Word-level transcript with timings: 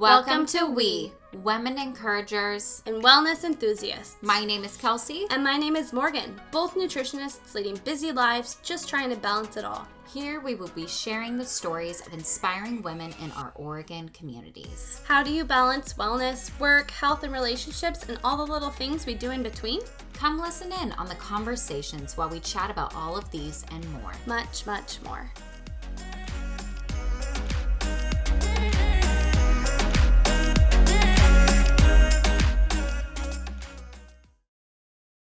Welcome 0.00 0.46
to 0.46 0.64
We, 0.64 1.12
Women 1.34 1.76
Encouragers. 1.78 2.82
and 2.86 3.04
wellness 3.04 3.44
enthusiasts. 3.44 4.16
My 4.22 4.46
name 4.46 4.64
is 4.64 4.78
Kelsey. 4.78 5.26
and 5.28 5.44
my 5.44 5.58
name 5.58 5.76
is 5.76 5.92
Morgan, 5.92 6.40
both 6.50 6.74
nutritionists 6.74 7.52
leading 7.52 7.76
busy 7.84 8.10
lives, 8.10 8.56
just 8.62 8.88
trying 8.88 9.10
to 9.10 9.16
balance 9.16 9.58
it 9.58 9.64
all. 9.66 9.86
Here 10.10 10.40
we 10.40 10.54
will 10.54 10.68
be 10.68 10.86
sharing 10.86 11.36
the 11.36 11.44
stories 11.44 12.00
of 12.06 12.14
inspiring 12.14 12.80
women 12.80 13.12
in 13.22 13.30
our 13.32 13.52
Oregon 13.56 14.08
communities. 14.08 15.02
How 15.06 15.22
do 15.22 15.30
you 15.30 15.44
balance 15.44 15.92
wellness, 15.92 16.58
work, 16.58 16.90
health, 16.90 17.22
and 17.22 17.32
relationships, 17.34 18.08
and 18.08 18.18
all 18.24 18.38
the 18.38 18.50
little 18.50 18.70
things 18.70 19.04
we 19.04 19.12
do 19.12 19.32
in 19.32 19.42
between? 19.42 19.80
Come 20.14 20.40
listen 20.40 20.72
in 20.80 20.92
on 20.92 21.08
the 21.08 21.14
conversations 21.16 22.16
while 22.16 22.30
we 22.30 22.40
chat 22.40 22.70
about 22.70 22.96
all 22.96 23.18
of 23.18 23.30
these 23.30 23.66
and 23.70 23.86
more. 23.92 24.12
Much, 24.24 24.64
much 24.64 24.96
more. 25.02 25.30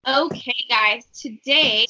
Okay, 0.07 0.53
guys, 0.69 1.03
today 1.19 1.87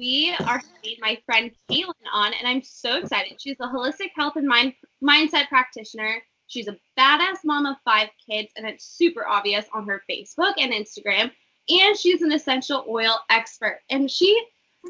we 0.00 0.34
are 0.40 0.60
having 0.60 0.96
my 1.00 1.16
friend 1.24 1.52
Caitlin 1.70 1.92
on, 2.12 2.32
and 2.34 2.48
I'm 2.48 2.60
so 2.60 2.96
excited. 2.96 3.40
She's 3.40 3.58
a 3.60 3.68
holistic 3.68 4.10
health 4.16 4.34
and 4.34 4.48
mind 4.48 4.72
mindset 5.00 5.46
practitioner. 5.48 6.20
She's 6.48 6.66
a 6.66 6.76
badass 6.98 7.44
mom 7.44 7.66
of 7.66 7.76
five 7.84 8.08
kids, 8.28 8.48
and 8.56 8.66
it's 8.66 8.84
super 8.84 9.24
obvious 9.28 9.64
on 9.72 9.86
her 9.86 10.02
Facebook 10.10 10.54
and 10.58 10.72
Instagram. 10.72 11.30
And 11.68 11.96
she's 11.96 12.20
an 12.20 12.32
essential 12.32 12.84
oil 12.88 13.16
expert. 13.30 13.78
And 13.90 14.10
she, 14.10 14.44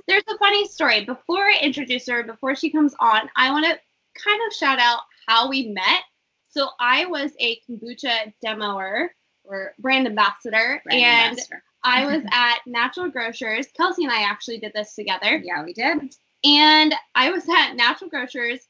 there's 0.08 0.24
a 0.26 0.38
funny 0.38 0.66
story. 0.66 1.04
Before 1.04 1.44
I 1.44 1.58
introduce 1.60 2.08
her, 2.08 2.22
before 2.22 2.56
she 2.56 2.70
comes 2.70 2.94
on, 3.00 3.28
I 3.36 3.50
want 3.50 3.66
to 3.66 3.78
kind 4.18 4.40
of 4.46 4.56
shout 4.56 4.78
out 4.78 5.00
how 5.28 5.50
we 5.50 5.68
met. 5.68 6.04
So 6.48 6.70
I 6.80 7.04
was 7.04 7.32
a 7.38 7.60
kombucha 7.68 8.32
demoer 8.42 9.08
or 9.44 9.74
brand 9.78 10.06
ambassador, 10.06 10.80
Brand 10.84 11.02
and 11.02 11.30
ambassador. 11.32 11.62
I 11.86 12.04
was 12.04 12.22
at 12.32 12.58
Natural 12.66 13.08
Grocers. 13.08 13.68
Kelsey 13.76 14.04
and 14.04 14.12
I 14.12 14.22
actually 14.22 14.58
did 14.58 14.72
this 14.74 14.94
together. 14.94 15.40
Yeah, 15.42 15.64
we 15.64 15.72
did. 15.72 16.14
And 16.44 16.94
I 17.14 17.30
was 17.30 17.48
at 17.48 17.74
Natural 17.76 18.10
Grocers, 18.10 18.66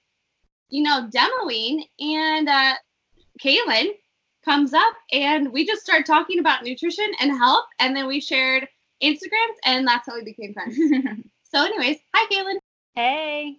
you 0.68 0.82
know, 0.82 1.08
demoing, 1.10 1.84
and 1.98 2.48
uh, 2.48 2.74
Kaylin 3.42 3.88
comes 4.44 4.74
up 4.74 4.94
and 5.12 5.50
we 5.50 5.66
just 5.66 5.82
started 5.82 6.06
talking 6.06 6.38
about 6.38 6.62
nutrition 6.62 7.10
and 7.20 7.30
health. 7.32 7.64
And 7.78 7.96
then 7.96 8.06
we 8.06 8.20
shared 8.20 8.68
Instagrams, 9.02 9.56
and 9.64 9.86
that's 9.86 10.06
how 10.06 10.14
we 10.14 10.24
became 10.24 10.52
friends. 10.52 10.76
so, 11.42 11.64
anyways, 11.64 11.98
hi, 12.14 12.34
Kaylin. 12.34 12.58
Hey. 12.94 13.56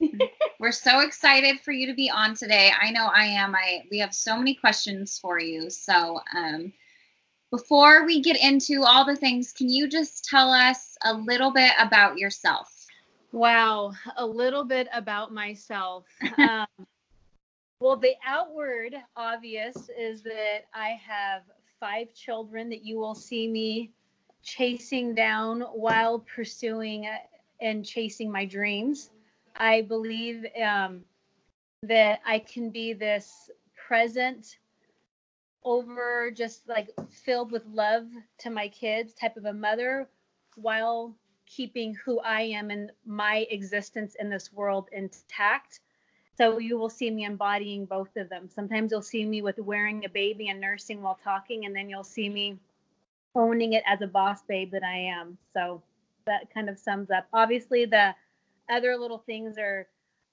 We're 0.60 0.72
so 0.72 1.00
excited 1.00 1.60
for 1.60 1.72
you 1.72 1.88
to 1.88 1.94
be 1.94 2.10
on 2.10 2.34
today. 2.34 2.70
I 2.80 2.90
know 2.92 3.06
I 3.06 3.24
am. 3.24 3.54
I 3.56 3.82
we 3.90 3.98
have 3.98 4.14
so 4.14 4.36
many 4.36 4.54
questions 4.54 5.18
for 5.18 5.40
you. 5.40 5.68
So, 5.70 6.20
um, 6.36 6.72
before 7.54 8.04
we 8.04 8.20
get 8.20 8.36
into 8.42 8.82
all 8.82 9.04
the 9.04 9.14
things, 9.14 9.52
can 9.52 9.68
you 9.68 9.88
just 9.88 10.24
tell 10.24 10.50
us 10.50 10.96
a 11.04 11.14
little 11.14 11.52
bit 11.52 11.70
about 11.78 12.18
yourself? 12.18 12.84
Wow, 13.30 13.92
a 14.16 14.26
little 14.26 14.64
bit 14.64 14.88
about 14.92 15.32
myself. 15.32 16.04
Um, 16.36 16.66
well, 17.80 17.96
the 17.96 18.14
outward 18.26 18.96
obvious 19.16 19.76
is 19.96 20.22
that 20.22 20.62
I 20.72 20.98
have 21.06 21.42
five 21.78 22.12
children 22.14 22.68
that 22.70 22.84
you 22.84 22.98
will 22.98 23.14
see 23.14 23.46
me 23.46 23.90
chasing 24.42 25.14
down 25.14 25.60
while 25.60 26.20
pursuing 26.20 27.06
uh, 27.06 27.18
and 27.60 27.84
chasing 27.84 28.32
my 28.32 28.46
dreams. 28.46 29.10
I 29.56 29.82
believe 29.82 30.44
um, 30.60 31.02
that 31.82 32.20
I 32.26 32.40
can 32.40 32.70
be 32.70 32.94
this 32.94 33.50
present, 33.86 34.58
over 35.64 36.30
just 36.30 36.68
like 36.68 36.90
filled 37.10 37.50
with 37.50 37.64
love 37.66 38.06
to 38.38 38.50
my 38.50 38.68
kids 38.68 39.14
type 39.14 39.36
of 39.36 39.46
a 39.46 39.52
mother 39.52 40.08
while 40.56 41.14
keeping 41.46 41.94
who 41.94 42.20
I 42.20 42.42
am 42.42 42.70
and 42.70 42.90
my 43.06 43.46
existence 43.50 44.16
in 44.18 44.30
this 44.30 44.52
world 44.52 44.88
intact. 44.92 45.80
So 46.36 46.58
you 46.58 46.76
will 46.76 46.90
see 46.90 47.10
me 47.10 47.24
embodying 47.24 47.86
both 47.86 48.16
of 48.16 48.28
them. 48.28 48.48
Sometimes 48.48 48.90
you'll 48.90 49.02
see 49.02 49.24
me 49.24 49.40
with 49.42 49.58
wearing 49.58 50.04
a 50.04 50.08
baby 50.08 50.48
and 50.48 50.60
nursing 50.60 51.00
while 51.00 51.18
talking, 51.22 51.64
and 51.64 51.74
then 51.74 51.88
you'll 51.88 52.02
see 52.02 52.28
me 52.28 52.58
owning 53.36 53.74
it 53.74 53.84
as 53.86 54.00
a 54.02 54.06
boss 54.06 54.42
babe 54.42 54.72
that 54.72 54.82
I 54.82 54.96
am. 54.96 55.38
So 55.52 55.80
that 56.26 56.52
kind 56.52 56.68
of 56.68 56.78
sums 56.78 57.10
up. 57.10 57.28
Obviously, 57.32 57.84
the 57.84 58.14
other 58.68 58.96
little 58.96 59.18
things 59.18 59.58
are 59.58 59.86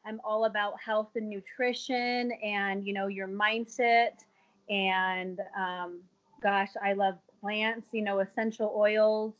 I'm 0.06 0.19
all 0.23 0.45
about 0.45 0.81
health 0.81 1.09
and 1.16 1.29
nutrition 1.29 2.31
and 2.44 2.85
you 2.88 2.94
know 2.94 3.07
your 3.07 3.27
mindset 3.27 4.23
and 4.71 5.39
um, 5.55 5.99
gosh, 6.41 6.69
I 6.81 6.93
love 6.93 7.15
plants, 7.39 7.89
you 7.91 8.01
know, 8.01 8.19
essential 8.19 8.73
oils, 8.75 9.33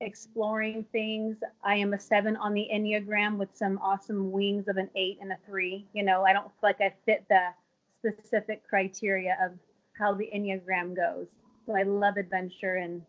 exploring 0.00 0.84
things. 0.92 1.38
I 1.64 1.76
am 1.76 1.94
a 1.94 1.98
seven 1.98 2.36
on 2.36 2.52
the 2.52 2.68
Enneagram 2.72 3.38
with 3.38 3.48
some 3.54 3.78
awesome 3.82 4.30
wings 4.30 4.68
of 4.68 4.76
an 4.76 4.90
eight 4.94 5.18
and 5.20 5.32
a 5.32 5.38
three. 5.46 5.86
You 5.94 6.04
know, 6.04 6.24
I 6.24 6.32
don't 6.32 6.44
feel 6.44 6.52
like 6.62 6.80
I 6.80 6.92
fit 7.06 7.24
the 7.28 7.48
specific 7.98 8.68
criteria 8.68 9.36
of 9.42 9.52
how 9.98 10.14
the 10.14 10.28
Enneagram 10.34 10.94
goes. 10.94 11.26
So 11.66 11.74
I 11.74 11.84
love 11.84 12.16
adventure 12.18 12.76
and 12.76 13.02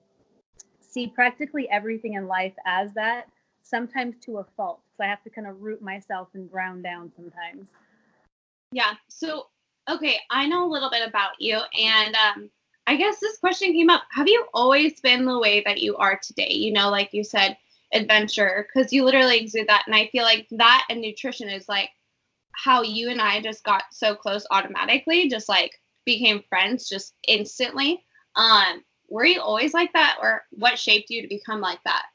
see 0.79 1.07
practically 1.07 1.69
everything 1.69 2.13
in 2.13 2.27
life 2.27 2.53
as 2.65 2.93
that, 2.93 3.25
sometimes 3.63 4.15
to 4.25 4.37
a 4.37 4.45
fault. 4.55 4.79
So 4.95 5.03
I 5.03 5.07
have 5.07 5.23
to 5.23 5.29
kind 5.29 5.47
of 5.47 5.61
root 5.61 5.81
myself 5.81 6.29
and 6.35 6.49
ground 6.49 6.83
down 6.83 7.11
sometimes. 7.17 7.67
Yeah. 8.71 8.93
So, 9.09 9.47
okay, 9.89 10.19
I 10.29 10.47
know 10.47 10.65
a 10.65 10.71
little 10.71 10.89
bit 10.89 11.07
about 11.07 11.31
you, 11.39 11.59
and 11.79 12.15
um, 12.15 12.49
I 12.87 12.95
guess 12.95 13.19
this 13.19 13.37
question 13.37 13.73
came 13.73 13.89
up. 13.89 14.03
Have 14.11 14.27
you 14.27 14.45
always 14.53 14.99
been 15.01 15.25
the 15.25 15.39
way 15.39 15.61
that 15.65 15.81
you 15.81 15.95
are 15.97 16.19
today? 16.21 16.51
You 16.51 16.73
know, 16.73 16.89
like 16.89 17.13
you 17.13 17.23
said, 17.23 17.57
adventure, 17.93 18.67
because 18.67 18.93
you 18.93 19.03
literally 19.03 19.39
exude 19.39 19.67
that. 19.67 19.83
And 19.87 19.95
I 19.95 20.07
feel 20.07 20.23
like 20.23 20.47
that 20.51 20.85
and 20.89 21.01
nutrition 21.01 21.49
is 21.49 21.67
like 21.67 21.89
how 22.51 22.83
you 22.83 23.09
and 23.09 23.21
I 23.21 23.41
just 23.41 23.63
got 23.63 23.83
so 23.91 24.15
close 24.15 24.45
automatically, 24.51 25.29
just 25.29 25.49
like 25.49 25.79
became 26.05 26.43
friends 26.47 26.87
just 26.87 27.13
instantly. 27.27 28.03
Um, 28.35 28.83
were 29.09 29.25
you 29.25 29.41
always 29.41 29.73
like 29.73 29.93
that, 29.93 30.17
or 30.21 30.43
what 30.51 30.79
shaped 30.79 31.09
you 31.09 31.21
to 31.21 31.27
become 31.27 31.61
like 31.61 31.83
that? 31.85 32.05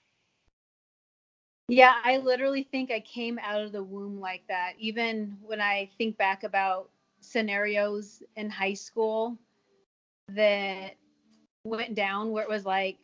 Yeah, 1.69 1.95
I 2.03 2.17
literally 2.19 2.67
think 2.71 2.91
I 2.91 3.01
came 3.01 3.39
out 3.41 3.63
of 3.63 3.73
the 3.73 3.83
womb 3.83 4.21
like 4.21 4.43
that. 4.49 4.73
Even 4.79 5.37
when 5.41 5.61
I 5.61 5.89
think 5.99 6.17
back 6.17 6.43
about 6.43 6.91
scenarios 7.21 8.23
in 8.37 8.51
high 8.51 8.75
school 8.75 9.39
that 10.29 10.95
went 11.65 11.95
down 11.95 12.31
where 12.31 12.43
it 12.43 12.49
was 12.49 12.65
like 12.65 12.97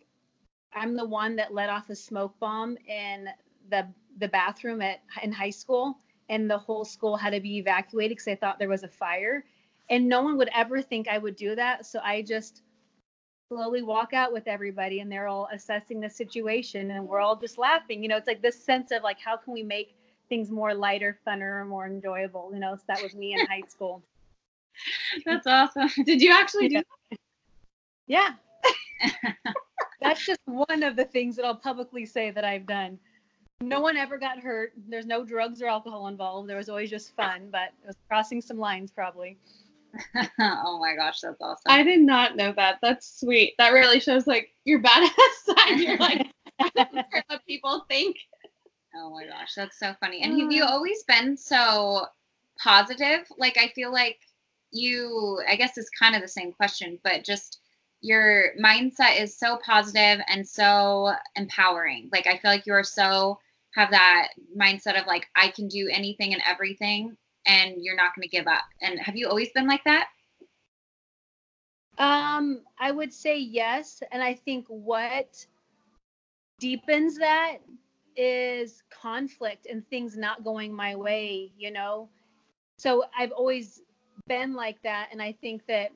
I'm 0.74 0.96
the 0.96 1.06
one 1.06 1.36
that 1.36 1.54
let 1.54 1.70
off 1.70 1.90
a 1.90 1.96
smoke 1.96 2.34
bomb 2.38 2.76
in 2.86 3.28
the 3.70 3.86
the 4.18 4.28
bathroom 4.28 4.82
at 4.82 5.00
in 5.22 5.32
high 5.32 5.50
school 5.50 5.96
and 6.28 6.50
the 6.50 6.58
whole 6.58 6.84
school 6.84 7.16
had 7.16 7.30
to 7.30 7.40
be 7.40 7.58
evacuated 7.58 8.12
because 8.12 8.24
they 8.24 8.34
thought 8.34 8.58
there 8.58 8.68
was 8.68 8.82
a 8.82 8.88
fire. 8.88 9.44
And 9.88 10.08
no 10.08 10.22
one 10.22 10.36
would 10.38 10.50
ever 10.52 10.82
think 10.82 11.06
I 11.06 11.18
would 11.18 11.36
do 11.36 11.54
that 11.54 11.86
so 11.86 12.00
I 12.02 12.22
just 12.22 12.62
slowly 13.48 13.82
walk 13.82 14.12
out 14.12 14.32
with 14.32 14.48
everybody 14.48 15.00
and 15.00 15.10
they're 15.10 15.28
all 15.28 15.48
assessing 15.52 16.00
the 16.00 16.10
situation 16.10 16.90
and 16.90 17.06
we're 17.06 17.20
all 17.20 17.36
just 17.36 17.58
laughing. 17.58 18.02
You 18.02 18.08
know 18.08 18.16
it's 18.16 18.26
like 18.26 18.42
this 18.42 18.58
sense 18.58 18.90
of 18.90 19.02
like 19.02 19.18
how 19.18 19.36
can 19.36 19.52
we 19.52 19.62
make 19.62 19.94
things 20.28 20.50
more 20.50 20.74
lighter 20.74 21.18
funner 21.26 21.66
more 21.66 21.86
enjoyable 21.86 22.50
you 22.52 22.60
know 22.60 22.74
so 22.74 22.82
that 22.88 23.02
was 23.02 23.14
me 23.14 23.34
in 23.34 23.46
high 23.46 23.62
school 23.68 24.02
That's 25.26 25.46
awesome. 25.46 25.88
Did 26.04 26.20
you 26.20 26.32
actually 26.32 26.68
do 26.68 26.82
Yeah. 28.06 28.30
That's 30.00 30.24
just 30.24 30.40
one 30.44 30.82
of 30.82 30.96
the 30.96 31.04
things 31.04 31.36
that 31.36 31.44
I'll 31.44 31.56
publicly 31.56 32.04
say 32.06 32.30
that 32.30 32.44
I've 32.44 32.66
done. 32.66 32.98
No 33.62 33.80
one 33.80 33.96
ever 33.96 34.18
got 34.18 34.38
hurt. 34.38 34.72
There's 34.88 35.06
no 35.06 35.24
drugs 35.24 35.62
or 35.62 35.66
alcohol 35.66 36.08
involved. 36.08 36.48
There 36.48 36.58
was 36.58 36.68
always 36.68 36.90
just 36.90 37.16
fun, 37.16 37.48
but 37.50 37.70
it 37.82 37.86
was 37.86 37.96
crossing 38.08 38.42
some 38.42 38.58
lines 38.58 38.90
probably. 38.90 39.38
oh 40.40 40.78
my 40.78 40.94
gosh, 40.94 41.20
that's 41.20 41.40
awesome. 41.40 41.62
I 41.66 41.82
did 41.82 42.00
not 42.00 42.36
know 42.36 42.52
that. 42.56 42.78
That's 42.82 43.18
sweet. 43.18 43.54
That 43.56 43.70
really 43.70 43.98
shows 43.98 44.26
like 44.26 44.50
your 44.64 44.82
badass 44.82 45.08
side. 45.44 45.80
You're 45.80 45.96
like, 45.96 46.26
I 46.60 46.70
don't 46.74 46.92
care 46.92 47.24
what 47.28 47.46
people 47.46 47.86
think. 47.88 48.16
Oh 48.96 49.10
my 49.10 49.26
gosh, 49.26 49.54
that's 49.54 49.78
so 49.78 49.94
funny. 50.00 50.22
And 50.22 50.40
have 50.40 50.50
you 50.52 50.64
Uh. 50.64 50.68
always 50.68 51.02
been 51.04 51.36
so 51.36 52.06
positive? 52.58 53.26
Like 53.38 53.58
I 53.58 53.68
feel 53.68 53.92
like 53.92 54.18
you 54.72 55.40
I 55.48 55.56
guess 55.56 55.78
it's 55.78 55.90
kind 55.90 56.14
of 56.16 56.22
the 56.22 56.28
same 56.28 56.52
question, 56.52 56.98
but 57.04 57.24
just 57.24 57.60
your 58.00 58.52
mindset 58.62 59.20
is 59.20 59.38
so 59.38 59.58
positive 59.64 60.24
and 60.28 60.46
so 60.46 61.12
empowering. 61.36 62.08
Like 62.12 62.26
I 62.26 62.38
feel 62.38 62.50
like 62.50 62.66
you 62.66 62.74
are 62.74 62.84
so 62.84 63.38
have 63.74 63.90
that 63.90 64.28
mindset 64.58 65.00
of 65.00 65.06
like 65.06 65.26
I 65.36 65.48
can 65.48 65.68
do 65.68 65.88
anything 65.92 66.32
and 66.32 66.42
everything 66.46 67.16
and 67.46 67.76
you're 67.80 67.96
not 67.96 68.14
going 68.16 68.22
to 68.24 68.28
give 68.28 68.46
up. 68.46 68.64
And 68.82 68.98
have 69.00 69.16
you 69.16 69.28
always 69.28 69.50
been 69.54 69.66
like 69.66 69.84
that? 69.84 70.08
Um, 71.98 72.60
I 72.78 72.90
would 72.90 73.12
say 73.12 73.38
yes, 73.38 74.02
and 74.12 74.22
I 74.22 74.34
think 74.34 74.66
what 74.68 75.46
deepens 76.58 77.18
that 77.18 77.58
is 78.16 78.82
conflict 78.90 79.66
and 79.70 79.86
things 79.88 80.16
not 80.16 80.44
going 80.44 80.72
my 80.72 80.94
way, 80.94 81.52
you 81.58 81.70
know. 81.70 82.08
So 82.78 83.04
I've 83.16 83.32
always 83.32 83.82
been 84.26 84.54
like 84.54 84.82
that. 84.82 85.08
And 85.12 85.22
I 85.22 85.32
think 85.32 85.62
that 85.66 85.92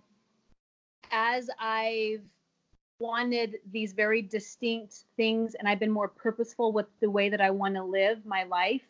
as 1.11 1.51
I've 1.59 2.23
wanted 3.01 3.57
these 3.73 3.93
very 3.93 4.23
distinct 4.23 5.05
things 5.17 5.55
and 5.55 5.67
I've 5.67 5.81
been 5.81 5.91
more 5.91 6.09
purposeful 6.09 6.73
with 6.73 6.87
the 7.01 7.11
way 7.11 7.29
that 7.31 7.41
I 7.41 7.51
want 7.51 7.75
to 7.75 7.83
live 7.83 8.25
my 8.27 8.45
life, 8.45 8.83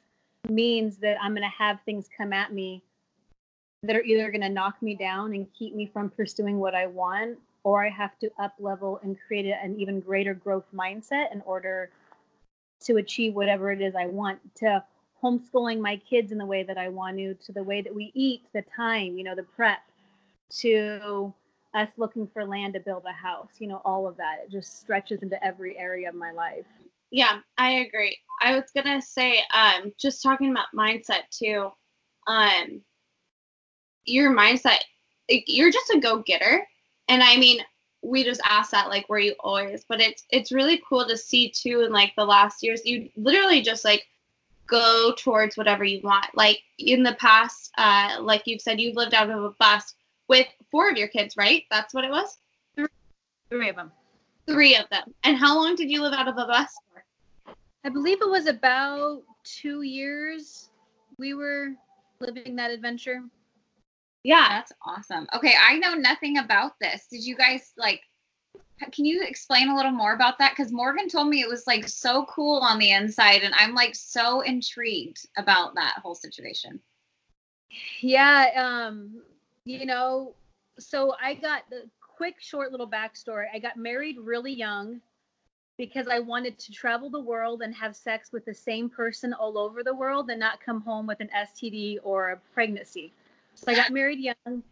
means 0.49 0.97
that 0.99 1.17
I'm 1.23 1.33
going 1.33 1.43
to 1.43 1.57
have 1.57 1.81
things 1.85 2.09
come 2.17 2.33
at 2.33 2.53
me 2.53 2.83
that 3.83 3.97
are 3.97 4.03
either 4.03 4.31
going 4.31 4.41
to 4.43 4.49
knock 4.49 4.81
me 4.83 4.95
down 4.95 5.35
and 5.35 5.47
keep 5.57 5.75
me 5.75 5.87
from 5.87 6.11
pursuing 6.11 6.59
what 6.59 6.75
I 6.75 6.87
want, 6.87 7.39
or 7.65 7.85
I 7.85 7.91
have 7.91 8.19
to 8.19 8.31
up 8.39 8.55
level 8.59 9.01
and 9.03 9.17
create 9.27 9.47
an 9.47 9.79
even 9.79 10.01
greater 10.01 10.35
growth 10.35 10.67
mindset 10.75 11.33
in 11.33 11.41
order 11.43 11.91
to 12.81 12.97
achieve 12.97 13.35
whatever 13.35 13.71
it 13.73 13.81
is 13.81 13.95
I 13.95 14.07
want 14.07 14.39
to 14.57 14.83
homeschooling 15.23 15.81
my 15.81 15.97
kids 15.97 16.33
in 16.33 16.39
the 16.39 16.47
way 16.47 16.63
that 16.63 16.79
I 16.79 16.89
want 16.89 17.19
to, 17.19 17.35
to 17.35 17.53
the 17.53 17.63
way 17.63 17.83
that 17.83 17.95
we 17.95 18.11
eat, 18.15 18.43
the 18.53 18.63
time, 18.75 19.19
you 19.19 19.25
know, 19.25 19.35
the 19.35 19.43
prep, 19.43 19.81
to 20.59 21.33
us 21.75 21.89
looking 21.97 22.27
for 22.27 22.45
land 22.45 22.75
to 22.75 22.81
build 22.81 23.05
a 23.09 23.13
house, 23.13 23.53
you 23.59 23.69
know, 23.69 23.81
all 23.85 24.09
of 24.09 24.17
that. 24.17 24.39
It 24.45 24.51
just 24.51 24.81
stretches 24.81 25.23
into 25.23 25.43
every 25.45 25.79
area 25.79 26.09
of 26.09 26.15
my 26.15 26.33
life. 26.33 26.67
Yeah, 27.11 27.41
I 27.59 27.71
agree. 27.71 28.17
I 28.41 28.55
was 28.55 28.71
gonna 28.75 29.03
say, 29.03 29.43
um, 29.53 29.93
just 29.99 30.23
talking 30.23 30.51
about 30.51 30.67
mindset 30.75 31.29
too. 31.31 31.71
Um, 32.27 32.81
your 34.05 34.35
mindset, 34.35 34.79
you're 35.29 35.73
just 35.73 35.91
a 35.91 36.01
go-getter, 36.01 36.67
and 37.09 37.23
I 37.23 37.37
mean, 37.37 37.61
we 38.03 38.25
just 38.25 38.41
asked 38.45 38.71
that 38.71 38.89
like, 38.89 39.09
were 39.09 39.19
you 39.19 39.35
always? 39.41 39.85
But 39.89 40.01
it's 40.01 40.25
it's 40.31 40.53
really 40.53 40.83
cool 40.89 41.07
to 41.07 41.17
see 41.17 41.51
too. 41.51 41.83
In 41.83 41.93
like 41.93 42.15
the 42.17 42.25
last 42.25 42.63
years, 42.63 42.85
you 42.85 43.11
literally 43.17 43.63
just 43.63 43.85
like 43.85 44.07
go 44.67 45.13
towards 45.19 45.57
whatever 45.57 45.85
you 45.85 46.01
want. 46.03 46.27
Like 46.35 46.63
in 46.79 47.03
the 47.03 47.15
past, 47.15 47.73
uh, 47.77 48.19
like 48.21 48.47
you've 48.47 48.61
said, 48.61 48.81
you've 48.81 48.97
lived 48.97 49.15
out 49.15 49.29
of 49.29 49.43
a 49.43 49.51
bus 49.59 49.95
with 50.29 50.47
four 50.71 50.89
of 50.89 50.97
your 50.97 51.09
kids, 51.09 51.37
right? 51.37 51.65
That's 51.71 51.93
what 51.93 52.05
it 52.05 52.11
was. 52.11 52.39
Three 53.51 53.69
of 53.69 53.77
them. 53.77 53.91
Three 54.47 54.77
of 54.77 54.89
them. 54.91 55.13
And 55.25 55.37
how 55.37 55.57
long 55.57 55.75
did 55.75 55.91
you 55.91 56.03
live 56.03 56.13
out 56.13 56.29
of 56.29 56.39
a 56.39 56.47
bus 56.47 56.73
for? 56.93 57.55
I 57.85 57.89
believe 57.89 58.23
it 58.23 58.31
was 58.31 58.47
about 58.47 59.23
two 59.43 59.83
years 59.83 60.71
we 61.19 61.35
were 61.35 61.71
living 62.21 62.57
that 62.57 62.71
adventure. 62.71 63.23
Yeah. 64.23 64.47
That's 64.49 64.73
awesome. 64.85 65.27
Okay, 65.35 65.55
I 65.61 65.79
know 65.79 65.95
nothing 65.95 66.39
about 66.39 66.73
this. 66.81 67.07
Did 67.11 67.25
you 67.25 67.37
guys 67.37 67.73
like 67.77 68.03
can 68.93 69.05
you 69.05 69.23
explain 69.23 69.69
a 69.69 69.77
little 69.77 69.93
more 69.93 70.15
about 70.15 70.39
that 70.39 70.57
cuz 70.57 70.73
Morgan 70.73 71.09
told 71.09 71.29
me 71.29 71.43
it 71.43 71.49
was 71.49 71.67
like 71.67 71.87
so 71.87 72.25
cool 72.27 72.61
on 72.61 72.79
the 72.79 72.93
inside 72.93 73.43
and 73.43 73.55
I'm 73.55 73.75
like 73.75 73.95
so 73.95 74.41
intrigued 74.41 75.27
about 75.37 75.75
that 75.75 75.99
whole 76.03 76.15
situation. 76.15 76.81
Yeah, 78.01 78.51
um 78.57 79.23
you 79.65 79.87
know, 79.87 80.35
so 80.79 81.15
I 81.23 81.35
got 81.35 81.69
the 81.71 81.89
quick 82.01 82.37
short 82.41 82.71
little 82.71 82.89
backstory. 82.89 83.47
I 83.53 83.59
got 83.59 83.77
married 83.77 84.19
really 84.19 84.53
young 84.53 85.01
because 85.79 86.09
I 86.09 86.19
wanted 86.19 86.59
to 86.59 86.73
travel 86.73 87.09
the 87.09 87.21
world 87.21 87.63
and 87.63 87.75
have 87.75 87.97
sex 87.97 88.33
with 88.33 88.45
the 88.45 88.53
same 88.53 88.91
person 88.91 89.33
all 89.33 89.57
over 89.57 89.83
the 89.83 89.95
world 89.95 90.29
and 90.29 90.39
not 90.39 90.61
come 90.61 90.83
home 90.83 91.07
with 91.07 91.21
an 91.21 91.31
STD 91.35 91.99
or 92.03 92.33
a 92.33 92.37
pregnancy. 92.53 93.15
So 93.61 93.73
I 93.73 93.75
got 93.75 93.91
married 93.91 94.19
young. 94.19 94.63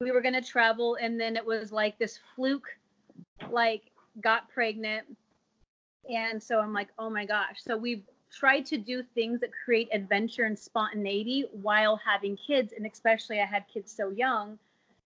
We 0.00 0.12
were 0.12 0.22
to 0.22 0.42
travel, 0.42 0.96
and 1.00 1.18
then 1.18 1.36
it 1.36 1.44
was 1.44 1.72
like 1.72 1.98
this 1.98 2.20
fluke, 2.36 2.68
like, 3.50 3.90
got 4.20 4.48
pregnant. 4.50 5.06
And 6.08 6.42
so 6.42 6.60
I'm 6.60 6.72
like, 6.72 6.88
oh 6.98 7.08
my 7.10 7.24
gosh. 7.24 7.56
So 7.66 7.76
we've 7.76 8.02
tried 8.30 8.66
to 8.66 8.76
do 8.76 9.02
things 9.14 9.40
that 9.40 9.50
create 9.64 9.88
adventure 9.92 10.44
and 10.44 10.58
spontaneity 10.58 11.46
while 11.62 11.96
having 11.96 12.36
kids. 12.36 12.74
And 12.76 12.86
especially, 12.86 13.40
I 13.40 13.46
had 13.46 13.64
kids 13.72 13.90
so 13.90 14.10
young 14.10 14.58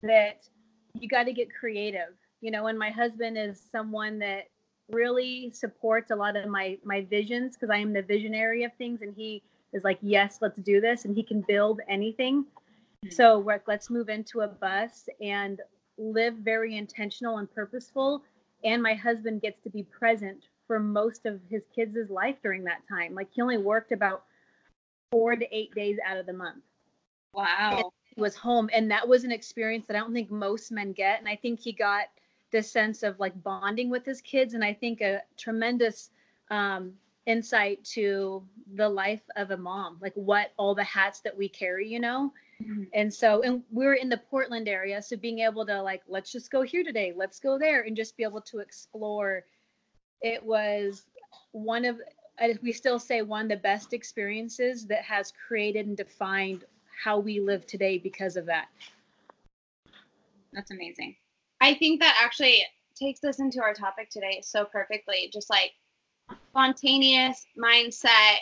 that 0.02 0.48
you 0.98 1.08
got 1.08 1.24
to 1.24 1.32
get 1.32 1.48
creative, 1.54 2.14
you 2.40 2.50
know. 2.50 2.66
And 2.66 2.78
my 2.78 2.90
husband 2.90 3.38
is 3.38 3.62
someone 3.70 4.18
that 4.18 4.48
really 4.90 5.50
supports 5.54 6.10
a 6.10 6.16
lot 6.16 6.36
of 6.36 6.48
my 6.48 6.76
my 6.84 7.02
visions 7.02 7.54
because 7.54 7.70
I 7.70 7.78
am 7.78 7.92
the 7.92 8.02
visionary 8.02 8.64
of 8.64 8.72
things, 8.74 9.00
and 9.00 9.14
he 9.16 9.42
is 9.72 9.84
like, 9.84 9.98
yes, 10.02 10.38
let's 10.42 10.58
do 10.58 10.80
this, 10.80 11.04
and 11.04 11.16
he 11.16 11.22
can 11.22 11.40
build 11.42 11.80
anything. 11.88 12.44
So 13.10 13.38
we're 13.38 13.60
let's 13.66 13.90
move 13.90 14.08
into 14.08 14.40
a 14.40 14.48
bus 14.48 15.08
and 15.20 15.60
live 15.98 16.34
very 16.34 16.76
intentional 16.76 17.38
and 17.38 17.52
purposeful. 17.52 18.22
And 18.64 18.82
my 18.82 18.94
husband 18.94 19.42
gets 19.42 19.60
to 19.62 19.70
be 19.70 19.82
present 19.82 20.44
for 20.66 20.78
most 20.78 21.26
of 21.26 21.40
his 21.50 21.62
kids' 21.74 22.10
life 22.10 22.36
during 22.42 22.64
that 22.64 22.82
time. 22.88 23.14
Like 23.14 23.28
he 23.32 23.42
only 23.42 23.58
worked 23.58 23.92
about 23.92 24.24
four 25.10 25.36
to 25.36 25.56
eight 25.56 25.74
days 25.74 25.98
out 26.06 26.16
of 26.16 26.26
the 26.26 26.32
month. 26.32 26.62
Wow. 27.34 27.92
He 28.14 28.20
was 28.20 28.36
home. 28.36 28.70
And 28.72 28.90
that 28.90 29.06
was 29.06 29.24
an 29.24 29.32
experience 29.32 29.86
that 29.86 29.96
I 29.96 30.00
don't 30.00 30.12
think 30.12 30.30
most 30.30 30.70
men 30.70 30.92
get. 30.92 31.18
And 31.18 31.28
I 31.28 31.36
think 31.36 31.60
he 31.60 31.72
got 31.72 32.06
this 32.52 32.70
sense 32.70 33.02
of 33.02 33.18
like 33.18 33.42
bonding 33.42 33.90
with 33.90 34.04
his 34.04 34.20
kids. 34.20 34.54
And 34.54 34.64
I 34.64 34.74
think 34.74 35.00
a 35.00 35.22
tremendous 35.36 36.10
um, 36.50 36.92
insight 37.26 37.84
to 37.84 38.42
the 38.74 38.88
life 38.88 39.22
of 39.36 39.50
a 39.50 39.56
mom, 39.56 39.98
like 40.00 40.14
what 40.14 40.52
all 40.56 40.74
the 40.74 40.84
hats 40.84 41.20
that 41.20 41.36
we 41.36 41.48
carry, 41.48 41.88
you 41.88 42.00
know? 42.00 42.32
Mhm. 42.60 42.88
And 42.92 43.12
so, 43.12 43.42
and 43.42 43.62
we're 43.70 43.94
in 43.94 44.08
the 44.08 44.18
Portland 44.18 44.68
area. 44.68 45.00
So 45.02 45.16
being 45.16 45.40
able 45.40 45.64
to 45.66 45.80
like, 45.82 46.02
let's 46.08 46.32
just 46.32 46.50
go 46.50 46.62
here 46.62 46.84
today, 46.84 47.12
let's 47.14 47.38
go 47.38 47.58
there, 47.58 47.82
and 47.82 47.96
just 47.96 48.16
be 48.16 48.24
able 48.24 48.40
to 48.42 48.58
explore. 48.58 49.44
It 50.20 50.42
was 50.42 51.06
one 51.52 51.84
of, 51.84 52.00
as 52.38 52.60
we 52.62 52.72
still 52.72 52.98
say, 52.98 53.22
one 53.22 53.44
of 53.44 53.48
the 53.50 53.56
best 53.56 53.92
experiences 53.92 54.86
that 54.86 55.04
has 55.04 55.32
created 55.46 55.86
and 55.86 55.96
defined 55.96 56.64
how 57.04 57.18
we 57.18 57.40
live 57.40 57.66
today 57.66 57.98
because 57.98 58.36
of 58.36 58.46
that. 58.46 58.68
That's 60.52 60.70
amazing. 60.70 61.16
I 61.60 61.74
think 61.74 62.00
that 62.00 62.18
actually 62.22 62.62
takes 62.94 63.24
us 63.24 63.40
into 63.40 63.62
our 63.62 63.74
topic 63.74 64.10
today 64.10 64.40
so 64.42 64.64
perfectly. 64.64 65.30
Just 65.32 65.48
like 65.50 65.72
spontaneous 66.52 67.46
mindset, 67.58 68.36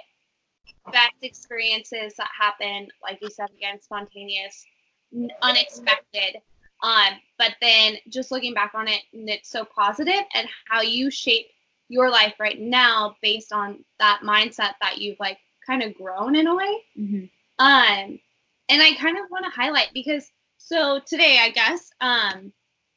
best 0.92 1.14
experiences 1.22 2.14
that 2.18 2.28
happen, 2.38 2.88
like 3.02 3.18
you 3.22 3.30
said 3.30 3.48
again, 3.56 3.80
spontaneous, 3.80 4.64
unexpected. 5.42 6.40
Um, 6.82 7.20
but 7.38 7.52
then 7.60 7.96
just 8.08 8.30
looking 8.32 8.54
back 8.54 8.72
on 8.74 8.88
it, 8.88 9.02
and 9.12 9.28
it's 9.28 9.50
so 9.50 9.64
positive 9.64 10.24
and 10.34 10.48
how 10.68 10.80
you 10.80 11.10
shape 11.10 11.46
your 11.88 12.10
life 12.10 12.34
right 12.40 12.58
now 12.58 13.16
based 13.22 13.52
on 13.52 13.84
that 13.98 14.20
mindset 14.24 14.72
that 14.80 14.98
you've 14.98 15.20
like 15.20 15.38
kind 15.66 15.82
of 15.82 15.94
grown 15.94 16.34
in 16.34 16.46
a 16.46 16.54
way. 16.54 16.76
Mm-hmm. 16.98 17.64
Um, 17.64 18.18
and 18.68 18.82
I 18.82 18.94
kind 18.94 19.18
of 19.18 19.24
want 19.31 19.44
to 19.44 19.50
highlight 19.50 19.88
because 19.93 20.31
so 20.56 21.00
today, 21.06 21.38
I 21.40 21.50
guess, 21.50 21.90
um, 22.00 22.52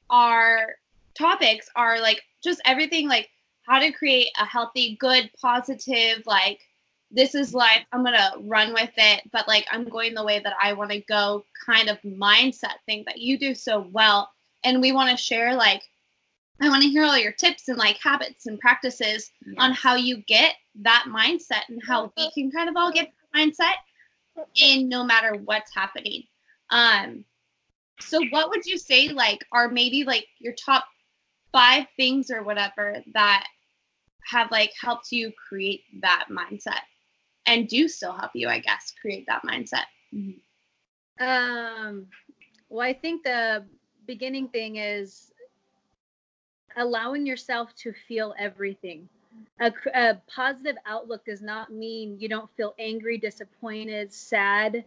our 0.10 0.76
topics 1.16 1.70
are 1.76 2.00
like 2.00 2.22
just 2.44 2.62
everything 2.66 3.08
like 3.08 3.30
how 3.66 3.80
to 3.80 3.92
create 3.92 4.30
a 4.40 4.46
healthy, 4.46 4.98
good, 5.00 5.30
positive, 5.42 6.24
like 6.26 6.60
this 7.12 7.36
is 7.36 7.54
life. 7.54 7.86
I'm 7.92 8.04
gonna 8.04 8.32
run 8.42 8.74
with 8.74 8.92
it, 8.98 9.22
but 9.32 9.48
like 9.48 9.66
I'm 9.72 9.88
going 9.88 10.14
the 10.14 10.24
way 10.24 10.40
that 10.40 10.56
I 10.62 10.74
want 10.74 10.92
to 10.92 11.00
go 11.02 11.46
kind 11.66 11.90
of 11.90 12.02
mindset 12.02 12.78
thing 12.86 13.04
that 13.06 13.20
you 13.20 13.38
do 13.38 13.54
so 13.54 13.88
well. 13.92 14.30
And 14.64 14.82
we 14.82 14.92
want 14.92 15.12
to 15.12 15.24
share 15.24 15.56
like 15.56 15.84
I 16.62 16.70
want 16.70 16.84
to 16.84 16.90
hear 16.90 17.04
all 17.04 17.18
your 17.18 17.32
tips 17.32 17.68
and 17.68 17.78
like 17.78 17.98
habits 17.98 18.46
and 18.46 18.60
practices 18.60 19.32
on 19.58 19.74
how 19.74 19.96
you 19.96 20.18
get 20.28 20.56
that 20.82 21.06
mindset 21.08 21.64
and 21.68 21.82
how 21.86 22.12
we 22.16 22.32
can 22.32 22.52
kind 22.52 22.70
of 22.70 22.76
all 22.78 22.92
get 22.92 23.12
that 23.34 23.40
mindset 23.40 24.46
in 24.56 24.88
no 24.88 25.04
matter 25.04 25.36
what's 25.46 25.74
happening. 25.74 26.24
Um, 26.70 27.26
so 28.00 28.24
what 28.30 28.50
would 28.50 28.66
you 28.66 28.78
say 28.78 29.10
like 29.10 29.46
are 29.52 29.70
maybe 29.70 30.04
like 30.04 30.28
your 30.40 30.54
top 30.54 30.86
five 31.54 31.86
things 31.96 32.30
or 32.30 32.44
whatever 32.44 33.02
that 33.14 33.48
have 34.26 34.52
like 34.52 34.72
helped 34.82 35.12
you 35.12 35.32
create 35.48 35.84
that 36.02 36.26
mindset 36.30 36.82
and 37.46 37.68
do 37.68 37.88
still 37.88 38.14
help 38.14 38.32
you, 38.34 38.50
I 38.50 38.60
guess, 38.60 38.94
create 39.00 39.26
that 39.28 39.44
mindset? 39.44 39.86
Um, 41.20 42.08
well, 42.70 42.88
I 42.88 42.94
think 42.94 43.24
the 43.24 43.64
beginning 44.08 44.48
thing 44.50 44.78
is 44.78 45.32
allowing 46.76 47.26
yourself 47.26 47.74
to 47.76 47.94
feel 48.08 48.34
everything. 48.40 49.08
A, 49.60 49.72
a 49.94 50.22
positive 50.28 50.76
outlook 50.86 51.26
does 51.26 51.42
not 51.42 51.72
mean 51.72 52.18
you 52.20 52.28
don't 52.28 52.50
feel 52.56 52.74
angry, 52.80 53.18
disappointed, 53.18 54.12
sad, 54.12 54.84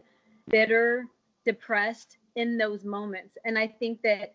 bitter, 0.48 1.06
depressed 1.44 2.16
in 2.34 2.58
those 2.58 2.84
moments. 2.84 3.36
And 3.44 3.58
I 3.58 3.66
think 3.66 4.02
that 4.02 4.34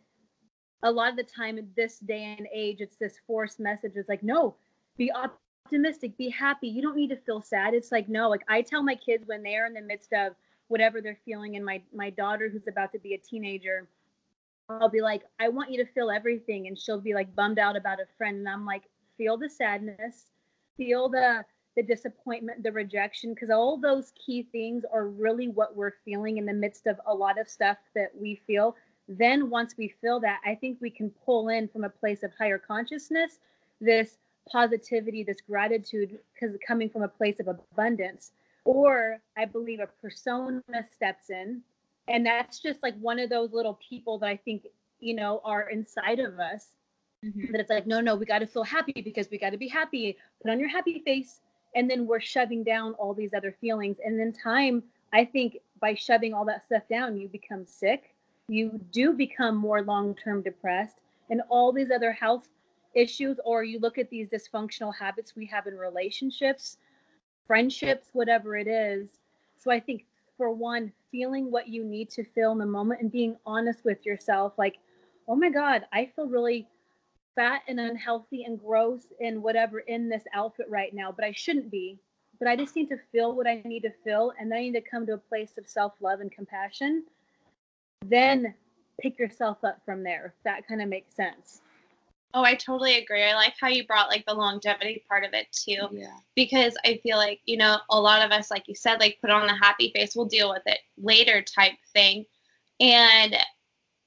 a 0.83 0.91
lot 0.91 1.09
of 1.09 1.15
the 1.17 1.23
time 1.23 1.57
in 1.57 1.69
this 1.75 2.00
day 2.00 2.35
and 2.38 2.47
age, 2.53 2.81
it's 2.81 2.95
this 2.95 3.19
forced 3.27 3.59
message. 3.59 3.93
It's 3.95 4.09
like, 4.09 4.23
no, 4.23 4.55
be 4.97 5.11
optimistic, 5.11 6.17
be 6.17 6.29
happy. 6.29 6.67
You 6.67 6.81
don't 6.81 6.95
need 6.95 7.09
to 7.09 7.17
feel 7.17 7.41
sad. 7.41 7.73
It's 7.73 7.91
like, 7.91 8.09
no, 8.09 8.29
like 8.29 8.43
I 8.47 8.61
tell 8.61 8.83
my 8.83 8.95
kids 8.95 9.27
when 9.27 9.43
they 9.43 9.55
are 9.55 9.65
in 9.65 9.73
the 9.73 9.81
midst 9.81 10.13
of 10.13 10.33
whatever 10.67 11.01
they're 11.01 11.19
feeling, 11.25 11.55
and 11.55 11.65
my 11.65 11.81
my 11.93 12.09
daughter 12.09 12.50
who's 12.50 12.67
about 12.67 12.91
to 12.93 13.00
be 13.00 13.13
a 13.13 13.17
teenager, 13.17 13.88
I'll 14.69 14.89
be 14.89 15.01
like, 15.01 15.23
I 15.39 15.50
want 15.50 15.71
you 15.71 15.83
to 15.83 15.91
feel 15.91 16.09
everything, 16.09 16.67
and 16.67 16.77
she'll 16.77 17.01
be 17.01 17.13
like 17.13 17.35
bummed 17.35 17.59
out 17.59 17.75
about 17.75 18.00
a 18.00 18.05
friend, 18.17 18.38
and 18.38 18.50
I'm 18.50 18.65
like, 18.65 18.83
feel 19.17 19.38
the 19.38 19.50
sadness, 19.50 20.27
feel 20.77 21.09
the 21.09 21.45
the 21.75 21.83
disappointment, 21.83 22.63
the 22.63 22.71
rejection, 22.71 23.33
because 23.33 23.50
all 23.50 23.77
those 23.77 24.11
key 24.25 24.43
things 24.51 24.83
are 24.91 25.07
really 25.07 25.47
what 25.47 25.75
we're 25.75 25.93
feeling 26.03 26.38
in 26.38 26.45
the 26.45 26.53
midst 26.53 26.85
of 26.85 27.00
a 27.05 27.13
lot 27.13 27.39
of 27.39 27.47
stuff 27.47 27.77
that 27.95 28.09
we 28.13 28.41
feel. 28.45 28.75
Then, 29.18 29.50
once 29.50 29.75
we 29.77 29.89
feel 30.01 30.20
that, 30.22 30.39
I 30.46 30.56
think 30.56 30.80
we 30.82 30.89
can 30.89 31.10
pull 31.25 31.50
in 31.50 31.68
from 31.68 31.84
a 31.84 31.89
place 31.89 32.24
of 32.24 32.32
higher 32.38 32.58
consciousness 32.58 33.39
this 33.80 34.18
positivity, 34.50 35.24
this 35.24 35.41
gratitude, 35.41 36.20
because 36.34 36.56
coming 36.65 36.89
from 36.89 37.03
a 37.03 37.08
place 37.08 37.39
of 37.39 37.48
abundance. 37.48 38.32
Or 38.63 39.20
I 39.38 39.46
believe 39.46 39.80
a 39.80 39.88
persona 39.88 40.62
steps 40.91 41.30
in, 41.30 41.62
and 42.08 42.25
that's 42.25 42.60
just 42.60 42.82
like 42.84 42.96
one 43.00 43.20
of 43.20 43.30
those 43.30 43.51
little 43.51 43.80
people 43.88 44.20
that 44.20 44.27
I 44.27 44.38
think, 44.38 44.68
you 45.00 45.15
know, 45.15 45.41
are 45.44 45.70
inside 45.70 46.20
of 46.20 46.39
us. 46.39 46.74
Mhm. 47.24 47.51
That 47.51 47.62
it's 47.62 47.70
like, 47.70 47.88
no, 47.88 48.01
no, 48.01 48.15
we 48.15 48.25
got 48.25 48.39
to 48.39 48.48
feel 48.48 48.63
happy 48.63 49.01
because 49.01 49.30
we 49.30 49.38
got 49.38 49.51
to 49.51 49.58
be 49.58 49.68
happy. 49.68 50.18
Put 50.41 50.51
on 50.51 50.60
your 50.60 50.70
happy 50.70 51.00
face 51.00 51.41
and 51.75 51.89
then 51.89 52.06
we're 52.06 52.20
shoving 52.20 52.63
down 52.63 52.94
all 52.96 53.13
these 53.13 53.34
other 53.34 53.51
feelings 53.60 53.98
and 54.03 54.20
then 54.20 54.32
time 54.34 54.84
i 55.13 55.24
think 55.24 55.58
by 55.80 55.94
shoving 55.94 56.34
all 56.34 56.46
that 56.46 56.65
stuff 56.65 56.84
down 56.89 57.18
you 57.18 57.27
become 57.27 57.65
sick 57.65 58.11
you 58.51 58.79
do 58.91 59.13
become 59.13 59.55
more 59.55 59.81
long-term 59.81 60.41
depressed 60.41 60.98
and 61.29 61.41
all 61.50 61.72
these 61.72 61.91
other 61.91 62.12
health 62.12 62.48
issues 62.93 63.39
or 63.46 63.63
you 63.63 63.79
look 63.79 63.98
at 63.98 64.10
these 64.10 64.27
dysfunctional 64.27 64.93
habits 64.93 65.36
we 65.36 65.46
have 65.46 65.67
in 65.67 65.77
relationships 65.77 66.77
friendships 67.48 68.10
whatever 68.13 68.58
it 68.58 68.67
is 68.67 69.08
so 69.58 69.72
i 69.72 69.79
think 69.79 70.05
for 70.38 70.51
one 70.51 70.91
feeling 71.12 71.50
what 71.50 71.67
you 71.67 71.84
need 71.84 72.10
to 72.10 72.24
feel 72.24 72.51
in 72.51 72.58
the 72.58 72.65
moment 72.65 73.01
and 73.01 73.12
being 73.12 73.38
honest 73.46 73.86
with 73.86 74.05
yourself 74.05 74.53
like 74.58 74.77
oh 75.27 75.36
my 75.36 75.50
god 75.50 75.86
i 75.93 76.05
feel 76.15 76.27
really 76.27 76.67
fat 77.36 77.62
and 77.67 77.79
unhealthy 77.79 78.43
and 78.43 78.60
gross 78.60 79.08
and 79.20 79.41
whatever 79.41 79.79
in 79.79 80.10
this 80.10 80.24
outfit 80.34 80.67
right 80.70 80.93
now, 80.93 81.12
but 81.12 81.25
I 81.25 81.31
shouldn't 81.31 81.72
be. 81.72 82.00
But 82.39 82.48
I 82.48 82.55
just 82.55 82.75
need 82.75 82.89
to 82.89 82.98
feel 83.12 83.36
what 83.36 83.48
I 83.48 83.62
need 83.65 83.81
to 83.81 83.91
feel, 84.03 84.34
and 84.39 84.53
I 84.53 84.62
need 84.62 84.74
to 84.74 84.81
come 84.81 85.05
to 85.05 85.13
a 85.13 85.17
place 85.17 85.53
of 85.58 85.67
self 85.67 85.93
love 86.01 86.22
and 86.22 86.31
compassion. 86.31 87.03
Then 88.05 88.53
pick 89.00 89.17
yourself 89.20 89.63
up 89.63 89.81
from 89.86 90.03
there. 90.03 90.34
If 90.38 90.43
that 90.43 90.67
kind 90.67 90.81
of 90.81 90.89
makes 90.89 91.15
sense. 91.15 91.62
Oh, 92.34 92.43
I 92.43 92.55
totally 92.55 92.98
agree. 92.98 93.24
I 93.24 93.36
like 93.36 93.53
how 93.60 93.67
you 93.67 93.86
brought 93.86 94.08
like 94.08 94.25
the 94.25 94.34
longevity 94.34 95.03
part 95.10 95.25
of 95.25 95.34
it 95.34 95.48
too. 95.51 95.88
Yeah. 95.91 96.15
because 96.36 96.75
I 96.86 97.00
feel 97.03 97.17
like, 97.17 97.41
you 97.46 97.58
know, 97.58 97.77
a 97.89 98.00
lot 98.00 98.25
of 98.25 98.31
us, 98.31 98.50
like 98.50 98.67
you 98.67 98.75
said, 98.75 99.00
like 99.00 99.20
put 99.22 99.29
on 99.29 99.48
the 99.48 99.53
happy 99.53 99.91
face, 99.93 100.15
we'll 100.15 100.25
deal 100.25 100.50
with 100.50 100.63
it 100.65 100.79
later 100.98 101.41
type 101.41 101.74
thing. 101.93 102.25
And 102.79 103.36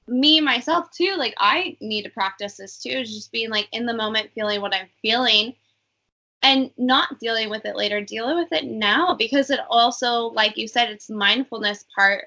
me, 0.07 0.41
myself, 0.41 0.91
too, 0.91 1.15
like 1.17 1.35
I 1.37 1.77
need 1.81 2.03
to 2.03 2.09
practice 2.09 2.57
this 2.57 2.77
too, 2.81 2.89
is 2.89 3.13
just 3.13 3.31
being 3.31 3.49
like 3.49 3.67
in 3.71 3.85
the 3.85 3.93
moment, 3.93 4.31
feeling 4.33 4.61
what 4.61 4.73
I'm 4.73 4.87
feeling 5.01 5.53
and 6.41 6.71
not 6.77 7.19
dealing 7.19 7.49
with 7.49 7.65
it 7.65 7.75
later, 7.75 8.01
dealing 8.01 8.37
with 8.37 8.51
it 8.51 8.65
now 8.65 9.15
because 9.15 9.49
it 9.49 9.59
also, 9.69 10.27
like 10.27 10.57
you 10.57 10.67
said, 10.67 10.89
it's 10.89 11.09
mindfulness 11.09 11.85
part. 11.95 12.25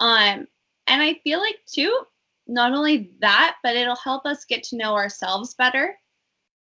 Um, 0.00 0.48
and 0.86 1.02
I 1.02 1.14
feel 1.24 1.40
like 1.40 1.58
too, 1.66 2.04
not 2.46 2.72
only 2.72 3.10
that, 3.20 3.56
but 3.62 3.76
it'll 3.76 3.96
help 3.96 4.26
us 4.26 4.44
get 4.44 4.62
to 4.64 4.76
know 4.76 4.94
ourselves 4.94 5.54
better. 5.54 5.96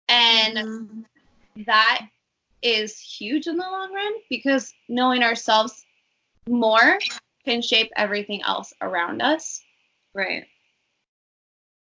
And 0.08 0.56
mm-hmm. 0.56 1.62
that 1.66 2.06
is 2.62 2.98
huge 2.98 3.46
in 3.46 3.56
the 3.56 3.62
long 3.62 3.92
run 3.92 4.12
because 4.30 4.72
knowing 4.88 5.22
ourselves 5.22 5.84
more 6.48 6.98
can 7.44 7.62
shape 7.62 7.90
everything 7.96 8.42
else 8.42 8.72
around 8.80 9.22
us. 9.22 9.62
Right. 10.14 10.44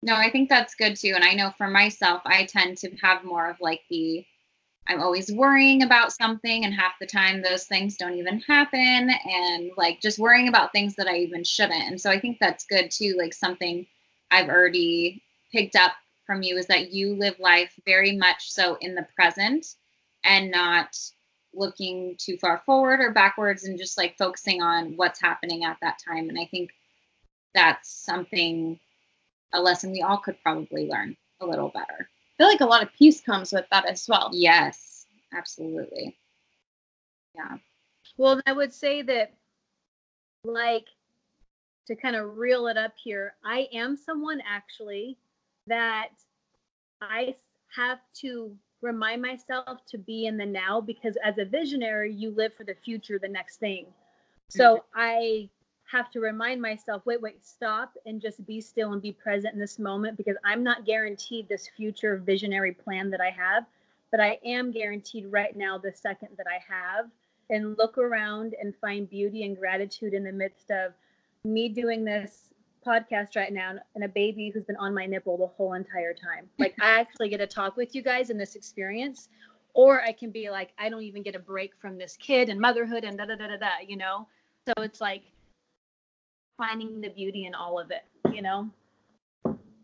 No, 0.02 0.14
I 0.14 0.30
think 0.30 0.48
that's 0.48 0.74
good 0.74 0.96
too. 0.96 1.12
And 1.14 1.24
I 1.24 1.34
know 1.34 1.50
for 1.50 1.68
myself, 1.68 2.22
I 2.24 2.44
tend 2.46 2.78
to 2.78 2.90
have 3.02 3.24
more 3.24 3.50
of 3.50 3.56
like 3.60 3.82
the 3.90 4.24
I'm 4.90 5.00
always 5.00 5.30
worrying 5.30 5.84
about 5.84 6.12
something, 6.12 6.64
and 6.64 6.74
half 6.74 6.98
the 6.98 7.06
time 7.06 7.42
those 7.42 7.64
things 7.64 7.96
don't 7.96 8.18
even 8.18 8.40
happen, 8.40 9.08
and 9.08 9.70
like 9.76 10.00
just 10.00 10.18
worrying 10.18 10.48
about 10.48 10.72
things 10.72 10.96
that 10.96 11.06
I 11.06 11.18
even 11.18 11.44
shouldn't. 11.44 11.88
And 11.88 12.00
so 12.00 12.10
I 12.10 12.18
think 12.18 12.38
that's 12.40 12.66
good 12.66 12.90
too. 12.90 13.14
Like 13.16 13.32
something 13.32 13.86
I've 14.32 14.48
already 14.48 15.22
picked 15.52 15.76
up 15.76 15.92
from 16.26 16.42
you 16.42 16.56
is 16.56 16.66
that 16.66 16.92
you 16.92 17.14
live 17.14 17.38
life 17.38 17.72
very 17.86 18.16
much 18.16 18.50
so 18.50 18.78
in 18.80 18.96
the 18.96 19.06
present 19.14 19.66
and 20.24 20.50
not 20.50 20.96
looking 21.54 22.16
too 22.18 22.36
far 22.38 22.62
forward 22.66 23.00
or 23.00 23.12
backwards 23.12 23.64
and 23.64 23.78
just 23.78 23.96
like 23.96 24.18
focusing 24.18 24.60
on 24.60 24.96
what's 24.96 25.20
happening 25.20 25.64
at 25.64 25.76
that 25.82 26.00
time. 26.04 26.28
And 26.28 26.38
I 26.38 26.46
think 26.46 26.70
that's 27.54 27.90
something 27.90 28.78
a 29.52 29.60
lesson 29.60 29.92
we 29.92 30.02
all 30.02 30.18
could 30.18 30.42
probably 30.42 30.88
learn 30.88 31.16
a 31.40 31.46
little 31.46 31.68
better. 31.68 32.08
I 32.40 32.42
feel 32.42 32.48
like 32.48 32.60
a 32.62 32.66
lot 32.66 32.82
of 32.82 32.88
peace 32.94 33.20
comes 33.20 33.52
with 33.52 33.66
that 33.70 33.84
as 33.84 34.06
well. 34.08 34.30
Yes, 34.32 35.04
absolutely. 35.36 36.16
Yeah. 37.34 37.58
Well, 38.16 38.40
I 38.46 38.52
would 38.52 38.72
say 38.72 39.02
that, 39.02 39.34
like, 40.44 40.86
to 41.86 41.94
kind 41.94 42.16
of 42.16 42.38
reel 42.38 42.66
it 42.68 42.78
up 42.78 42.94
here, 42.96 43.34
I 43.44 43.68
am 43.74 43.94
someone 43.94 44.40
actually 44.48 45.18
that 45.66 46.12
I 47.02 47.36
have 47.76 47.98
to 48.20 48.56
remind 48.80 49.20
myself 49.20 49.84
to 49.88 49.98
be 49.98 50.24
in 50.24 50.38
the 50.38 50.46
now 50.46 50.80
because 50.80 51.18
as 51.22 51.36
a 51.36 51.44
visionary, 51.44 52.10
you 52.10 52.30
live 52.30 52.54
for 52.54 52.64
the 52.64 52.76
future, 52.82 53.18
the 53.18 53.28
next 53.28 53.58
thing. 53.58 53.84
So 54.48 54.76
mm-hmm. 54.76 54.98
I 54.98 55.48
have 55.90 56.10
to 56.12 56.20
remind 56.20 56.62
myself 56.62 57.04
wait, 57.04 57.20
wait, 57.20 57.44
stop 57.44 57.96
and 58.06 58.20
just 58.20 58.44
be 58.46 58.60
still 58.60 58.92
and 58.92 59.02
be 59.02 59.12
present 59.12 59.54
in 59.54 59.60
this 59.60 59.78
moment 59.78 60.16
because 60.16 60.36
I'm 60.44 60.62
not 60.62 60.84
guaranteed 60.84 61.48
this 61.48 61.68
future 61.76 62.16
visionary 62.18 62.72
plan 62.72 63.10
that 63.10 63.20
I 63.20 63.30
have, 63.30 63.64
but 64.10 64.20
I 64.20 64.38
am 64.44 64.70
guaranteed 64.70 65.26
right 65.26 65.56
now 65.56 65.78
the 65.78 65.92
second 65.92 66.28
that 66.36 66.46
I 66.46 66.60
have 66.72 67.10
and 67.50 67.76
look 67.76 67.98
around 67.98 68.54
and 68.60 68.74
find 68.76 69.10
beauty 69.10 69.44
and 69.44 69.56
gratitude 69.56 70.14
in 70.14 70.22
the 70.22 70.32
midst 70.32 70.70
of 70.70 70.92
me 71.44 71.68
doing 71.68 72.04
this 72.04 72.50
podcast 72.86 73.36
right 73.36 73.52
now 73.52 73.74
and 73.94 74.04
a 74.04 74.08
baby 74.08 74.50
who's 74.50 74.64
been 74.64 74.76
on 74.76 74.94
my 74.94 75.06
nipple 75.06 75.36
the 75.36 75.46
whole 75.46 75.74
entire 75.74 76.14
time. 76.14 76.48
Like 76.58 76.76
I 76.80 77.00
actually 77.00 77.28
get 77.28 77.38
to 77.38 77.46
talk 77.46 77.76
with 77.76 77.94
you 77.94 78.02
guys 78.02 78.30
in 78.30 78.38
this 78.38 78.54
experience. 78.54 79.28
Or 79.72 80.02
I 80.02 80.10
can 80.12 80.30
be 80.30 80.50
like, 80.50 80.72
I 80.78 80.88
don't 80.88 81.02
even 81.02 81.22
get 81.22 81.36
a 81.36 81.38
break 81.38 81.76
from 81.80 81.96
this 81.96 82.16
kid 82.16 82.48
and 82.48 82.60
motherhood 82.60 83.04
and 83.04 83.16
da 83.16 83.26
da 83.26 83.36
da 83.36 83.46
da 83.46 83.56
da, 83.56 83.68
you 83.86 83.96
know? 83.96 84.26
So 84.66 84.82
it's 84.82 85.00
like 85.00 85.22
finding 86.60 87.00
the 87.00 87.08
beauty 87.08 87.46
in 87.46 87.54
all 87.54 87.80
of 87.80 87.90
it, 87.90 88.02
you 88.34 88.42
know? 88.42 88.68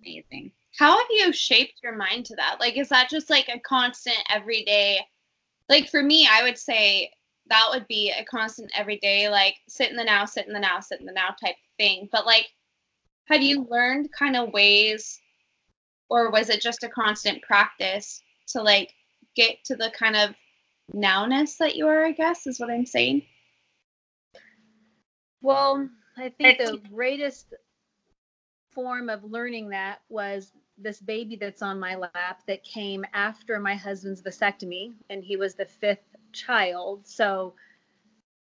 Amazing. 0.02 0.52
How 0.78 0.98
have 0.98 1.06
you 1.08 1.32
shaped 1.32 1.80
your 1.82 1.96
mind 1.96 2.26
to 2.26 2.36
that? 2.36 2.58
Like, 2.60 2.76
is 2.76 2.90
that 2.90 3.08
just 3.08 3.30
like 3.30 3.48
a 3.48 3.58
constant 3.60 4.18
everyday? 4.28 5.00
Like, 5.70 5.88
for 5.88 6.02
me, 6.02 6.28
I 6.30 6.42
would 6.42 6.58
say 6.58 7.10
that 7.48 7.68
would 7.72 7.88
be 7.88 8.12
a 8.12 8.24
constant 8.26 8.70
everyday, 8.74 9.30
like, 9.30 9.54
sit 9.68 9.90
in 9.90 9.96
the 9.96 10.04
now, 10.04 10.26
sit 10.26 10.46
in 10.46 10.52
the 10.52 10.60
now, 10.60 10.80
sit 10.80 11.00
in 11.00 11.06
the 11.06 11.12
now 11.12 11.34
type 11.42 11.56
thing. 11.78 12.10
But, 12.12 12.26
like, 12.26 12.46
had 13.24 13.42
you 13.42 13.66
learned 13.70 14.10
kind 14.12 14.36
of 14.36 14.52
ways, 14.52 15.18
or 16.10 16.30
was 16.30 16.50
it 16.50 16.60
just 16.60 16.84
a 16.84 16.90
constant 16.90 17.40
practice 17.42 18.22
to, 18.48 18.62
like, 18.62 18.92
get 19.34 19.64
to 19.64 19.76
the 19.76 19.90
kind 19.98 20.14
of 20.14 20.34
nowness 20.94 21.56
that 21.56 21.74
you 21.74 21.88
are, 21.88 22.04
I 22.04 22.12
guess, 22.12 22.46
is 22.46 22.60
what 22.60 22.70
I'm 22.70 22.86
saying? 22.86 23.22
Well, 25.40 25.88
I 26.16 26.28
think 26.30 26.58
the 26.58 26.80
greatest 26.90 27.54
form 28.70 29.08
of 29.08 29.24
learning 29.24 29.70
that 29.70 30.00
was 30.08 30.52
this 30.78 31.00
baby 31.00 31.36
that's 31.36 31.62
on 31.62 31.78
my 31.80 31.94
lap 31.96 32.42
that 32.46 32.62
came 32.62 33.04
after 33.14 33.58
my 33.58 33.74
husband's 33.74 34.22
vasectomy, 34.22 34.92
and 35.10 35.22
he 35.24 35.36
was 35.36 35.54
the 35.54 35.66
fifth 35.66 36.16
child. 36.32 37.06
So 37.06 37.54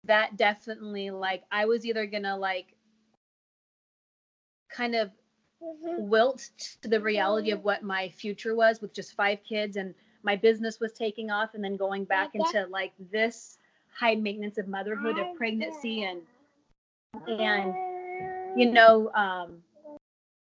that 0.05 0.37
definitely, 0.37 1.11
like, 1.11 1.43
I 1.51 1.65
was 1.65 1.85
either 1.85 2.05
gonna, 2.05 2.37
like, 2.37 2.75
kind 4.69 4.95
of 4.95 5.11
wilt 5.59 6.49
to 6.81 6.87
the 6.87 6.99
reality 6.99 7.51
of 7.51 7.63
what 7.63 7.83
my 7.83 8.09
future 8.09 8.55
was 8.55 8.81
with 8.81 8.93
just 8.93 9.15
five 9.15 9.39
kids 9.43 9.75
and 9.77 9.93
my 10.23 10.35
business 10.35 10.79
was 10.79 10.93
taking 10.93 11.31
off 11.31 11.55
and 11.55 11.63
then 11.63 11.75
going 11.75 12.03
back 12.03 12.35
into 12.35 12.65
like 12.67 12.93
this 13.11 13.57
high 13.91 14.15
maintenance 14.15 14.57
of 14.57 14.67
motherhood 14.67 15.17
of 15.17 15.35
pregnancy 15.35 16.03
and 16.03 16.21
and 17.27 17.73
you 18.59 18.71
know 18.71 19.11
um 19.13 19.57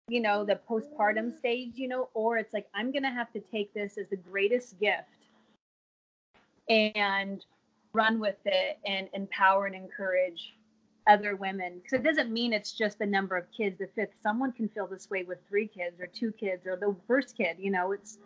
you 0.09 0.21
know 0.21 0.45
the 0.45 0.59
postpartum 0.69 1.37
stage 1.37 1.73
you 1.75 1.89
know 1.89 2.09
or 2.15 2.37
it's 2.37 2.53
like 2.53 2.67
i'm 2.75 2.93
gonna 2.93 3.11
have 3.11 3.33
to 3.33 3.41
take 3.41 3.73
this 3.75 3.99
as 3.99 4.07
the 4.09 4.17
greatest 4.17 4.79
gift 4.81 5.09
and 6.69 7.45
run 7.93 8.19
with 8.19 8.39
it 8.45 8.79
and 8.87 9.09
empower 9.13 9.67
and 9.67 9.75
encourage 9.75 10.55
other 11.09 11.37
women. 11.37 11.81
Because 11.83 12.01
it 12.01 12.05
doesn't 12.05 12.33
mean 12.33 12.53
it's 12.53 12.73
just 12.73 12.99
the 12.99 13.07
number 13.07 13.37
of 13.37 13.45
kids. 13.57 13.79
The 13.79 13.89
fifth 13.95 14.15
someone 14.23 14.53
can 14.53 14.69
feel 14.69 14.87
this 14.87 15.11
way 15.11 15.25
with 15.25 15.39
three 15.49 15.67
kids 15.67 16.01
or 16.01 16.07
two 16.07 16.33
kids 16.33 16.67
or 16.67 16.77
the 16.77 16.95
first 17.07 17.37
kid 17.37 17.57
you 17.59 17.71
know 17.71 17.93
it's 17.93 18.19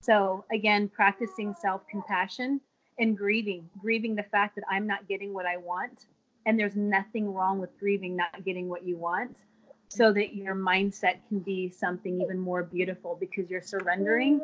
so 0.00 0.44
again 0.52 0.88
practicing 0.88 1.54
self-compassion 1.54 2.60
and 2.98 3.16
grieving 3.16 3.68
grieving 3.80 4.14
the 4.14 4.22
fact 4.24 4.54
that 4.56 4.64
i'm 4.70 4.86
not 4.86 5.08
getting 5.08 5.32
what 5.32 5.46
i 5.46 5.56
want 5.56 6.06
and 6.46 6.58
there's 6.58 6.76
nothing 6.76 7.32
wrong 7.32 7.58
with 7.58 7.70
grieving 7.78 8.16
not 8.16 8.44
getting 8.44 8.68
what 8.68 8.86
you 8.86 8.96
want 8.96 9.36
so 9.88 10.12
that 10.12 10.34
your 10.34 10.54
mindset 10.54 11.18
can 11.28 11.38
be 11.40 11.68
something 11.68 12.20
even 12.22 12.38
more 12.38 12.62
beautiful 12.62 13.16
because 13.20 13.50
you're 13.50 13.62
surrendering 13.62 14.40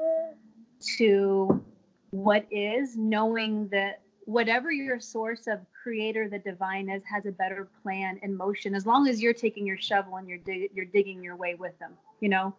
to 0.96 1.64
what 2.10 2.46
is, 2.50 2.96
knowing 2.96 3.68
that 3.68 4.02
whatever 4.26 4.70
your 4.70 5.00
source 5.00 5.46
of 5.46 5.58
creator, 5.82 6.28
the 6.28 6.38
divine 6.38 6.90
is, 6.90 7.02
has 7.10 7.24
a 7.24 7.32
better 7.32 7.68
plan 7.82 8.18
in 8.22 8.36
motion. 8.36 8.74
As 8.74 8.84
long 8.84 9.08
as 9.08 9.22
you're 9.22 9.32
taking 9.32 9.66
your 9.66 9.78
shovel 9.78 10.16
and 10.16 10.28
you're 10.28 10.38
dig- 10.38 10.70
you're 10.74 10.84
digging 10.84 11.22
your 11.22 11.36
way 11.36 11.54
with 11.54 11.78
them, 11.78 11.92
you 12.20 12.28
know, 12.28 12.54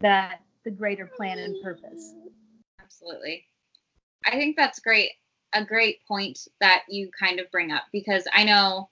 that 0.00 0.40
the 0.64 0.70
greater 0.70 1.06
plan 1.06 1.38
and 1.38 1.62
purpose. 1.62 2.12
Absolutely. 2.80 3.44
I 4.26 4.32
think 4.32 4.56
that's 4.56 4.80
great. 4.80 5.12
A 5.54 5.64
great 5.64 6.04
point 6.06 6.48
that 6.60 6.84
you 6.88 7.10
kind 7.18 7.40
of 7.40 7.50
bring 7.50 7.72
up 7.72 7.84
because 7.92 8.26
I 8.32 8.44
know 8.44 8.88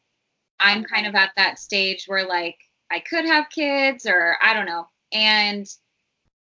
I'm 0.58 0.84
kind 0.84 1.06
of 1.06 1.14
at 1.14 1.32
that 1.36 1.58
stage 1.58 2.04
where 2.06 2.26
like 2.26 2.58
I 2.90 3.00
could 3.00 3.24
have 3.24 3.50
kids 3.50 4.06
or 4.06 4.36
I 4.42 4.52
don't 4.52 4.66
know. 4.66 4.86
And 5.12 5.66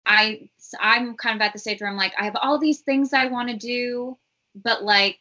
I 0.06 0.50
I'm 0.80 1.16
kind 1.16 1.36
of 1.36 1.42
at 1.42 1.54
the 1.54 1.60
stage 1.60 1.82
where 1.82 1.90
I'm 1.90 1.98
like 1.98 2.14
I 2.18 2.26
have 2.26 2.36
all 2.36 2.60
these 2.60 2.82
things 2.82 3.14
I 3.14 3.26
want 3.28 3.50
to 3.50 3.58
do, 3.58 4.18
but 4.56 4.84
like 4.84 5.20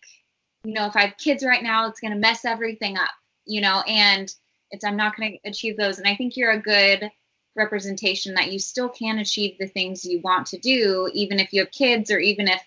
you 0.64 0.74
know 0.74 0.86
if 0.86 0.96
I 0.96 1.06
have 1.06 1.16
kids 1.16 1.44
right 1.44 1.62
now 1.62 1.88
it's 1.88 2.00
going 2.00 2.12
to 2.12 2.18
mess 2.18 2.44
everything 2.44 2.98
up, 2.98 3.10
you 3.46 3.60
know, 3.60 3.82
and 3.86 4.32
it's 4.70 4.84
I'm 4.84 4.96
not 4.96 5.16
going 5.16 5.32
to 5.32 5.48
achieve 5.48 5.76
those 5.76 5.98
and 5.98 6.06
I 6.06 6.16
think 6.16 6.36
you're 6.36 6.52
a 6.52 6.60
good 6.60 7.10
representation 7.56 8.34
that 8.34 8.52
you 8.52 8.58
still 8.58 8.88
can 8.88 9.18
achieve 9.18 9.56
the 9.58 9.68
things 9.68 10.04
you 10.04 10.20
want 10.20 10.46
to 10.48 10.58
do 10.58 11.08
even 11.14 11.38
if 11.38 11.52
you 11.52 11.60
have 11.60 11.70
kids 11.70 12.10
or 12.10 12.18
even 12.18 12.48
if 12.48 12.60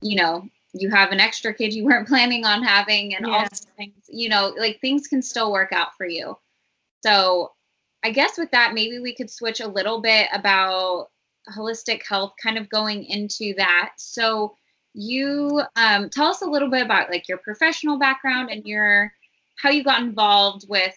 you 0.00 0.16
know 0.16 0.48
you 0.72 0.90
have 0.90 1.10
an 1.10 1.20
extra 1.20 1.52
kid 1.52 1.72
you 1.72 1.84
weren't 1.84 2.08
planning 2.14 2.44
on 2.44 2.62
having 2.62 3.14
and 3.14 3.26
all 3.26 3.32
Yeah. 3.32 3.44
of 3.44 3.58
things 3.76 4.04
you 4.08 4.28
know 4.28 4.54
like 4.58 4.80
things 4.80 5.06
can 5.06 5.22
still 5.22 5.52
work 5.52 5.72
out 5.72 5.96
for 5.96 6.06
you. 6.06 6.38
So 7.02 7.52
i 8.02 8.10
guess 8.10 8.38
with 8.38 8.50
that 8.52 8.72
maybe 8.74 8.98
we 8.98 9.14
could 9.14 9.30
switch 9.30 9.60
a 9.60 9.68
little 9.68 10.00
bit 10.00 10.28
about 10.32 11.08
holistic 11.54 12.02
health 12.06 12.34
kind 12.42 12.58
of 12.58 12.68
going 12.68 13.04
into 13.04 13.54
that. 13.56 13.92
So 13.96 14.54
you 14.92 15.62
um, 15.76 16.10
tell 16.10 16.26
us 16.26 16.42
a 16.42 16.46
little 16.46 16.68
bit 16.70 16.84
about 16.84 17.10
like 17.10 17.28
your 17.28 17.38
professional 17.38 17.98
background 17.98 18.50
and 18.50 18.64
your 18.66 19.12
how 19.58 19.70
you 19.70 19.84
got 19.84 20.02
involved 20.02 20.66
with 20.68 20.94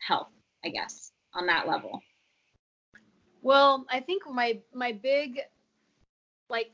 health 0.00 0.28
i 0.64 0.68
guess 0.68 1.12
on 1.34 1.46
that 1.46 1.68
level. 1.68 2.00
Well, 3.42 3.86
I 3.90 4.00
think 4.00 4.22
my 4.28 4.58
my 4.74 4.92
big 4.92 5.40
like 6.50 6.70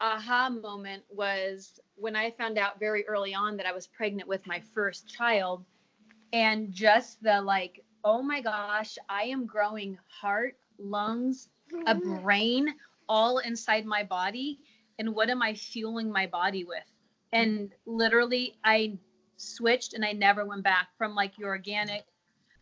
aha 0.00 0.48
moment 0.50 1.04
was 1.10 1.80
when 1.96 2.16
I 2.16 2.30
found 2.32 2.58
out 2.58 2.78
very 2.78 3.06
early 3.06 3.34
on 3.34 3.56
that 3.56 3.66
I 3.66 3.72
was 3.72 3.86
pregnant 3.86 4.28
with 4.28 4.46
my 4.46 4.60
first 4.74 5.08
child. 5.08 5.64
And 6.32 6.72
just 6.72 7.22
the 7.22 7.40
like 7.40 7.82
oh 8.04 8.22
my 8.22 8.40
gosh, 8.40 8.96
I 9.08 9.24
am 9.24 9.46
growing 9.46 9.98
heart, 10.08 10.56
lungs, 10.78 11.48
a 11.86 11.94
brain 11.94 12.68
all 13.08 13.38
inside 13.38 13.84
my 13.84 14.04
body. 14.04 14.60
And 14.98 15.14
what 15.14 15.30
am 15.30 15.42
I 15.42 15.54
fueling 15.54 16.10
my 16.10 16.26
body 16.26 16.64
with? 16.64 16.84
And 17.32 17.70
literally 17.86 18.54
I 18.64 18.98
switched 19.36 19.94
and 19.94 20.04
I 20.04 20.12
never 20.12 20.44
went 20.44 20.64
back 20.64 20.88
from 20.96 21.14
like 21.14 21.38
your 21.38 21.50
organic 21.50 22.04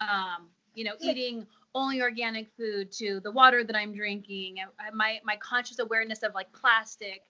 um 0.00 0.49
you 0.75 0.85
know 0.85 0.93
eating 1.00 1.47
only 1.76 2.00
organic 2.00 2.49
food 2.56 2.90
to 2.90 3.21
the 3.21 3.30
water 3.30 3.62
that 3.62 3.76
I'm 3.76 3.95
drinking, 3.95 4.56
my 4.95 5.21
my 5.25 5.37
conscious 5.37 5.78
awareness 5.78 6.23
of 6.23 6.35
like 6.35 6.50
plastic 6.52 7.23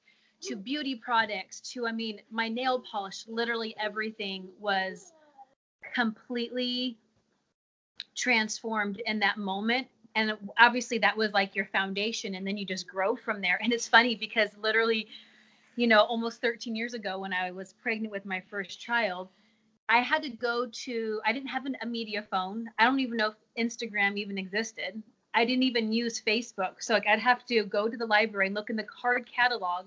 to 0.43 0.57
mm. 0.57 0.63
beauty 0.63 0.95
products 0.95 1.61
to 1.73 1.87
I 1.87 1.93
mean 1.93 2.21
my 2.31 2.49
nail 2.49 2.83
polish, 2.91 3.25
literally 3.27 3.75
everything 3.79 4.49
was 4.59 5.13
completely 5.95 6.97
transformed 8.15 9.03
in 9.05 9.19
that 9.21 9.37
moment. 9.37 9.89
And 10.15 10.33
obviously 10.59 10.99
that 10.99 11.17
was 11.17 11.33
like 11.33 11.55
your 11.55 11.67
foundation 11.67 12.35
and 12.35 12.47
then 12.47 12.57
you 12.57 12.65
just 12.65 12.89
grow 12.89 13.17
from 13.17 13.43
there. 13.43 13.59
And 13.63 13.73
it's 13.73 13.87
funny 13.89 14.15
because 14.15 14.49
literally, 14.63 15.09
you 15.75 15.87
know, 15.87 16.01
almost 16.01 16.41
13 16.41 16.75
years 16.75 16.95
ago 16.95 17.19
when 17.19 17.35
I 17.35 17.51
was 17.51 17.75
pregnant 17.83 18.13
with 18.13 18.25
my 18.25 18.43
first 18.49 18.81
child, 18.81 19.29
I 19.89 19.99
had 19.99 20.23
to 20.23 20.31
go 20.31 20.67
to, 20.85 21.21
I 21.25 21.33
didn't 21.33 21.49
have 21.49 21.67
an, 21.67 21.77
a 21.83 21.87
media 21.87 22.23
phone. 22.31 22.69
I 22.79 22.85
don't 22.85 23.01
even 23.01 23.17
know 23.17 23.33
if 23.57 23.67
Instagram 23.67 24.17
even 24.17 24.39
existed. 24.39 25.03
I 25.35 25.45
didn't 25.45 25.63
even 25.65 25.93
use 25.93 26.21
Facebook. 26.21 26.77
So 26.81 26.95
like 26.95 27.07
I'd 27.07 27.21
have 27.21 27.45
to 27.47 27.65
go 27.65 27.89
to 27.89 27.97
the 27.97 28.07
library 28.07 28.47
and 28.47 28.55
look 28.55 28.71
in 28.71 28.77
the 28.77 28.85
card 28.85 29.29
catalog 29.33 29.87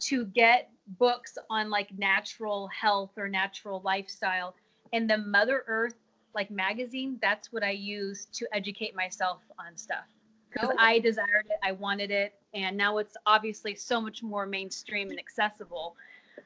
to 0.00 0.26
get 0.26 0.70
books 0.98 1.38
on 1.50 1.70
like 1.70 1.96
natural 1.98 2.68
health 2.68 3.12
or 3.16 3.28
natural 3.28 3.80
lifestyle. 3.84 4.54
And 4.92 5.08
the 5.08 5.18
Mother 5.18 5.64
Earth 5.66 5.94
like 6.34 6.50
magazine, 6.50 7.18
that's 7.22 7.52
what 7.52 7.62
I 7.62 7.70
use 7.70 8.26
to 8.34 8.46
educate 8.52 8.94
myself 8.94 9.40
on 9.58 9.76
stuff. 9.76 10.04
Because 10.50 10.70
Oh. 10.72 10.76
I 10.78 10.98
desired 10.98 11.46
it, 11.46 11.58
I 11.62 11.72
wanted 11.72 12.10
it, 12.10 12.34
and 12.52 12.76
now 12.76 12.98
it's 12.98 13.16
obviously 13.26 13.74
so 13.74 14.00
much 14.00 14.22
more 14.22 14.46
mainstream 14.46 15.10
and 15.10 15.18
accessible. 15.18 15.96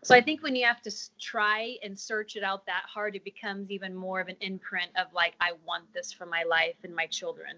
So 0.04 0.14
I 0.14 0.20
think 0.20 0.42
when 0.42 0.54
you 0.54 0.64
have 0.64 0.80
to 0.82 0.92
try 1.20 1.76
and 1.82 1.98
search 1.98 2.37
it 2.37 2.42
out 2.42 2.64
that 2.66 2.84
hard, 2.87 3.16
it 3.16 3.24
becomes 3.24 3.70
even 3.70 3.94
more 3.94 4.20
of 4.20 4.28
an 4.28 4.37
imprint 4.40 4.90
of 4.96 5.12
like, 5.12 5.34
I 5.40 5.52
want 5.66 5.92
this 5.92 6.12
for 6.12 6.24
my 6.24 6.44
life 6.44 6.76
and 6.84 6.94
my 6.94 7.06
children. 7.06 7.56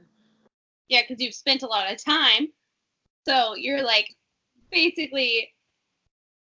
Yeah, 0.89 1.03
because 1.07 1.23
you've 1.23 1.35
spent 1.35 1.63
a 1.63 1.67
lot 1.67 1.93
of 1.93 2.03
time. 2.03 2.49
So 3.27 3.55
you're 3.55 3.83
like 3.83 4.17
basically, 4.71 5.53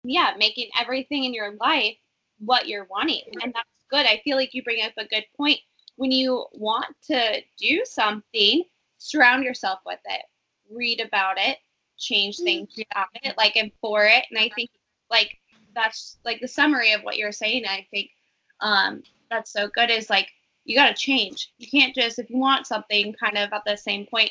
yeah, 0.05 0.35
making 0.39 0.71
everything 0.79 1.25
in 1.25 1.35
your 1.35 1.55
life 1.57 1.97
what 2.39 2.69
you're 2.69 2.87
wanting. 2.89 3.25
And 3.43 3.53
that's 3.53 3.69
good. 3.91 4.07
I 4.07 4.21
feel 4.25 4.37
like 4.37 4.55
you 4.55 4.63
bring 4.63 4.85
up 4.85 4.93
a 4.97 5.05
good 5.05 5.25
point. 5.37 5.59
When 5.97 6.11
you 6.11 6.47
want 6.53 6.95
to 7.09 7.43
do 7.59 7.83
something, 7.85 8.65
surround 8.97 9.45
yourself 9.45 9.81
with 9.85 9.99
it, 10.07 10.23
read 10.71 11.01
about 11.01 11.37
it, 11.39 11.59
change 11.99 12.39
things 12.39 12.71
mm. 12.79 12.85
about 12.91 13.09
it, 13.23 13.37
like, 13.37 13.57
and 13.57 13.71
for 13.81 14.07
it. 14.07 14.25
And 14.31 14.39
I 14.39 14.51
think, 14.55 14.71
like, 15.11 15.37
that's 15.83 16.19
like 16.25 16.41
the 16.41 16.49
summary 16.49 16.93
of 16.93 17.03
what 17.03 17.17
you're 17.17 17.33
saying. 17.33 17.65
I 17.67 17.87
think 17.91 18.11
um, 18.61 19.03
that's 19.31 19.53
so 19.53 19.69
good 19.69 19.91
is 19.91 20.11
like, 20.11 20.29
you 20.65 20.77
got 20.77 20.89
to 20.89 20.95
change. 20.95 21.53
You 21.59 21.69
can't 21.69 21.95
just, 21.95 22.19
if 22.19 22.31
you 22.31 22.39
want 22.39 22.67
something 22.67 23.15
kind 23.15 23.39
of 23.39 23.53
at 23.53 23.63
the 23.67 23.77
same 23.77 24.07
point, 24.07 24.31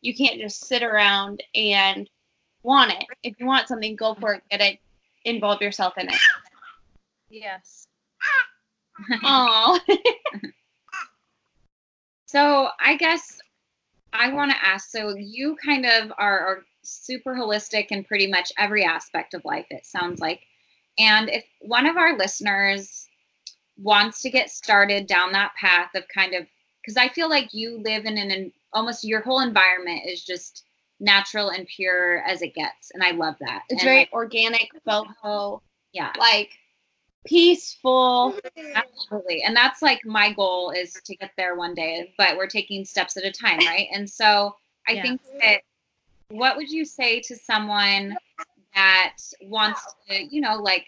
you 0.00 0.14
can't 0.14 0.40
just 0.40 0.66
sit 0.66 0.82
around 0.82 1.42
and 1.54 2.08
want 2.62 2.92
it. 2.92 3.04
If 3.22 3.34
you 3.38 3.46
want 3.46 3.68
something, 3.68 3.96
go 3.96 4.14
for 4.14 4.34
it, 4.34 4.42
get 4.50 4.60
it, 4.60 4.78
involve 5.24 5.60
yourself 5.60 5.94
in 5.98 6.08
it. 6.08 6.18
Yes. 7.30 7.86
Oh, 9.24 9.78
So 12.26 12.68
I 12.80 12.96
guess 12.96 13.38
I 14.12 14.32
want 14.32 14.50
to 14.50 14.64
ask. 14.64 14.90
So 14.90 15.14
you 15.16 15.56
kind 15.64 15.86
of 15.86 16.12
are, 16.18 16.38
are 16.40 16.64
super 16.82 17.34
holistic 17.34 17.86
in 17.90 18.02
pretty 18.02 18.26
much 18.26 18.52
every 18.58 18.84
aspect 18.84 19.34
of 19.34 19.44
life. 19.44 19.66
It 19.70 19.86
sounds 19.86 20.20
like. 20.20 20.40
And 20.98 21.28
if 21.28 21.44
one 21.60 21.86
of 21.86 21.96
our 21.96 22.16
listeners 22.16 23.08
wants 23.76 24.22
to 24.22 24.30
get 24.30 24.50
started 24.50 25.06
down 25.06 25.32
that 25.32 25.52
path 25.54 25.90
of 25.94 26.04
kind 26.14 26.34
of, 26.34 26.46
because 26.82 26.96
I 26.96 27.08
feel 27.08 27.28
like 27.28 27.52
you 27.52 27.80
live 27.82 28.04
in 28.04 28.16
an, 28.18 28.30
an 28.30 28.52
almost 28.72 29.04
your 29.04 29.20
whole 29.20 29.40
environment 29.40 30.02
is 30.06 30.24
just 30.24 30.64
natural 31.00 31.50
and 31.50 31.66
pure 31.66 32.22
as 32.26 32.42
it 32.42 32.54
gets, 32.54 32.92
and 32.92 33.02
I 33.02 33.10
love 33.10 33.34
that. 33.40 33.62
it's 33.68 33.82
And, 33.82 33.88
very 33.88 33.98
like, 34.00 34.12
organic, 34.12 34.70
boho, 34.86 35.60
yeah. 35.92 36.12
like 36.18 36.50
peaceful. 37.26 38.34
Absolutely. 38.74 39.42
And 39.42 39.56
that's 39.56 39.82
like 39.82 40.04
my 40.04 40.32
goal 40.32 40.70
is 40.70 41.00
to 41.04 41.16
get 41.16 41.32
there 41.36 41.56
one 41.56 41.74
day, 41.74 42.12
but 42.18 42.36
we're 42.36 42.46
taking 42.46 42.84
steps 42.84 43.16
at 43.16 43.24
a 43.24 43.32
time, 43.32 43.58
right? 43.58 43.88
And 43.92 44.08
so 44.08 44.56
I 44.86 44.94
Yeah. 44.94 45.02
think 45.02 45.20
that 45.40 45.60
what 46.28 46.56
would 46.56 46.70
you 46.70 46.84
say 46.84 47.20
to 47.20 47.36
someone 47.36 48.16
that 48.74 49.16
wants 49.42 49.80
to, 50.08 50.22
you 50.24 50.40
know, 50.40 50.56
like 50.56 50.86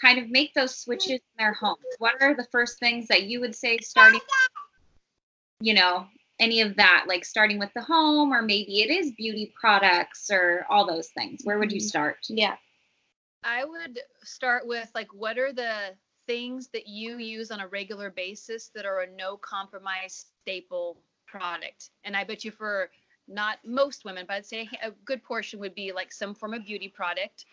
kind 0.00 0.18
of 0.18 0.28
make 0.30 0.52
those 0.54 0.76
switches 0.76 1.12
in 1.12 1.20
their 1.38 1.52
home? 1.52 1.76
What 1.98 2.20
are 2.20 2.34
the 2.34 2.46
first 2.50 2.78
things 2.78 3.08
that 3.08 3.24
you 3.24 3.40
would 3.40 3.54
say 3.54 3.78
starting, 3.78 4.20
you 5.60 5.74
know, 5.74 6.06
any 6.38 6.60
of 6.60 6.76
that, 6.76 7.04
like 7.06 7.24
starting 7.24 7.58
with 7.58 7.70
the 7.74 7.82
home, 7.82 8.32
or 8.32 8.42
maybe 8.42 8.82
it 8.82 8.90
is 8.90 9.12
beauty 9.12 9.52
products 9.58 10.30
or 10.30 10.66
all 10.68 10.86
those 10.86 11.08
things? 11.16 11.40
Where 11.44 11.58
would 11.58 11.72
you 11.72 11.78
mm-hmm. 11.78 11.86
start? 11.86 12.18
Yeah. 12.28 12.56
I 13.44 13.64
would 13.64 14.00
start 14.22 14.66
with 14.66 14.90
like, 14.94 15.12
what 15.12 15.38
are 15.38 15.52
the 15.52 15.94
things 16.26 16.68
that 16.72 16.86
you 16.86 17.18
use 17.18 17.50
on 17.50 17.60
a 17.60 17.66
regular 17.68 18.10
basis 18.10 18.70
that 18.74 18.86
are 18.86 19.00
a 19.00 19.10
no 19.10 19.36
compromise 19.36 20.26
staple 20.42 20.98
product? 21.26 21.90
And 22.04 22.16
I 22.16 22.24
bet 22.24 22.44
you 22.44 22.50
for 22.50 22.90
not 23.32 23.58
most 23.64 24.04
women, 24.04 24.24
but 24.26 24.34
I'd 24.34 24.46
say 24.46 24.68
a 24.82 24.90
good 25.04 25.22
portion 25.22 25.58
would 25.60 25.74
be 25.74 25.92
like 25.92 26.12
some 26.12 26.34
form 26.34 26.54
of 26.54 26.64
beauty 26.64 26.88
product. 26.88 27.46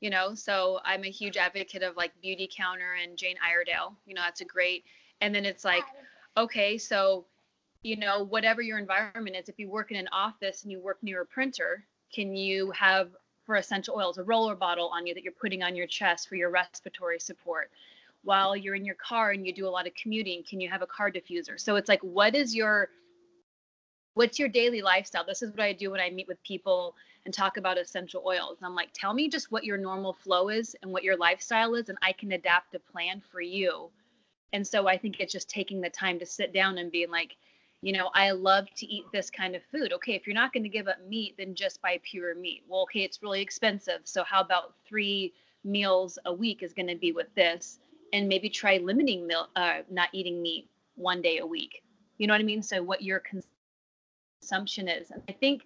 You 0.00 0.10
know, 0.10 0.34
so 0.34 0.80
I'm 0.84 1.04
a 1.04 1.10
huge 1.10 1.36
advocate 1.38 1.82
of 1.82 1.96
like 1.96 2.12
Beautycounter 2.22 3.02
and 3.02 3.16
Jane 3.16 3.36
Iredale. 3.44 3.96
You 4.06 4.14
know, 4.14 4.20
that's 4.22 4.42
a 4.42 4.44
great. 4.44 4.84
And 5.22 5.34
then 5.34 5.46
it's 5.46 5.64
like, 5.64 5.84
okay, 6.36 6.76
so 6.76 7.24
you 7.82 7.96
know, 7.96 8.24
whatever 8.24 8.62
your 8.62 8.78
environment 8.78 9.36
is, 9.36 9.48
if 9.48 9.58
you 9.58 9.70
work 9.70 9.92
in 9.92 9.96
an 9.96 10.08
office 10.10 10.64
and 10.64 10.72
you 10.72 10.80
work 10.80 10.98
near 11.02 11.22
a 11.22 11.26
printer, 11.26 11.84
can 12.12 12.34
you 12.34 12.72
have 12.72 13.10
for 13.44 13.54
essential 13.54 13.94
oils 13.96 14.18
a 14.18 14.24
roller 14.24 14.56
bottle 14.56 14.88
on 14.88 15.06
you 15.06 15.14
that 15.14 15.22
you're 15.22 15.32
putting 15.32 15.62
on 15.62 15.76
your 15.76 15.86
chest 15.86 16.28
for 16.28 16.34
your 16.34 16.50
respiratory 16.50 17.20
support? 17.20 17.70
While 18.24 18.56
you're 18.56 18.74
in 18.74 18.84
your 18.84 18.96
car 18.96 19.30
and 19.30 19.46
you 19.46 19.54
do 19.54 19.68
a 19.68 19.70
lot 19.70 19.86
of 19.86 19.94
commuting, 19.94 20.42
can 20.42 20.60
you 20.60 20.68
have 20.68 20.82
a 20.82 20.86
car 20.86 21.12
diffuser? 21.12 21.60
So 21.60 21.76
it's 21.76 21.88
like, 21.88 22.02
what 22.02 22.34
is 22.34 22.56
your 22.56 22.88
what's 24.16 24.38
your 24.38 24.48
daily 24.48 24.80
lifestyle? 24.80 25.26
This 25.26 25.42
is 25.42 25.50
what 25.50 25.60
I 25.60 25.74
do 25.74 25.90
when 25.90 26.00
I 26.00 26.08
meet 26.08 26.26
with 26.26 26.42
people 26.42 26.94
and 27.26 27.34
talk 27.34 27.58
about 27.58 27.76
essential 27.76 28.22
oils. 28.26 28.56
I'm 28.62 28.74
like, 28.74 28.88
tell 28.94 29.12
me 29.12 29.28
just 29.28 29.52
what 29.52 29.62
your 29.62 29.76
normal 29.76 30.14
flow 30.14 30.48
is 30.48 30.74
and 30.80 30.90
what 30.90 31.04
your 31.04 31.18
lifestyle 31.18 31.74
is, 31.74 31.90
and 31.90 31.98
I 32.00 32.12
can 32.12 32.32
adapt 32.32 32.74
a 32.74 32.78
plan 32.78 33.22
for 33.30 33.42
you. 33.42 33.90
And 34.54 34.66
so 34.66 34.88
I 34.88 34.96
think 34.96 35.20
it's 35.20 35.34
just 35.34 35.50
taking 35.50 35.82
the 35.82 35.90
time 35.90 36.18
to 36.18 36.24
sit 36.24 36.54
down 36.54 36.78
and 36.78 36.90
being 36.90 37.10
like, 37.10 37.36
you 37.82 37.92
know, 37.92 38.08
I 38.14 38.30
love 38.30 38.68
to 38.76 38.86
eat 38.86 39.04
this 39.12 39.28
kind 39.28 39.54
of 39.54 39.62
food. 39.70 39.92
Okay, 39.92 40.14
if 40.14 40.26
you're 40.26 40.32
not 40.32 40.54
going 40.54 40.62
to 40.62 40.70
give 40.70 40.88
up 40.88 40.96
meat, 41.06 41.34
then 41.36 41.54
just 41.54 41.82
buy 41.82 42.00
pure 42.02 42.34
meat. 42.34 42.64
Well, 42.66 42.84
okay, 42.84 43.00
it's 43.00 43.22
really 43.22 43.42
expensive. 43.42 44.00
So 44.04 44.24
how 44.24 44.40
about 44.40 44.72
three 44.88 45.34
meals 45.62 46.18
a 46.24 46.32
week 46.32 46.62
is 46.62 46.72
going 46.72 46.88
to 46.88 46.96
be 46.96 47.12
with 47.12 47.34
this? 47.34 47.80
And 48.14 48.28
maybe 48.28 48.48
try 48.48 48.78
limiting 48.78 49.26
meal, 49.26 49.48
uh, 49.56 49.80
not 49.90 50.08
eating 50.12 50.40
meat 50.40 50.70
one 50.94 51.20
day 51.20 51.36
a 51.36 51.46
week. 51.46 51.82
You 52.16 52.26
know 52.26 52.32
what 52.32 52.40
I 52.40 52.44
mean? 52.44 52.62
So 52.62 52.82
what 52.82 53.02
your 53.02 53.20
consumption 54.46 54.88
is. 54.88 55.10
And 55.10 55.22
I 55.28 55.32
think 55.32 55.62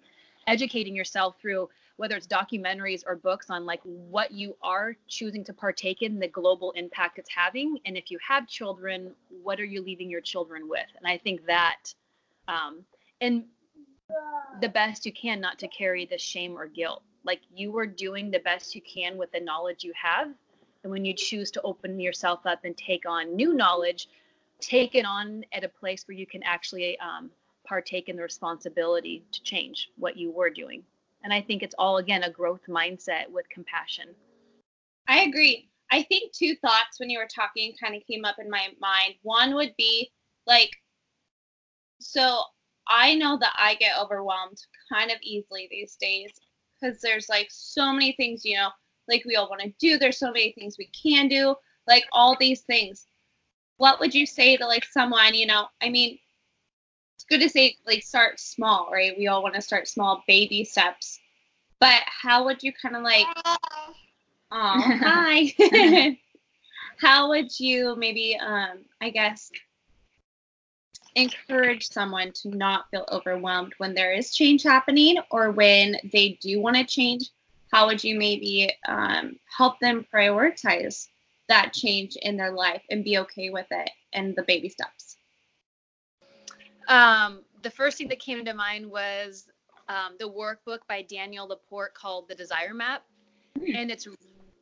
educating 0.47 0.95
yourself 0.95 1.35
through 1.39 1.69
whether 1.97 2.15
it's 2.15 2.25
documentaries 2.25 3.03
or 3.05 3.15
books 3.15 3.51
on 3.51 3.63
like 3.63 3.79
what 3.83 4.31
you 4.31 4.55
are 4.63 4.95
choosing 5.07 5.43
to 5.43 5.53
partake 5.53 6.01
in 6.01 6.19
the 6.19 6.27
global 6.27 6.71
impact 6.71 7.19
it's 7.19 7.29
having 7.29 7.77
and 7.85 7.95
if 7.95 8.09
you 8.09 8.17
have 8.27 8.47
children 8.47 9.11
what 9.43 9.59
are 9.59 9.65
you 9.65 9.83
leaving 9.83 10.09
your 10.09 10.19
children 10.19 10.67
with 10.67 10.87
and 10.97 11.05
i 11.05 11.15
think 11.15 11.45
that 11.45 11.93
um, 12.47 12.83
and 13.19 13.43
the 14.61 14.69
best 14.69 15.05
you 15.05 15.13
can 15.13 15.39
not 15.39 15.59
to 15.59 15.67
carry 15.67 16.07
the 16.07 16.17
shame 16.17 16.57
or 16.57 16.65
guilt 16.65 17.03
like 17.23 17.41
you 17.53 17.77
are 17.77 17.85
doing 17.85 18.31
the 18.31 18.39
best 18.39 18.73
you 18.73 18.81
can 18.81 19.15
with 19.15 19.31
the 19.31 19.39
knowledge 19.39 19.83
you 19.83 19.93
have 19.93 20.27
and 20.83 20.91
when 20.91 21.05
you 21.05 21.13
choose 21.13 21.51
to 21.51 21.61
open 21.61 21.99
yourself 21.99 22.39
up 22.47 22.65
and 22.65 22.75
take 22.75 23.07
on 23.07 23.35
new 23.35 23.53
knowledge 23.53 24.09
take 24.59 24.95
it 24.95 25.05
on 25.05 25.45
at 25.53 25.63
a 25.63 25.69
place 25.69 26.07
where 26.07 26.17
you 26.17 26.25
can 26.25 26.41
actually 26.41 26.97
um, 26.99 27.29
partake 27.71 28.09
in 28.09 28.17
the 28.17 28.21
responsibility 28.21 29.23
to 29.31 29.41
change 29.43 29.89
what 29.95 30.17
you 30.17 30.29
were 30.29 30.49
doing 30.49 30.83
and 31.23 31.31
i 31.31 31.41
think 31.41 31.63
it's 31.63 31.75
all 31.79 31.97
again 31.97 32.23
a 32.23 32.29
growth 32.29 32.65
mindset 32.67 33.29
with 33.31 33.47
compassion 33.49 34.09
I 35.07 35.23
agree. 35.23 35.67
I 35.91 36.03
think 36.03 36.31
two 36.31 36.55
thoughts 36.55 36.99
when 36.99 37.09
you 37.09 37.19
were 37.19 37.27
talking 37.27 37.73
kind 37.81 37.95
of 37.95 38.07
came 38.07 38.23
up 38.23 38.37
in 38.39 38.49
my 38.49 38.69
mind. 38.79 39.15
One 39.23 39.55
would 39.55 39.75
be 39.77 40.09
like, 40.47 40.71
so 41.99 42.43
I 42.87 43.15
know 43.15 43.37
that 43.37 43.53
I 43.57 43.75
get 43.75 43.99
overwhelmed 43.99 44.57
kind 44.91 45.11
of 45.11 45.17
easily 45.21 45.67
these 45.69 45.97
days 45.99 46.31
because 46.79 47.01
there's 47.01 47.27
like 47.27 47.47
so 47.49 47.91
many 47.91 48.13
things, 48.13 48.45
you 48.45 48.55
know, 48.55 48.69
like 49.09 49.23
we 49.25 49.35
all 49.35 49.49
want 49.49 49.61
to 49.61 49.73
do. 49.79 49.97
There's 49.97 50.17
so 50.17 50.31
many 50.31 50.53
things 50.53 50.77
we 50.77 50.89
can 50.89 51.27
do, 51.27 51.55
like 51.87 52.05
all 52.13 52.37
these 52.39 52.61
things. 52.61 53.05
What 53.75 53.99
would 53.99 54.15
you 54.15 54.25
say 54.25 54.55
to 54.55 54.65
like 54.65 54.85
someone, 54.85 55.33
you 55.33 55.45
know, 55.45 55.67
I 55.81 55.89
mean, 55.89 56.19
it's 57.21 57.29
good 57.29 57.41
to 57.41 57.49
say 57.49 57.75
like 57.85 58.01
start 58.01 58.39
small, 58.39 58.89
right? 58.91 59.15
We 59.17 59.27
all 59.27 59.43
want 59.43 59.53
to 59.55 59.61
start 59.61 59.87
small 59.87 60.23
baby 60.27 60.63
steps. 60.63 61.19
But 61.79 62.01
how 62.05 62.45
would 62.45 62.63
you 62.63 62.73
kind 62.73 62.95
of 62.95 63.03
like 63.03 63.27
Oh, 64.53 64.81
hi. 64.99 65.53
How 66.97 67.29
would 67.29 67.57
you 67.57 67.95
maybe, 67.95 68.37
um, 68.37 68.79
I 68.99 69.09
guess, 69.09 69.49
encourage 71.15 71.87
someone 71.87 72.33
to 72.33 72.49
not 72.49 72.89
feel 72.91 73.05
overwhelmed 73.09 73.73
when 73.77 73.93
there 73.93 74.13
is 74.13 74.33
change 74.33 74.63
happening 74.63 75.17
or 75.31 75.51
when 75.51 75.95
they 76.11 76.37
do 76.41 76.59
want 76.59 76.75
to 76.75 76.83
change? 76.83 77.29
How 77.71 77.87
would 77.87 78.03
you 78.03 78.17
maybe 78.19 78.73
um, 78.89 79.39
help 79.57 79.79
them 79.79 80.05
prioritize 80.13 81.07
that 81.47 81.71
change 81.71 82.17
in 82.17 82.35
their 82.35 82.51
life 82.51 82.83
and 82.89 83.05
be 83.05 83.19
okay 83.19 83.51
with 83.51 83.67
it 83.71 83.89
and 84.11 84.35
the 84.35 84.43
baby 84.43 84.67
steps? 84.67 85.15
Um, 86.91 87.43
the 87.61 87.71
first 87.71 87.97
thing 87.97 88.09
that 88.09 88.19
came 88.19 88.43
to 88.43 88.53
mind 88.53 88.85
was 88.85 89.47
um, 89.87 90.15
the 90.19 90.29
workbook 90.29 90.79
by 90.89 91.03
Danielle 91.03 91.47
LaPorte 91.47 91.93
called 91.93 92.27
The 92.27 92.35
Desire 92.35 92.73
Map. 92.73 93.03
And 93.55 93.89
it's 93.89 94.07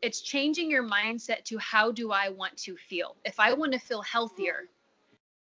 it's 0.02 0.22
changing 0.22 0.70
your 0.70 0.84
mindset 0.84 1.44
to 1.46 1.58
how 1.58 1.92
do 1.92 2.12
I 2.12 2.30
want 2.30 2.56
to 2.58 2.78
feel? 2.78 3.16
If 3.26 3.40
I 3.40 3.54
want 3.54 3.74
to 3.74 3.80
feel 3.80 4.02
healthier 4.04 4.70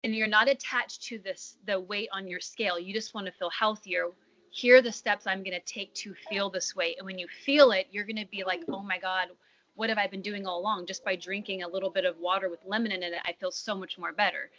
and 0.04 0.16
you're 0.16 0.28
not 0.28 0.50
attached 0.50 1.04
to 1.04 1.20
this 1.20 1.58
the 1.68 1.80
weight 1.80 2.10
on 2.12 2.28
your 2.28 2.40
scale, 2.40 2.80
you 2.80 2.94
just 2.94 3.14
want 3.14 3.28
to 3.28 3.32
feel 3.34 3.52
healthier. 3.52 4.08
Here 4.50 4.78
are 4.78 4.82
the 4.82 4.92
steps 4.92 5.28
I'm 5.28 5.44
going 5.44 5.58
to 5.58 5.74
take 5.74 5.94
to 5.96 6.16
feel 6.30 6.50
this 6.50 6.76
way. 6.76 6.96
And 6.98 7.06
when 7.06 7.20
you 7.20 7.28
feel 7.46 7.72
it, 7.72 7.88
you're 7.92 8.06
going 8.06 8.18
to 8.18 8.28
be 8.32 8.44
like, 8.44 8.64
"Oh 8.70 8.82
my 8.82 8.98
god, 8.98 9.28
what 9.76 9.90
have 9.90 10.00
I 10.00 10.08
been 10.08 10.22
doing 10.22 10.48
all 10.48 10.60
along? 10.60 10.88
Just 10.88 11.06
by 11.06 11.16
drinking 11.16 11.62
a 11.62 11.68
little 11.68 11.92
bit 11.92 12.06
of 12.06 12.18
water 12.18 12.50
with 12.50 12.60
lemon 12.66 12.92
in 12.92 13.04
it, 13.04 13.14
I 13.24 13.34
feel 13.34 13.52
so 13.52 13.76
much 13.76 14.00
more 14.00 14.14
better." 14.14 14.50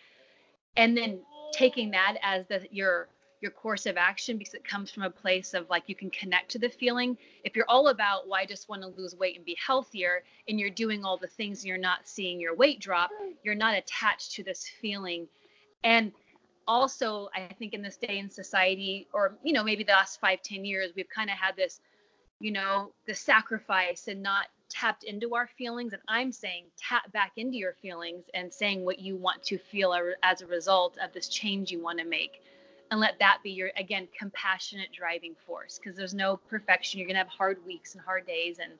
And 0.77 0.97
then 0.97 1.21
taking 1.53 1.91
that 1.93 2.17
as 2.23 2.47
the 2.47 2.67
your 2.71 3.09
your 3.43 3.51
course 3.51 3.87
of 3.87 3.97
action 3.97 4.39
because 4.39 4.55
it 4.55 4.65
comes 4.65 4.91
from 4.91 5.03
a 5.03 5.11
place 5.11 5.53
of 5.53 5.69
like 5.69 5.83
you 5.89 5.97
can 5.97 6.11
connect 6.11 6.51
to 6.53 6.59
the 6.59 6.69
feeling. 6.69 7.19
If 7.45 7.57
you're 7.57 7.69
all 7.69 7.89
about, 7.89 8.29
well, 8.29 8.41
I 8.41 8.47
just 8.47 8.69
want 8.69 8.83
to 8.83 8.89
lose 8.89 9.17
weight 9.17 9.37
and 9.37 9.45
be 9.45 9.57
healthier, 9.65 10.23
and 10.49 10.61
you're 10.61 10.71
doing 10.71 11.05
all 11.05 11.19
the 11.19 11.27
things 11.27 11.59
and 11.59 11.67
you're 11.67 11.77
not 11.77 12.07
seeing 12.07 12.41
your 12.41 12.55
weight 12.55 12.81
drop, 12.81 13.11
you're 13.43 13.57
not 13.57 13.75
attached 13.75 14.33
to 14.33 14.45
this 14.45 14.71
feeling. 14.81 15.27
And 15.83 16.13
also, 16.69 17.29
I 17.35 17.53
think 17.59 17.75
in 17.75 17.83
this 17.83 17.97
day 17.97 18.19
in 18.19 18.31
society, 18.31 19.09
or, 19.13 19.37
you 19.43 19.53
know, 19.53 19.65
maybe 19.65 19.83
the 19.83 19.93
last 19.93 20.21
five, 20.21 20.41
ten 20.43 20.65
years, 20.65 20.93
we've 20.95 21.09
kind 21.09 21.29
of 21.29 21.37
had 21.37 21.57
this, 21.57 21.81
you 22.39 22.53
know, 22.53 22.93
the 23.09 23.15
sacrifice 23.15 24.07
and 24.07 24.23
not 24.23 24.47
tapped 24.73 25.05
into 25.05 25.35
our 25.35 25.49
feelings. 25.59 25.93
And 25.93 26.03
I'm 26.09 26.33
saying 26.33 26.65
tap 26.79 27.11
back 27.13 27.33
into 27.37 27.57
your 27.57 27.75
feelings 27.75 28.25
and 28.35 28.53
saying 28.53 28.85
what 28.85 28.99
you 28.99 29.17
want 29.17 29.43
to 29.45 29.59
feel 29.59 29.95
as 30.23 30.43
a 30.43 30.47
result 30.47 30.97
of 31.03 31.13
this 31.13 31.29
change 31.29 31.71
you 31.71 31.83
want 31.83 31.99
to 31.99 32.05
make 32.05 32.43
and 32.91 33.01
let 33.01 33.19
that 33.19 33.39
be 33.43 33.51
your 33.51 33.71
again 33.77 34.07
compassionate 34.19 34.93
driving 34.93 35.35
force 35.47 35.79
because 35.79 35.97
there's 35.97 36.13
no 36.13 36.37
perfection 36.37 36.99
you're 36.99 37.07
going 37.07 37.15
to 37.15 37.19
have 37.19 37.29
hard 37.29 37.57
weeks 37.65 37.95
and 37.95 38.05
hard 38.05 38.27
days 38.27 38.59
and 38.59 38.73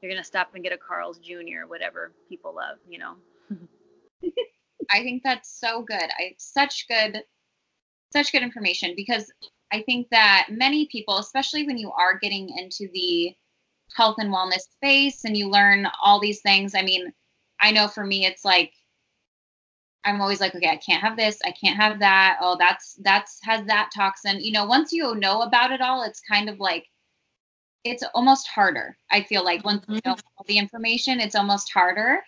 you're 0.00 0.10
going 0.10 0.22
to 0.22 0.26
stop 0.26 0.54
and 0.54 0.64
get 0.64 0.72
a 0.72 0.78
carl's 0.78 1.18
jr 1.18 1.66
whatever 1.66 2.10
people 2.26 2.54
love 2.54 2.78
you 2.88 2.98
know 2.98 3.16
I 4.90 5.02
think 5.02 5.22
that's 5.22 5.58
so 5.60 5.82
good. 5.82 6.02
I 6.02 6.34
such 6.38 6.86
good 6.88 7.22
such 8.12 8.32
good 8.32 8.42
information 8.42 8.94
because 8.96 9.32
I 9.72 9.82
think 9.82 10.08
that 10.10 10.48
many 10.50 10.86
people, 10.86 11.18
especially 11.18 11.64
when 11.64 11.78
you 11.78 11.92
are 11.92 12.18
getting 12.18 12.48
into 12.58 12.88
the 12.92 13.34
health 13.96 14.16
and 14.18 14.32
wellness 14.32 14.62
space 14.76 15.24
and 15.24 15.36
you 15.36 15.48
learn 15.48 15.86
all 16.02 16.20
these 16.20 16.40
things, 16.40 16.74
I 16.74 16.82
mean, 16.82 17.12
I 17.60 17.72
know 17.72 17.88
for 17.88 18.04
me 18.04 18.26
it's 18.26 18.44
like 18.44 18.72
I'm 20.04 20.20
always 20.20 20.40
like, 20.40 20.54
okay, 20.54 20.68
I 20.68 20.76
can't 20.76 21.02
have 21.02 21.16
this, 21.16 21.38
I 21.44 21.52
can't 21.52 21.76
have 21.76 21.98
that. 22.00 22.38
Oh, 22.40 22.56
that's 22.58 22.94
that's 23.02 23.38
has 23.42 23.66
that 23.66 23.90
toxin. 23.94 24.40
You 24.40 24.52
know, 24.52 24.64
once 24.64 24.92
you 24.92 25.14
know 25.16 25.42
about 25.42 25.72
it 25.72 25.80
all, 25.80 26.02
it's 26.02 26.20
kind 26.20 26.48
of 26.48 26.58
like 26.58 26.86
it's 27.84 28.02
almost 28.14 28.48
harder. 28.48 28.96
I 29.10 29.22
feel 29.22 29.44
like 29.44 29.64
once 29.64 29.84
you 29.88 30.00
know 30.04 30.14
mm-hmm. 30.14 30.26
all 30.38 30.44
the 30.48 30.58
information, 30.58 31.20
it's 31.20 31.34
almost 31.34 31.72
harder 31.72 32.20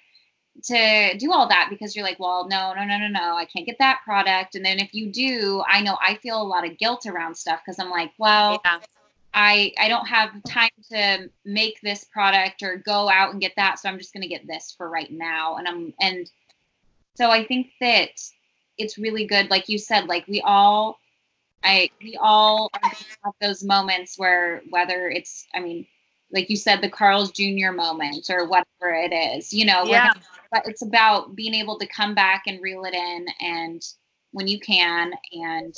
to 0.64 1.16
do 1.18 1.32
all 1.32 1.48
that 1.48 1.68
because 1.70 1.96
you're 1.96 2.04
like, 2.04 2.20
well, 2.20 2.46
no, 2.46 2.74
no, 2.74 2.84
no, 2.84 2.98
no, 2.98 3.08
no, 3.08 3.36
I 3.36 3.46
can't 3.46 3.66
get 3.66 3.78
that 3.78 4.00
product. 4.04 4.54
And 4.54 4.64
then 4.64 4.78
if 4.78 4.92
you 4.92 5.10
do, 5.10 5.62
I 5.66 5.80
know 5.80 5.96
I 6.00 6.16
feel 6.16 6.40
a 6.40 6.44
lot 6.44 6.68
of 6.68 6.76
guilt 6.78 7.06
around 7.06 7.36
stuff 7.36 7.60
because 7.64 7.78
I'm 7.78 7.90
like, 7.90 8.12
well, 8.18 8.60
yeah. 8.64 8.78
I 9.34 9.72
I 9.78 9.88
don't 9.88 10.06
have 10.06 10.30
time 10.44 10.70
to 10.90 11.30
make 11.44 11.80
this 11.80 12.04
product 12.04 12.62
or 12.62 12.76
go 12.76 13.08
out 13.08 13.32
and 13.32 13.40
get 13.40 13.52
that, 13.56 13.78
so 13.78 13.88
I'm 13.88 13.98
just 13.98 14.12
gonna 14.12 14.28
get 14.28 14.46
this 14.46 14.74
for 14.76 14.88
right 14.88 15.10
now. 15.10 15.56
And 15.56 15.68
I'm 15.68 15.94
and 16.00 16.30
so 17.14 17.30
I 17.30 17.44
think 17.44 17.68
that 17.80 18.10
it's 18.78 18.98
really 18.98 19.26
good, 19.26 19.50
like 19.50 19.68
you 19.68 19.78
said, 19.78 20.06
like 20.06 20.26
we 20.26 20.40
all, 20.40 20.98
I 21.62 21.90
we 22.02 22.16
all 22.20 22.70
have 22.82 23.34
those 23.40 23.62
moments 23.62 24.18
where 24.18 24.62
whether 24.70 25.08
it's, 25.08 25.46
I 25.54 25.60
mean, 25.60 25.86
like 26.32 26.48
you 26.48 26.56
said, 26.56 26.80
the 26.80 26.88
Carl's 26.88 27.30
Jr. 27.32 27.72
moment 27.72 28.30
or 28.30 28.46
whatever 28.46 28.94
it 28.94 29.12
is, 29.12 29.52
you 29.52 29.66
know, 29.66 29.84
yeah. 29.84 30.12
but 30.50 30.62
it's 30.66 30.82
about 30.82 31.36
being 31.36 31.54
able 31.54 31.78
to 31.78 31.86
come 31.86 32.14
back 32.14 32.44
and 32.46 32.62
reel 32.62 32.84
it 32.84 32.94
in 32.94 33.26
and 33.40 33.82
when 34.32 34.48
you 34.48 34.58
can 34.58 35.12
and 35.32 35.74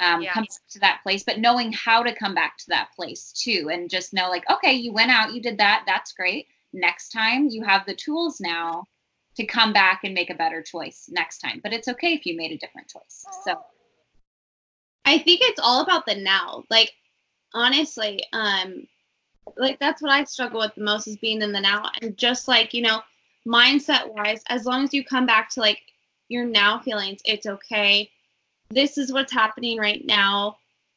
um, 0.00 0.22
yeah. 0.22 0.32
come 0.32 0.46
to 0.70 0.78
that 0.80 1.00
place, 1.02 1.22
but 1.22 1.38
knowing 1.38 1.72
how 1.72 2.02
to 2.02 2.14
come 2.14 2.34
back 2.34 2.56
to 2.58 2.68
that 2.68 2.88
place 2.96 3.32
too, 3.32 3.68
and 3.70 3.90
just 3.90 4.12
know 4.12 4.28
like, 4.28 4.48
okay, 4.50 4.72
you 4.72 4.92
went 4.92 5.10
out, 5.10 5.34
you 5.34 5.42
did 5.42 5.58
that, 5.58 5.84
that's 5.86 6.12
great. 6.12 6.48
Next 6.72 7.10
time 7.10 7.48
you 7.48 7.62
have 7.64 7.86
the 7.86 7.94
tools 7.94 8.40
now 8.40 8.84
to 9.36 9.46
come 9.46 9.72
back 9.72 10.00
and 10.04 10.14
make 10.14 10.30
a 10.30 10.34
better 10.34 10.62
choice 10.62 11.08
next 11.10 11.38
time. 11.38 11.60
But 11.62 11.72
it's 11.72 11.88
okay 11.88 12.14
if 12.14 12.26
you 12.26 12.36
made 12.36 12.52
a 12.52 12.58
different 12.58 12.88
choice. 12.88 13.24
So 13.44 13.54
I 15.04 15.18
think 15.18 15.40
it's 15.42 15.60
all 15.60 15.82
about 15.82 16.06
the 16.06 16.14
now. 16.14 16.64
Like 16.70 16.92
honestly, 17.54 18.24
um 18.32 18.86
like 19.56 19.78
that's 19.78 20.02
what 20.02 20.12
I 20.12 20.24
struggle 20.24 20.60
with 20.60 20.74
the 20.74 20.84
most 20.84 21.08
is 21.08 21.16
being 21.16 21.42
in 21.42 21.52
the 21.52 21.60
now 21.60 21.90
and 22.00 22.16
just 22.16 22.48
like, 22.48 22.72
you 22.74 22.82
know, 22.82 23.00
mindset 23.46 24.12
wise, 24.12 24.42
as 24.48 24.64
long 24.64 24.84
as 24.84 24.94
you 24.94 25.04
come 25.04 25.26
back 25.26 25.50
to 25.50 25.60
like 25.60 25.80
your 26.28 26.44
now 26.44 26.78
feelings, 26.78 27.20
it's 27.24 27.46
okay. 27.46 28.10
This 28.70 28.98
is 28.98 29.12
what's 29.12 29.32
happening 29.32 29.78
right 29.78 30.04
now. 30.04 30.56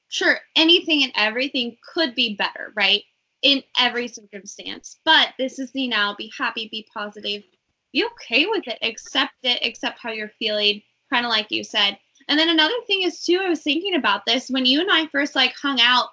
Sure, 0.09 0.37
anything 0.55 1.03
and 1.03 1.11
everything 1.15 1.75
could 1.93 2.13
be 2.13 2.35
better, 2.35 2.71
right? 2.75 3.03
In 3.41 3.63
every 3.79 4.07
circumstance. 4.07 4.99
But 5.03 5.29
this 5.39 5.57
is 5.57 5.71
the 5.71 5.87
now. 5.87 6.15
Be 6.15 6.31
happy, 6.37 6.69
be 6.71 6.87
positive, 6.93 7.43
be 7.91 8.05
okay 8.05 8.45
with 8.45 8.67
it, 8.67 8.77
accept 8.81 9.33
it, 9.43 9.65
accept 9.65 9.99
how 9.99 10.11
you're 10.11 10.31
feeling, 10.39 10.81
kind 11.11 11.25
of 11.25 11.31
like 11.31 11.51
you 11.51 11.63
said. 11.63 11.97
And 12.27 12.39
then 12.39 12.49
another 12.49 12.73
thing 12.87 13.01
is 13.03 13.21
too, 13.21 13.39
I 13.43 13.49
was 13.49 13.61
thinking 13.61 13.95
about 13.95 14.25
this 14.25 14.49
when 14.49 14.65
you 14.65 14.81
and 14.81 14.91
I 14.91 15.07
first 15.07 15.35
like 15.35 15.53
hung 15.55 15.79
out, 15.81 16.09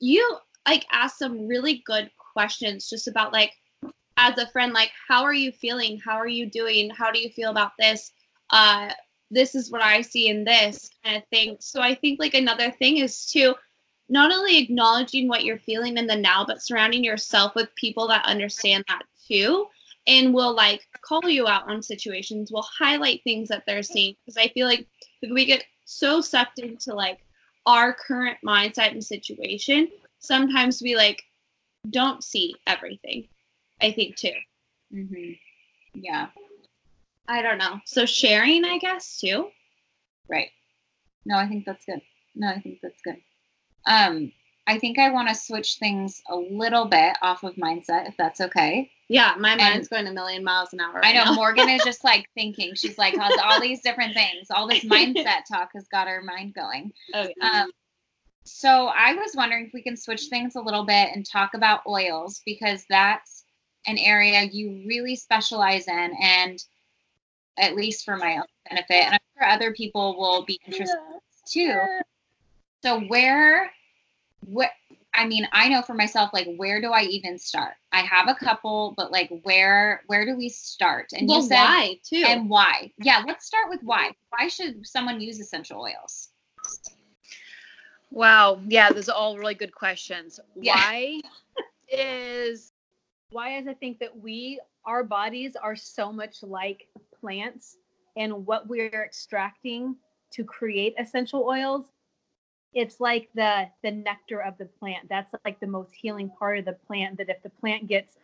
you 0.00 0.36
like 0.66 0.84
asked 0.92 1.18
some 1.18 1.46
really 1.46 1.82
good 1.86 2.10
questions 2.32 2.88
just 2.90 3.08
about 3.08 3.32
like 3.32 3.52
as 4.16 4.36
a 4.38 4.48
friend, 4.48 4.72
like 4.72 4.90
how 5.08 5.22
are 5.22 5.32
you 5.32 5.52
feeling? 5.52 5.98
How 5.98 6.16
are 6.16 6.28
you 6.28 6.50
doing? 6.50 6.90
How 6.90 7.10
do 7.10 7.20
you 7.20 7.30
feel 7.30 7.50
about 7.50 7.72
this? 7.78 8.12
Uh 8.50 8.90
this 9.32 9.54
is 9.54 9.70
what 9.70 9.82
I 9.82 10.02
see 10.02 10.28
in 10.28 10.44
this 10.44 10.90
kind 11.02 11.16
of 11.16 11.24
thing. 11.28 11.56
So 11.60 11.80
I 11.80 11.94
think 11.94 12.20
like 12.20 12.34
another 12.34 12.70
thing 12.70 12.98
is 12.98 13.26
to 13.32 13.54
not 14.08 14.32
only 14.32 14.58
acknowledging 14.58 15.26
what 15.26 15.44
you're 15.44 15.58
feeling 15.58 15.96
in 15.96 16.06
the 16.06 16.16
now, 16.16 16.44
but 16.44 16.62
surrounding 16.62 17.02
yourself 17.02 17.54
with 17.54 17.74
people 17.74 18.08
that 18.08 18.26
understand 18.26 18.84
that 18.88 19.02
too 19.26 19.66
and 20.06 20.34
will 20.34 20.54
like 20.54 20.82
call 21.00 21.26
you 21.28 21.48
out 21.48 21.68
on 21.70 21.82
situations, 21.82 22.52
will 22.52 22.66
highlight 22.78 23.22
things 23.24 23.48
that 23.48 23.64
they're 23.66 23.82
seeing. 23.82 24.14
Because 24.24 24.36
I 24.36 24.48
feel 24.48 24.66
like 24.66 24.86
we 25.22 25.46
get 25.46 25.64
so 25.84 26.20
sucked 26.20 26.58
into 26.58 26.94
like 26.94 27.20
our 27.66 27.94
current 27.94 28.38
mindset 28.44 28.90
and 28.90 29.02
situation, 29.02 29.88
sometimes 30.18 30.82
we 30.82 30.96
like 30.96 31.22
don't 31.88 32.22
see 32.22 32.54
everything. 32.66 33.28
I 33.80 33.92
think 33.92 34.16
too. 34.16 34.32
Mm-hmm. 34.94 35.32
Yeah. 35.94 36.28
I 37.32 37.40
don't 37.40 37.56
know. 37.56 37.80
So 37.86 38.04
sharing, 38.04 38.62
I 38.66 38.76
guess, 38.76 39.18
too. 39.18 39.48
Right. 40.28 40.50
No, 41.24 41.38
I 41.38 41.48
think 41.48 41.64
that's 41.64 41.86
good. 41.86 42.02
No, 42.34 42.48
I 42.48 42.60
think 42.60 42.80
that's 42.82 43.00
good. 43.00 43.16
Um, 43.86 44.32
I 44.66 44.78
think 44.78 44.98
I 44.98 45.10
want 45.10 45.30
to 45.30 45.34
switch 45.34 45.76
things 45.76 46.22
a 46.28 46.36
little 46.36 46.84
bit 46.84 47.16
off 47.22 47.42
of 47.42 47.54
mindset, 47.54 48.06
if 48.06 48.18
that's 48.18 48.42
okay. 48.42 48.90
Yeah, 49.08 49.34
my 49.38 49.56
mind's 49.56 49.88
going 49.88 50.06
a 50.06 50.12
million 50.12 50.44
miles 50.44 50.74
an 50.74 50.80
hour. 50.80 51.00
I 51.02 51.12
know 51.14 51.24
now. 51.24 51.32
Morgan 51.32 51.70
is 51.70 51.82
just 51.86 52.04
like 52.04 52.28
thinking. 52.34 52.74
She's 52.74 52.98
like, 52.98 53.16
has 53.16 53.32
all 53.42 53.62
these 53.62 53.80
different 53.80 54.12
things. 54.12 54.50
All 54.50 54.68
this 54.68 54.84
mindset 54.88 55.46
talk 55.50 55.70
has 55.74 55.88
got 55.88 56.08
her 56.08 56.22
mind 56.22 56.52
going. 56.52 56.92
Oh, 57.14 57.28
yeah. 57.38 57.62
Um, 57.62 57.70
so 58.44 58.88
I 58.88 59.14
was 59.14 59.32
wondering 59.34 59.66
if 59.66 59.72
we 59.72 59.82
can 59.82 59.96
switch 59.96 60.26
things 60.26 60.54
a 60.54 60.60
little 60.60 60.84
bit 60.84 61.08
and 61.14 61.24
talk 61.24 61.54
about 61.54 61.80
oils 61.86 62.42
because 62.44 62.84
that's 62.90 63.44
an 63.86 63.96
area 63.96 64.42
you 64.42 64.84
really 64.86 65.16
specialize 65.16 65.88
in, 65.88 66.12
and 66.20 66.62
at 67.58 67.74
least 67.74 68.04
for 68.04 68.16
my 68.16 68.36
own 68.36 68.44
benefit, 68.68 69.04
and 69.04 69.14
I'm 69.14 69.20
sure 69.36 69.48
other 69.48 69.72
people 69.72 70.18
will 70.18 70.44
be 70.44 70.58
interested 70.66 70.96
too. 71.46 71.78
So 72.82 73.00
where, 73.00 73.70
what? 74.46 74.70
I 75.14 75.26
mean, 75.26 75.46
I 75.52 75.68
know 75.68 75.82
for 75.82 75.92
myself, 75.92 76.30
like, 76.32 76.48
where 76.56 76.80
do 76.80 76.90
I 76.90 77.02
even 77.02 77.38
start? 77.38 77.74
I 77.92 78.00
have 78.00 78.28
a 78.28 78.34
couple, 78.34 78.94
but 78.96 79.12
like, 79.12 79.30
where, 79.42 80.02
where 80.06 80.24
do 80.24 80.36
we 80.36 80.48
start? 80.48 81.12
And 81.12 81.28
well, 81.28 81.42
you 81.42 81.48
said, 81.48 81.54
why 81.54 81.98
too? 82.02 82.24
and 82.26 82.48
why? 82.48 82.90
Yeah, 82.98 83.22
let's 83.26 83.46
start 83.46 83.68
with 83.68 83.80
why. 83.82 84.12
Why 84.30 84.48
should 84.48 84.86
someone 84.86 85.20
use 85.20 85.38
essential 85.38 85.82
oils? 85.82 86.30
Wow. 88.10 88.60
Yeah, 88.66 88.90
those 88.90 89.10
are 89.10 89.16
all 89.16 89.36
really 89.36 89.54
good 89.54 89.74
questions. 89.74 90.40
Yeah. 90.54 90.76
Why 90.76 91.20
is 91.88 92.72
why 93.30 93.58
is 93.58 93.66
I 93.66 93.74
think 93.74 93.98
that 93.98 94.18
we 94.18 94.60
our 94.84 95.04
bodies 95.04 95.56
are 95.56 95.76
so 95.76 96.12
much 96.12 96.42
like 96.42 96.88
plants 97.22 97.78
and 98.16 98.44
what 98.46 98.68
we're 98.68 99.04
extracting 99.04 99.96
to 100.32 100.44
create 100.44 100.94
essential 100.98 101.44
oils 101.48 101.86
it's 102.74 103.00
like 103.00 103.28
the 103.34 103.68
the 103.82 103.90
nectar 103.90 104.40
of 104.40 104.56
the 104.58 104.64
plant. 104.64 105.08
That's 105.08 105.34
like 105.44 105.60
the 105.60 105.66
most 105.66 105.94
healing 105.94 106.30
part 106.30 106.58
of 106.58 106.64
the 106.64 106.72
plant 106.72 107.18
that 107.18 107.28
if 107.28 107.42
the 107.42 107.50
plant 107.50 107.86
gets 107.86 108.16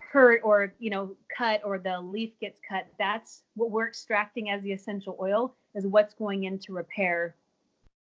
hurt 0.00 0.42
or 0.44 0.74
you 0.78 0.90
know 0.90 1.16
cut 1.34 1.62
or 1.64 1.78
the 1.78 1.98
leaf 2.00 2.32
gets 2.38 2.60
cut 2.68 2.86
that's 2.98 3.44
what 3.54 3.70
we're 3.70 3.88
extracting 3.88 4.50
as 4.50 4.62
the 4.62 4.72
essential 4.72 5.16
oil 5.18 5.54
is 5.74 5.86
what's 5.86 6.12
going 6.12 6.44
in 6.44 6.58
to 6.58 6.74
repair 6.74 7.34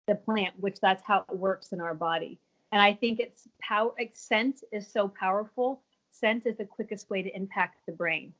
the 0.08 0.16
plant 0.16 0.54
which 0.60 0.80
that's 0.80 1.04
how 1.06 1.26
it 1.30 1.38
works 1.38 1.74
in 1.74 1.82
our 1.82 1.94
body. 1.94 2.40
And 2.72 2.82
i 2.82 2.94
think 2.94 3.20
it's 3.20 3.48
power 3.62 3.92
scent 4.14 4.64
is 4.72 4.88
so 4.88 5.08
powerful. 5.08 5.82
Scent 6.12 6.46
is 6.46 6.58
the 6.58 6.66
quickest 6.66 7.10
way 7.10 7.22
to 7.22 7.36
impact 7.36 7.82
the 7.86 7.92
brain 7.92 8.34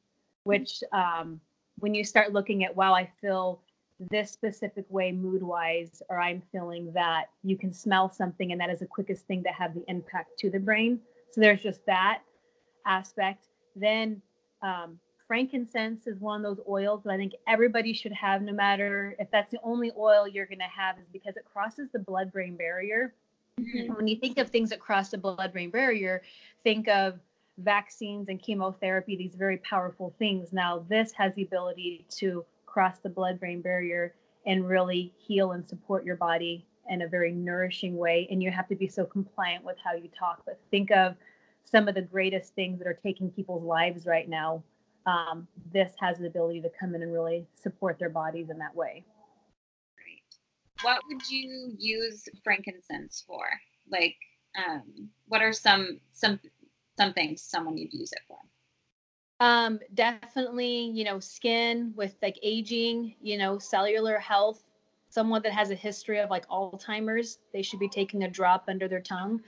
which 0.44 0.82
um, 0.94 1.40
when 1.80 1.94
you 1.94 2.04
start 2.04 2.34
looking 2.34 2.64
at 2.64 2.76
wow 2.76 2.94
i 2.94 3.10
feel 3.22 3.62
this 4.10 4.32
specific 4.32 4.86
way 4.90 5.12
mood 5.12 5.44
wise 5.44 6.02
or 6.10 6.20
i'm 6.22 6.42
feeling 6.52 6.92
that 6.94 7.26
you 7.44 7.58
can 7.58 7.74
smell 7.74 8.10
something 8.10 8.52
and 8.52 8.62
that 8.62 8.70
is 8.70 8.80
the 8.80 8.86
quickest 8.86 9.26
thing 9.28 9.44
to 9.44 9.50
have 9.50 9.74
the 9.74 9.84
impact 9.90 10.38
to 10.40 10.50
the 10.50 10.60
brain. 10.60 11.00
So 11.32 11.42
there's 11.42 11.62
just 11.62 11.86
that 11.86 12.22
aspect. 12.86 13.48
Then 13.76 14.22
um, 14.62 14.98
frankincense 15.28 16.08
is 16.08 16.20
one 16.20 16.44
of 16.44 16.58
those 16.58 16.66
oils 16.68 17.04
that 17.04 17.12
i 17.12 17.18
think 17.18 17.34
everybody 17.48 17.94
should 17.94 18.12
have 18.12 18.42
no 18.42 18.52
matter 18.52 19.16
if 19.20 19.30
that's 19.30 19.52
the 19.52 19.60
only 19.64 19.92
oil 19.96 20.28
you're 20.28 20.48
going 20.48 20.58
to 20.58 20.64
have 20.64 20.98
is 20.98 21.06
because 21.14 21.38
it 21.38 21.46
crosses 21.46 21.88
the 21.94 22.00
blood 22.00 22.32
brain 22.32 22.56
barrier 22.56 23.14
Mhm. 23.60 23.96
when 23.96 24.08
you 24.08 24.16
think 24.16 24.38
of 24.38 24.50
things 24.50 24.70
that 24.70 24.80
cross 24.80 25.10
the 25.12 25.18
blood 25.18 25.52
brain 25.54 25.70
barrier 25.70 26.24
think 26.64 26.88
of 26.88 27.20
vaccines 27.60 28.30
and 28.30 28.42
chemotherapy 28.42 29.16
these 29.16 29.36
very 29.36 29.58
powerful 29.58 30.14
things. 30.20 30.54
Now 30.54 30.86
this 30.90 31.12
has 31.14 31.34
the 31.36 31.44
ability 31.44 32.06
to 32.18 32.46
cross 32.66 33.00
the 33.00 33.10
blood 33.10 33.40
brain 33.40 33.62
barrier 33.62 34.14
and 34.46 34.68
really 34.68 35.14
heal 35.18 35.52
and 35.52 35.68
support 35.68 36.06
your 36.06 36.16
body 36.16 36.66
in 36.90 37.02
a 37.04 37.08
very 37.08 37.32
nourishing 37.32 37.98
way. 37.98 38.28
And 38.32 38.42
you 38.42 38.52
have 38.52 38.68
to 38.70 38.76
be 38.76 38.88
so 38.88 39.06
compliant 39.06 39.64
with 39.64 39.78
how 39.84 39.94
you 39.94 40.10
talk. 40.18 40.44
But 40.46 40.60
think 40.72 40.92
of 40.92 41.16
some 41.64 41.88
of 41.88 41.96
the 41.96 42.02
greatest 42.02 42.56
things 42.56 42.80
that 42.80 42.88
are 42.88 43.00
taking 43.04 43.30
people's 43.30 43.64
lives 43.64 44.06
right 44.06 44.28
now. 44.28 44.64
Um, 45.06 45.48
this 45.72 45.92
has 46.00 46.18
the 46.18 46.28
ability 46.28 46.62
to 46.62 46.70
come 46.80 46.96
in 46.96 47.04
and 47.04 47.14
really 47.14 47.46
support 47.62 48.00
their 48.00 48.10
bodies 48.10 48.50
in 48.50 48.58
that 48.60 48.76
way. 48.76 49.04
Great. 49.96 50.24
What 50.82 51.02
would 51.08 51.30
you 51.30 51.74
use 51.78 52.28
frankincense 52.44 53.24
for? 53.26 53.44
Like, 53.92 54.16
um, 54.58 55.10
what 55.28 55.42
are 55.42 55.54
some 55.54 56.00
some 56.12 56.40
some 57.00 57.14
things 57.14 57.42
someone 57.42 57.78
you'd 57.78 57.94
use 57.94 58.12
it 58.12 58.20
for? 58.28 58.38
Um, 59.40 59.80
definitely, 59.94 60.92
you 60.94 61.06
know, 61.06 61.20
skin 61.20 61.94
with 61.96 62.16
like 62.22 62.38
aging, 62.44 63.16
you 63.22 63.38
know, 63.38 63.58
cellular 63.58 64.18
health. 64.20 64.64
Someone 65.10 65.42
that 65.44 65.54
has 65.54 65.72
a 65.72 65.76
history 65.76 66.20
of 66.20 66.30
like 66.30 66.48
Alzheimer's, 66.50 67.40
they 67.54 67.62
should 67.62 67.80
be 67.80 67.88
taking 67.88 68.24
a 68.24 68.30
drop 68.30 68.66
under 68.68 68.88
their 68.88 69.00
tongue 69.00 69.42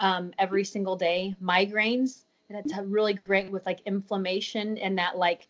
um, 0.00 0.32
every 0.38 0.64
single 0.64 0.96
day. 0.96 1.36
Migraines, 1.42 2.24
it's 2.48 2.76
really 2.78 3.14
great 3.14 3.50
with 3.50 3.66
like 3.66 3.80
inflammation 3.84 4.78
and 4.78 4.98
that 4.98 5.18
like 5.18 5.46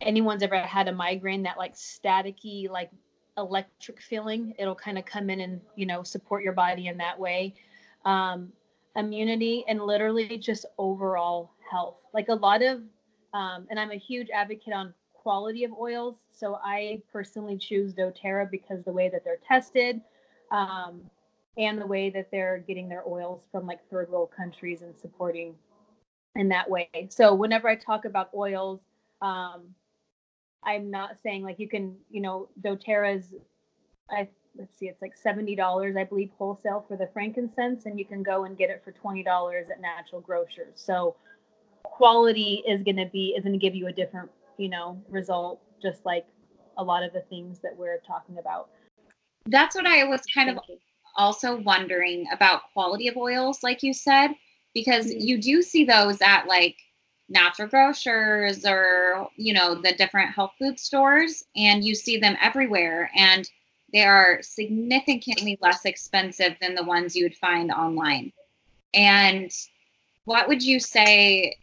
anyone's 0.00 0.42
ever 0.42 0.58
had 0.60 0.86
a 0.88 0.92
migraine, 0.92 1.42
that 1.44 1.56
like 1.56 1.74
staticky, 1.74 2.68
like 2.68 2.90
electric 3.38 4.02
feeling. 4.02 4.54
It'll 4.58 4.74
kind 4.74 4.98
of 4.98 5.06
come 5.06 5.30
in 5.30 5.40
and 5.40 5.60
you 5.74 5.86
know 5.86 6.02
support 6.02 6.44
your 6.44 6.52
body 6.52 6.88
in 6.88 6.98
that 6.98 7.18
way. 7.18 7.54
Um, 8.04 8.52
immunity 8.98 9.64
and 9.68 9.80
literally 9.80 10.36
just 10.36 10.66
overall 10.76 11.52
health. 11.70 11.96
Like 12.12 12.28
a 12.28 12.34
lot 12.34 12.62
of 12.62 12.82
um, 13.32 13.66
and 13.70 13.78
I'm 13.78 13.90
a 13.90 13.96
huge 13.96 14.28
advocate 14.30 14.72
on 14.72 14.94
quality 15.14 15.64
of 15.64 15.72
oils. 15.72 16.16
So 16.32 16.58
I 16.64 17.02
personally 17.12 17.58
choose 17.58 17.92
doTERRA 17.92 18.50
because 18.50 18.82
the 18.84 18.92
way 18.92 19.08
that 19.10 19.24
they're 19.24 19.38
tested 19.46 20.00
um, 20.50 21.02
and 21.58 21.80
the 21.80 21.86
way 21.86 22.10
that 22.10 22.30
they're 22.30 22.64
getting 22.66 22.88
their 22.88 23.04
oils 23.06 23.42
from 23.52 23.66
like 23.66 23.80
third 23.90 24.08
world 24.08 24.30
countries 24.34 24.82
and 24.82 24.96
supporting 24.96 25.54
in 26.36 26.48
that 26.48 26.68
way. 26.70 26.88
So 27.10 27.34
whenever 27.34 27.68
I 27.68 27.76
talk 27.76 28.04
about 28.04 28.30
oils, 28.34 28.80
um, 29.20 29.74
I'm 30.62 30.90
not 30.90 31.20
saying 31.22 31.42
like 31.42 31.58
you 31.58 31.68
can, 31.68 31.96
you 32.10 32.20
know, 32.20 32.48
doTERRA's, 32.62 33.34
I 34.10 34.28
let's 34.58 34.76
see, 34.78 34.86
it's 34.88 35.02
like 35.02 35.16
seventy 35.16 35.54
dollars, 35.56 35.96
I 35.96 36.04
believe, 36.04 36.30
wholesale 36.38 36.84
for 36.88 36.96
the 36.96 37.08
frankincense, 37.12 37.86
and 37.86 37.98
you 37.98 38.04
can 38.04 38.22
go 38.22 38.44
and 38.44 38.56
get 38.58 38.70
it 38.70 38.82
for 38.84 38.92
twenty 38.92 39.22
dollars 39.22 39.68
at 39.70 39.80
natural 39.80 40.20
grocers. 40.20 40.74
So 40.74 41.16
quality 41.84 42.62
is 42.66 42.82
going 42.82 42.96
to 42.96 43.06
be 43.06 43.34
is 43.36 43.44
going 43.44 43.52
to 43.52 43.58
give 43.58 43.74
you 43.74 43.86
a 43.88 43.92
different 43.92 44.30
you 44.58 44.68
know 44.68 45.00
result 45.08 45.60
just 45.82 46.04
like 46.04 46.26
a 46.78 46.84
lot 46.84 47.02
of 47.02 47.12
the 47.12 47.20
things 47.22 47.58
that 47.60 47.76
we're 47.76 47.98
talking 48.06 48.38
about 48.38 48.68
That's 49.46 49.74
what 49.74 49.86
I 49.86 50.04
was 50.04 50.20
kind 50.34 50.50
of 50.50 50.58
you. 50.68 50.78
also 51.16 51.56
wondering 51.60 52.26
about 52.32 52.62
quality 52.72 53.08
of 53.08 53.16
oils, 53.16 53.62
like 53.62 53.82
you 53.82 53.92
said, 53.92 54.30
because 54.74 55.06
Mhm. 55.06 55.20
you 55.20 55.40
do 55.40 55.62
see 55.62 55.84
those 55.84 56.20
at 56.22 56.46
like 56.46 56.76
natural 57.28 57.68
grocers 57.68 58.64
or 58.66 59.28
you 59.36 59.52
know 59.52 59.74
the 59.80 59.92
different 59.94 60.30
health 60.34 60.52
food 60.58 60.78
stores, 60.78 61.44
and 61.56 61.84
you 61.84 61.94
see 61.94 62.18
them 62.18 62.36
everywhere, 62.40 63.10
and 63.16 63.48
they 63.92 64.04
are 64.04 64.40
significantly 64.42 65.58
less 65.60 65.84
expensive 65.84 66.56
than 66.60 66.74
the 66.74 66.84
ones 66.84 67.16
you 67.16 67.24
would 67.24 67.36
find 67.36 67.70
online. 67.70 68.32
And 68.94 69.50
what 70.24 70.48
would 70.48 70.62
you 70.62 70.80
say? 70.80 71.56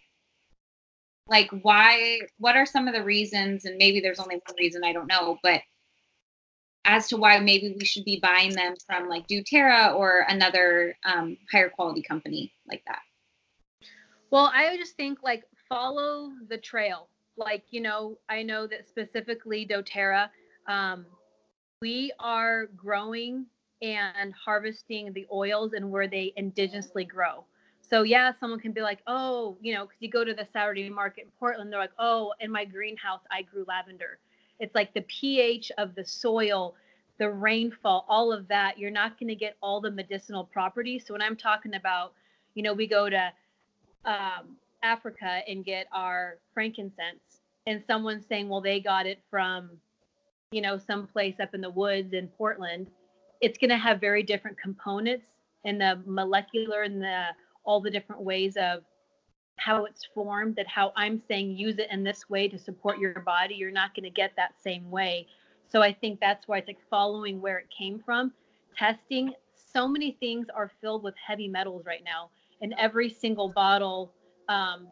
Like, 1.28 1.50
why? 1.62 2.22
What 2.38 2.56
are 2.56 2.66
some 2.66 2.88
of 2.88 2.94
the 2.94 3.04
reasons? 3.04 3.66
And 3.66 3.78
maybe 3.78 4.00
there's 4.00 4.20
only 4.20 4.36
one 4.36 4.56
reason 4.60 4.84
I 4.84 4.94
don't 4.94 5.08
know, 5.08 5.38
but 5.44 5.62
as 6.86 7.08
to 7.08 7.18
why 7.18 7.40
maybe 7.40 7.76
we 7.78 7.84
should 7.84 8.06
be 8.06 8.20
buying 8.20 8.52
them 8.52 8.76
from 8.86 9.10
like 9.10 9.28
doTERRA 9.28 9.96
or 9.96 10.26
another 10.30 10.96
um, 11.04 11.38
higher 11.52 11.70
quality 11.70 12.02
company 12.02 12.54
like 12.68 12.84
that. 12.88 13.00
well 14.30 14.52
i 14.54 14.78
just 14.78 14.96
think 14.96 15.20
like 15.24 15.44
follow 15.68 16.32
the 16.48 16.58
trail 16.58 17.10
like 17.38 17.64
you 17.72 17.82
know 17.82 18.18
i 18.30 18.44
know 18.44 18.68
that 18.68 18.88
specifically 18.88 19.66
doterra 19.66 20.30
um, 20.68 21.06
we 21.82 22.12
are 22.20 22.68
growing 22.76 23.46
and 23.82 24.34
harvesting 24.34 25.14
the 25.14 25.28
oils 25.32 25.74
and 25.74 25.92
where 25.92 26.08
they 26.08 26.34
indigenously 26.38 27.08
grow. 27.08 27.44
So 27.82 28.02
yeah, 28.02 28.32
someone 28.40 28.60
can 28.60 28.72
be 28.72 28.82
like, 28.82 29.00
oh, 29.06 29.58
you 29.62 29.74
know, 29.74 29.86
because 29.86 30.02
you 30.02 30.10
go 30.10 30.24
to 30.24 30.34
the 30.34 30.48
Saturday 30.52 30.90
market 30.90 31.26
in 31.26 31.32
Portland, 31.40 31.72
they're 31.72 31.80
like, 31.80 31.92
oh, 32.00 32.34
in 32.40 32.52
my 32.52 32.66
greenhouse 32.66 33.22
I 33.30 33.44
grew 33.44 33.66
lavender. 33.68 34.18
It's 34.60 34.74
like 34.74 34.94
the 34.94 35.02
pH 35.02 35.72
of 35.78 35.94
the 35.96 36.06
soil, 36.06 36.76
the 37.20 37.30
rainfall, 37.30 38.06
all 38.08 38.32
of 38.32 38.48
that. 38.48 38.80
You're 38.80 38.90
not 38.90 39.20
going 39.20 39.28
to 39.28 39.36
get 39.36 39.58
all 39.62 39.82
the 39.82 39.92
medicinal 39.92 40.46
properties. 40.46 41.04
So 41.06 41.14
when 41.14 41.22
I'm 41.22 41.36
talking 41.36 41.76
about, 41.76 42.14
you 42.56 42.64
know, 42.64 42.74
we 42.74 42.88
go 42.88 43.10
to 43.10 43.32
um, 44.06 44.56
Africa 44.82 45.42
and 45.48 45.64
get 45.64 45.88
our 45.92 46.38
frankincense, 46.54 47.42
and 47.68 47.84
someone's 47.86 48.26
saying, 48.28 48.48
well, 48.48 48.62
they 48.62 48.80
got 48.80 49.06
it 49.06 49.20
from, 49.30 49.72
you 50.56 50.62
know, 50.62 50.78
someplace 50.78 51.36
up 51.41 51.54
in 51.54 51.60
the 51.60 51.70
woods 51.70 52.13
in 52.13 52.30
Portland. 52.30 52.88
It's 53.41 53.58
going 53.58 53.72
to 53.72 53.78
have 53.78 54.00
very 54.00 54.24
different 54.24 54.58
components 54.58 55.26
in 55.65 55.78
the 55.78 56.02
molecular 56.06 56.84
and 56.84 57.02
the 57.02 57.26
all 57.65 57.82
the 57.82 57.91
different 57.91 58.22
ways 58.22 58.56
of 58.56 58.84
how 59.58 59.84
it's 59.84 60.06
formed 60.13 60.56
that 60.56 60.68
how 60.68 60.94
i'm 60.96 61.22
saying 61.28 61.58
use 61.58 61.78
it 61.80 61.88
in 61.89 62.04
this 62.04 62.30
way 62.30 62.48
to 62.48 62.58
support 62.58 63.00
your 63.00 63.20
body. 63.22 63.56
You're 63.56 63.72
not 63.72 63.94
going 63.94 64.04
to 64.04 64.10
get 64.10 64.32
that 64.38 64.54
same 64.62 64.89
way. 64.89 65.28
So 65.68 65.82
i 65.82 65.91
think 65.91 66.22
that's 66.22 66.48
why 66.48 66.60
it's 66.60 66.68
like 66.68 66.80
following 66.89 67.41
where 67.41 67.58
it 67.58 67.68
came 67.78 68.00
from 68.06 68.32
testing. 68.78 69.34
So 69.74 69.89
many 69.89 70.15
things 70.22 70.48
are 70.56 70.72
filled 70.80 71.04
with 71.04 71.15
heavy 71.18 71.50
metals 71.50 71.86
right 71.86 72.04
now 72.06 72.30
and 72.62 72.74
every 72.80 73.10
single 73.10 73.50
bottle 73.50 74.13
um, 74.48 74.88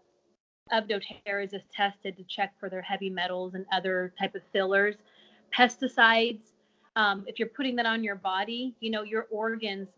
of 0.71 0.86
doterra 0.88 1.45
is 1.45 1.54
tested 1.73 2.17
to 2.17 2.23
check 2.23 2.54
for 2.60 2.69
their 2.69 2.82
heavy 2.82 3.10
metals 3.10 3.54
and 3.54 3.65
other 3.71 4.13
type 4.19 4.36
of 4.36 4.41
fillers 4.52 4.95
pesticides 5.58 6.52
um, 6.96 7.24
if 7.28 7.39
you're 7.39 7.48
putting 7.48 7.76
that 7.76 7.86
on 7.86 8.04
your 8.04 8.16
body 8.16 8.76
you 8.80 8.92
know 8.92 9.04
your 9.04 9.28
organs 9.32 9.89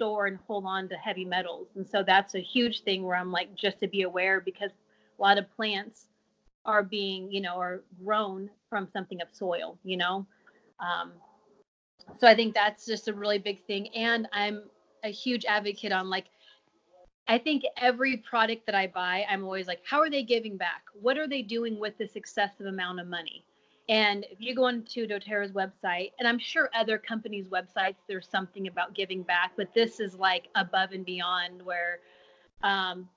store 0.00 0.28
and 0.28 0.38
hold 0.46 0.64
on 0.64 0.88
to 0.88 0.94
heavy 0.94 1.26
metals. 1.26 1.68
And 1.76 1.86
so 1.86 2.02
that's 2.02 2.34
a 2.34 2.40
huge 2.40 2.84
thing 2.84 3.02
where 3.02 3.16
I'm 3.16 3.30
like, 3.30 3.54
just 3.54 3.80
to 3.80 3.86
be 3.86 4.00
aware 4.00 4.40
because 4.40 4.70
a 4.70 5.22
lot 5.22 5.36
of 5.36 5.44
plants 5.54 6.06
are 6.64 6.82
being, 6.82 7.30
you 7.30 7.42
know, 7.42 7.60
are 7.60 7.82
grown 8.02 8.48
from 8.70 8.88
something 8.94 9.20
of 9.20 9.28
soil, 9.30 9.76
you 9.84 9.98
know. 9.98 10.26
Um, 10.78 11.12
so 12.18 12.26
I 12.26 12.34
think 12.34 12.54
that's 12.54 12.86
just 12.86 13.08
a 13.08 13.12
really 13.12 13.36
big 13.36 13.62
thing. 13.66 13.88
And 13.88 14.26
I'm 14.32 14.62
a 15.04 15.10
huge 15.10 15.44
advocate 15.44 15.92
on 15.92 16.08
like, 16.08 16.28
I 17.28 17.36
think 17.36 17.64
every 17.76 18.16
product 18.16 18.64
that 18.64 18.74
I 18.74 18.86
buy, 18.86 19.26
I'm 19.28 19.44
always 19.44 19.66
like, 19.66 19.82
how 19.84 20.00
are 20.00 20.08
they 20.08 20.22
giving 20.22 20.56
back? 20.56 20.84
What 20.98 21.18
are 21.18 21.28
they 21.28 21.42
doing 21.42 21.78
with 21.78 21.98
this 21.98 22.16
excessive 22.16 22.64
amount 22.64 23.00
of 23.00 23.06
money? 23.06 23.44
And 23.90 24.24
if 24.30 24.40
you 24.40 24.54
go 24.54 24.66
onto 24.66 25.04
doTERRA's 25.04 25.50
website, 25.50 26.12
and 26.20 26.28
I'm 26.28 26.38
sure 26.38 26.70
other 26.76 26.96
companies' 26.96 27.48
websites, 27.48 27.96
there's 28.06 28.28
something 28.28 28.68
about 28.68 28.94
giving 28.94 29.24
back, 29.24 29.50
but 29.56 29.74
this 29.74 29.98
is 29.98 30.14
like 30.14 30.46
above 30.54 30.92
and 30.92 31.04
beyond 31.04 31.60
where, 31.60 31.98
um, 32.62 33.08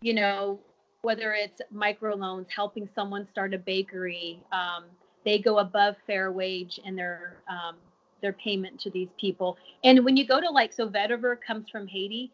you 0.00 0.14
know, 0.14 0.60
whether 1.02 1.32
it's 1.32 1.60
microloans, 1.74 2.46
helping 2.54 2.88
someone 2.94 3.26
start 3.32 3.52
a 3.52 3.58
bakery, 3.58 4.40
um, 4.52 4.84
they 5.24 5.40
go 5.40 5.58
above 5.58 5.96
fair 6.06 6.30
wage 6.30 6.78
in 6.84 6.94
their 6.94 7.42
um, 7.48 7.74
their 8.20 8.32
payment 8.34 8.78
to 8.78 8.90
these 8.90 9.08
people. 9.20 9.56
And 9.82 10.04
when 10.04 10.16
you 10.16 10.24
go 10.24 10.40
to 10.40 10.48
like, 10.48 10.72
so 10.72 10.88
Vetiver 10.88 11.36
comes 11.44 11.68
from 11.68 11.88
Haiti, 11.88 12.30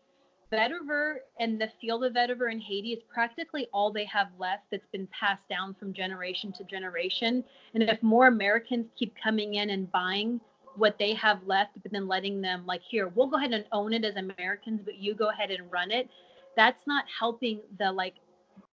vetiver 0.53 1.17
and 1.39 1.61
the 1.61 1.71
field 1.81 2.05
of 2.05 2.15
vetiver 2.15 2.51
in 2.51 2.61
Haiti 2.61 2.93
is 2.93 3.03
practically 3.13 3.69
all 3.73 3.93
they 3.93 4.05
have 4.07 4.29
left 4.39 4.65
that's 4.71 4.87
been 4.93 5.07
passed 5.09 5.49
down 5.49 5.75
from 5.75 5.93
generation 5.93 6.53
to 6.53 6.65
generation. 6.65 7.45
And 7.75 7.83
if 7.83 8.03
more 8.03 8.29
Americans 8.29 8.87
keep 8.97 9.15
coming 9.23 9.55
in 9.55 9.71
and 9.71 9.91
buying 9.93 10.41
what 10.77 10.99
they 10.99 11.13
have 11.15 11.45
left, 11.47 11.73
but 11.83 11.93
then 11.93 12.07
letting 12.07 12.41
them 12.41 12.65
like, 12.67 12.83
here, 12.83 13.09
we'll 13.09 13.27
go 13.27 13.37
ahead 13.37 13.53
and 13.53 13.65
own 13.73 13.93
it 13.93 14.05
as 14.05 14.17
Americans, 14.17 14.81
but 14.85 14.97
you 14.97 15.15
go 15.15 15.31
ahead 15.31 15.51
and 15.51 15.71
run 15.71 15.91
it. 15.91 16.09
That's 16.57 16.87
not 16.87 17.05
helping 17.19 17.61
the 17.79 17.91
like 17.91 18.15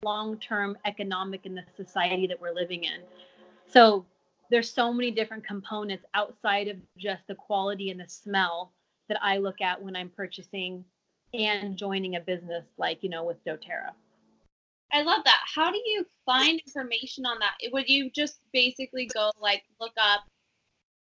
long-term 0.03 0.77
economic 0.85 1.47
and 1.47 1.57
the 1.57 1.65
society 1.77 2.27
that 2.27 2.41
we're 2.41 2.55
living 2.55 2.85
in. 2.85 3.01
So 3.67 4.05
there's 4.51 4.71
so 4.71 4.93
many 4.93 5.11
different 5.11 5.47
components 5.47 6.05
outside 6.15 6.69
of 6.69 6.77
just 6.99 7.27
the 7.29 7.35
quality 7.35 7.91
and 7.91 8.01
the 8.01 8.09
smell 8.09 8.73
that 9.09 9.19
I 9.23 9.39
look 9.39 9.61
at 9.61 9.83
when 9.83 9.97
I'm 9.97 10.09
purchasing 10.09 10.85
and 11.35 11.77
joining 11.77 12.17
a 12.17 12.21
business 12.21 12.65
like 12.79 13.03
you 13.03 13.09
know 13.09 13.25
with 13.25 13.43
doterra. 13.45 13.93
I 14.93 15.03
love 15.03 15.25
that. 15.25 15.41
How 15.55 15.71
do 15.71 15.79
you 15.79 16.05
find 16.27 16.61
information 16.67 17.25
on 17.25 17.39
that? 17.39 17.55
Would 17.73 17.89
you 17.89 18.11
just 18.11 18.41
basically 18.53 19.07
go 19.07 19.31
like 19.41 19.63
look 19.81 19.93
up 19.99 20.21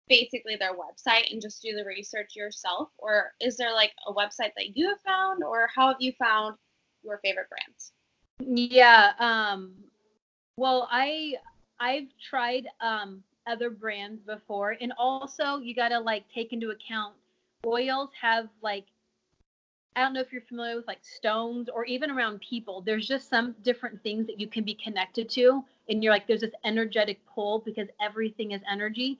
basically 0.09 0.55
their 0.55 0.73
website 0.73 1.31
and 1.31 1.41
just 1.41 1.61
do 1.61 1.75
the 1.75 1.85
research 1.85 2.35
yourself? 2.35 2.89
Or 2.97 3.33
is 3.39 3.55
there 3.57 3.73
like 3.73 3.91
a 4.07 4.13
website 4.13 4.51
that 4.55 4.75
you 4.75 4.89
have 4.89 5.01
found? 5.01 5.43
Or 5.43 5.69
how 5.73 5.89
have 5.89 5.97
you 5.99 6.13
found 6.13 6.57
your 7.03 7.19
favorite 7.23 7.47
brands? 7.49 7.91
Yeah 8.39 9.13
um 9.19 9.73
well 10.57 10.87
i 10.91 11.33
i've 11.79 12.07
tried 12.29 12.67
um 12.81 13.23
other 13.47 13.69
brands 13.69 14.21
before. 14.23 14.75
And 14.79 14.93
also 14.97 15.57
you 15.57 15.73
got 15.73 15.89
to 15.89 15.99
like 15.99 16.25
take 16.33 16.53
into 16.53 16.71
account 16.71 17.13
oils 17.65 18.09
have 18.19 18.47
like 18.61 18.85
I 19.97 20.01
don't 20.01 20.13
know 20.13 20.21
if 20.21 20.31
you're 20.31 20.43
familiar 20.43 20.75
with 20.75 20.85
like 20.85 21.03
stones 21.03 21.69
or 21.73 21.83
even 21.85 22.11
around 22.11 22.39
people. 22.39 22.81
There's 22.81 23.07
just 23.07 23.29
some 23.29 23.55
different 23.63 24.03
things 24.03 24.27
that 24.27 24.39
you 24.39 24.45
can 24.45 24.63
be 24.63 24.75
connected 24.75 25.27
to. 25.31 25.63
And 25.89 26.03
you're 26.03 26.13
like, 26.13 26.27
there's 26.27 26.41
this 26.41 26.53
energetic 26.63 27.19
pull 27.25 27.63
because 27.65 27.87
everything 27.99 28.51
is 28.51 28.61
energy. 28.71 29.17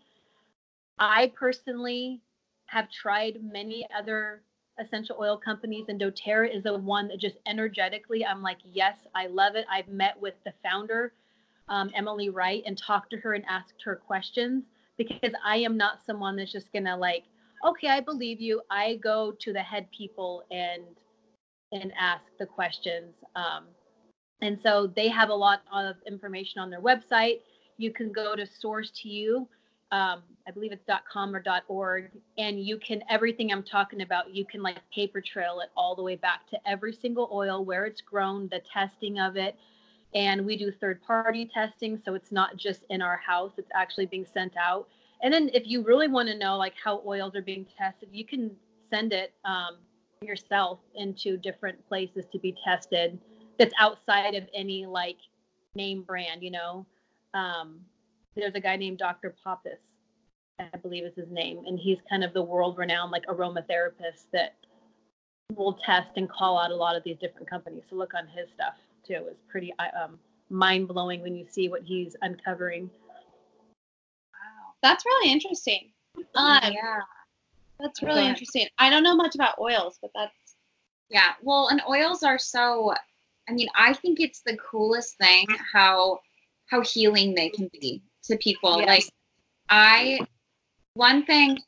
I 0.99 1.33
personally 1.35 2.21
have 2.67 2.91
tried 2.91 3.43
many 3.43 3.87
other 3.97 4.43
essential 4.79 5.17
oil 5.19 5.35
companies, 5.35 5.85
and 5.89 5.99
doTERRA 5.99 6.55
is 6.55 6.61
the 6.61 6.77
one 6.77 7.07
that 7.07 7.17
just 7.17 7.37
energetically, 7.47 8.23
I'm 8.23 8.43
like, 8.43 8.59
yes, 8.63 8.97
I 9.15 9.25
love 9.25 9.55
it. 9.55 9.65
I've 9.71 9.87
met 9.87 10.21
with 10.21 10.35
the 10.45 10.53
founder, 10.61 11.11
um, 11.69 11.89
Emily 11.95 12.29
Wright, 12.29 12.61
and 12.67 12.77
talked 12.77 13.09
to 13.11 13.17
her 13.17 13.33
and 13.33 13.43
asked 13.49 13.81
her 13.83 13.95
questions 13.95 14.65
because 14.95 15.31
I 15.43 15.57
am 15.57 15.75
not 15.75 16.05
someone 16.05 16.35
that's 16.35 16.51
just 16.51 16.71
gonna 16.71 16.95
like 16.95 17.23
okay, 17.65 17.87
I 17.87 17.99
believe 17.99 18.39
you. 18.39 18.61
I 18.69 18.95
go 19.03 19.33
to 19.39 19.53
the 19.53 19.61
head 19.61 19.87
people 19.91 20.43
and 20.51 20.83
and 21.71 21.91
ask 21.99 22.23
the 22.39 22.45
questions. 22.45 23.13
Um, 23.35 23.65
and 24.41 24.57
so 24.61 24.87
they 24.95 25.09
have 25.09 25.29
a 25.29 25.35
lot 25.35 25.63
of 25.73 25.95
information 26.07 26.61
on 26.61 26.69
their 26.69 26.81
website. 26.81 27.41
You 27.77 27.91
can 27.91 28.11
go 28.11 28.35
to 28.35 28.45
source 28.45 28.91
to 29.01 29.09
you. 29.09 29.47
Um, 29.91 30.21
I 30.45 30.51
believe 30.51 30.71
it's 30.71 30.83
.com 31.11 31.33
or 31.33 31.43
.org, 31.69 32.11
and 32.37 32.59
you 32.59 32.77
can 32.77 33.01
everything 33.09 33.51
I'm 33.51 33.63
talking 33.63 34.01
about. 34.01 34.33
You 34.33 34.45
can 34.45 34.61
like 34.61 34.77
paper 34.93 35.21
trail 35.21 35.61
it 35.61 35.69
all 35.77 35.95
the 35.95 36.03
way 36.03 36.15
back 36.15 36.47
to 36.49 36.59
every 36.67 36.93
single 36.93 37.29
oil, 37.31 37.63
where 37.63 37.85
it's 37.85 38.01
grown, 38.01 38.49
the 38.49 38.61
testing 38.71 39.19
of 39.19 39.37
it, 39.37 39.55
and 40.13 40.45
we 40.45 40.57
do 40.57 40.71
third 40.71 41.01
party 41.03 41.49
testing, 41.53 42.01
so 42.03 42.15
it's 42.15 42.33
not 42.33 42.57
just 42.57 42.83
in 42.89 43.01
our 43.01 43.17
house; 43.17 43.53
it's 43.57 43.71
actually 43.73 44.07
being 44.07 44.25
sent 44.25 44.57
out. 44.57 44.89
And 45.21 45.33
then 45.33 45.49
if 45.53 45.63
you 45.65 45.83
really 45.83 46.07
want 46.07 46.29
to 46.29 46.37
know 46.37 46.57
like 46.57 46.73
how 46.81 47.01
oils 47.05 47.35
are 47.35 47.41
being 47.41 47.65
tested, 47.77 48.09
you 48.11 48.25
can 48.25 48.51
send 48.89 49.13
it 49.13 49.33
um, 49.45 49.77
yourself 50.21 50.79
into 50.95 51.37
different 51.37 51.85
places 51.87 52.25
to 52.31 52.39
be 52.39 52.55
tested 52.63 53.19
that's 53.57 53.73
outside 53.79 54.35
of 54.35 54.43
any 54.53 54.85
like 54.85 55.17
name 55.75 56.03
brand, 56.03 56.43
you 56.43 56.51
know. 56.51 56.85
Um, 57.33 57.79
there's 58.35 58.53
a 58.55 58.59
guy 58.59 58.75
named 58.75 58.99
Dr. 58.99 59.35
Pappas, 59.43 59.79
I 60.59 60.77
believe 60.77 61.03
is 61.03 61.15
his 61.15 61.29
name, 61.31 61.63
and 61.65 61.79
he's 61.79 61.97
kind 62.09 62.23
of 62.23 62.33
the 62.33 62.43
world 62.43 62.77
renowned 62.77 63.11
like 63.11 63.25
aromatherapist 63.25 64.25
that 64.33 64.55
will 65.55 65.73
test 65.85 66.09
and 66.17 66.29
call 66.29 66.59
out 66.59 66.71
a 66.71 66.75
lot 66.75 66.95
of 66.95 67.03
these 67.03 67.17
different 67.19 67.49
companies. 67.49 67.83
So 67.89 67.95
look 67.95 68.13
on 68.13 68.27
his 68.27 68.47
stuff 68.53 68.75
too. 69.05 69.25
It's 69.29 69.43
pretty 69.49 69.73
um, 69.79 70.19
mind 70.49 70.87
blowing 70.87 71.21
when 71.21 71.35
you 71.35 71.45
see 71.49 71.69
what 71.69 71.81
he's 71.83 72.15
uncovering 72.21 72.89
that's 74.87 75.05
really 75.05 75.31
interesting. 75.31 75.91
Um, 76.35 76.59
yeah. 76.63 76.99
That's 77.79 78.01
really 78.01 78.25
interesting. 78.25 78.67
I 78.77 78.89
don't 78.89 79.03
know 79.03 79.15
much 79.15 79.35
about 79.35 79.59
oils, 79.59 79.99
but 80.01 80.11
that's 80.15 80.55
yeah. 81.09 81.33
Well, 81.41 81.67
and 81.67 81.81
oils 81.87 82.23
are 82.23 82.39
so. 82.39 82.93
I 83.49 83.53
mean, 83.53 83.67
I 83.75 83.93
think 83.93 84.19
it's 84.19 84.41
the 84.41 84.57
coolest 84.57 85.17
thing 85.17 85.45
how 85.73 86.19
how 86.67 86.81
healing 86.81 87.35
they 87.35 87.49
can 87.49 87.69
be 87.71 88.01
to 88.23 88.37
people. 88.37 88.79
Yes. 88.79 88.87
Like, 88.87 89.05
I 89.69 90.19
one 90.93 91.25
thing 91.25 91.59